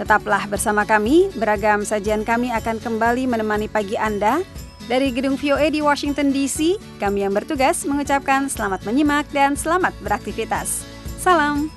Tetaplah 0.00 0.48
bersama 0.48 0.88
kami, 0.88 1.28
beragam 1.36 1.84
sajian 1.84 2.24
kami 2.24 2.48
akan 2.48 2.80
kembali 2.80 3.28
menemani 3.28 3.68
pagi 3.68 4.00
Anda. 4.00 4.40
Dari 4.88 5.12
gedung 5.12 5.36
VOA 5.36 5.68
di 5.68 5.84
Washington 5.84 6.32
DC, 6.32 6.80
kami 6.96 7.28
yang 7.28 7.36
bertugas 7.36 7.84
mengucapkan 7.84 8.48
selamat 8.48 8.88
menyimak 8.88 9.28
dan 9.36 9.52
selamat 9.52 9.92
beraktivitas. 10.00 10.80
Salam. 11.20 11.68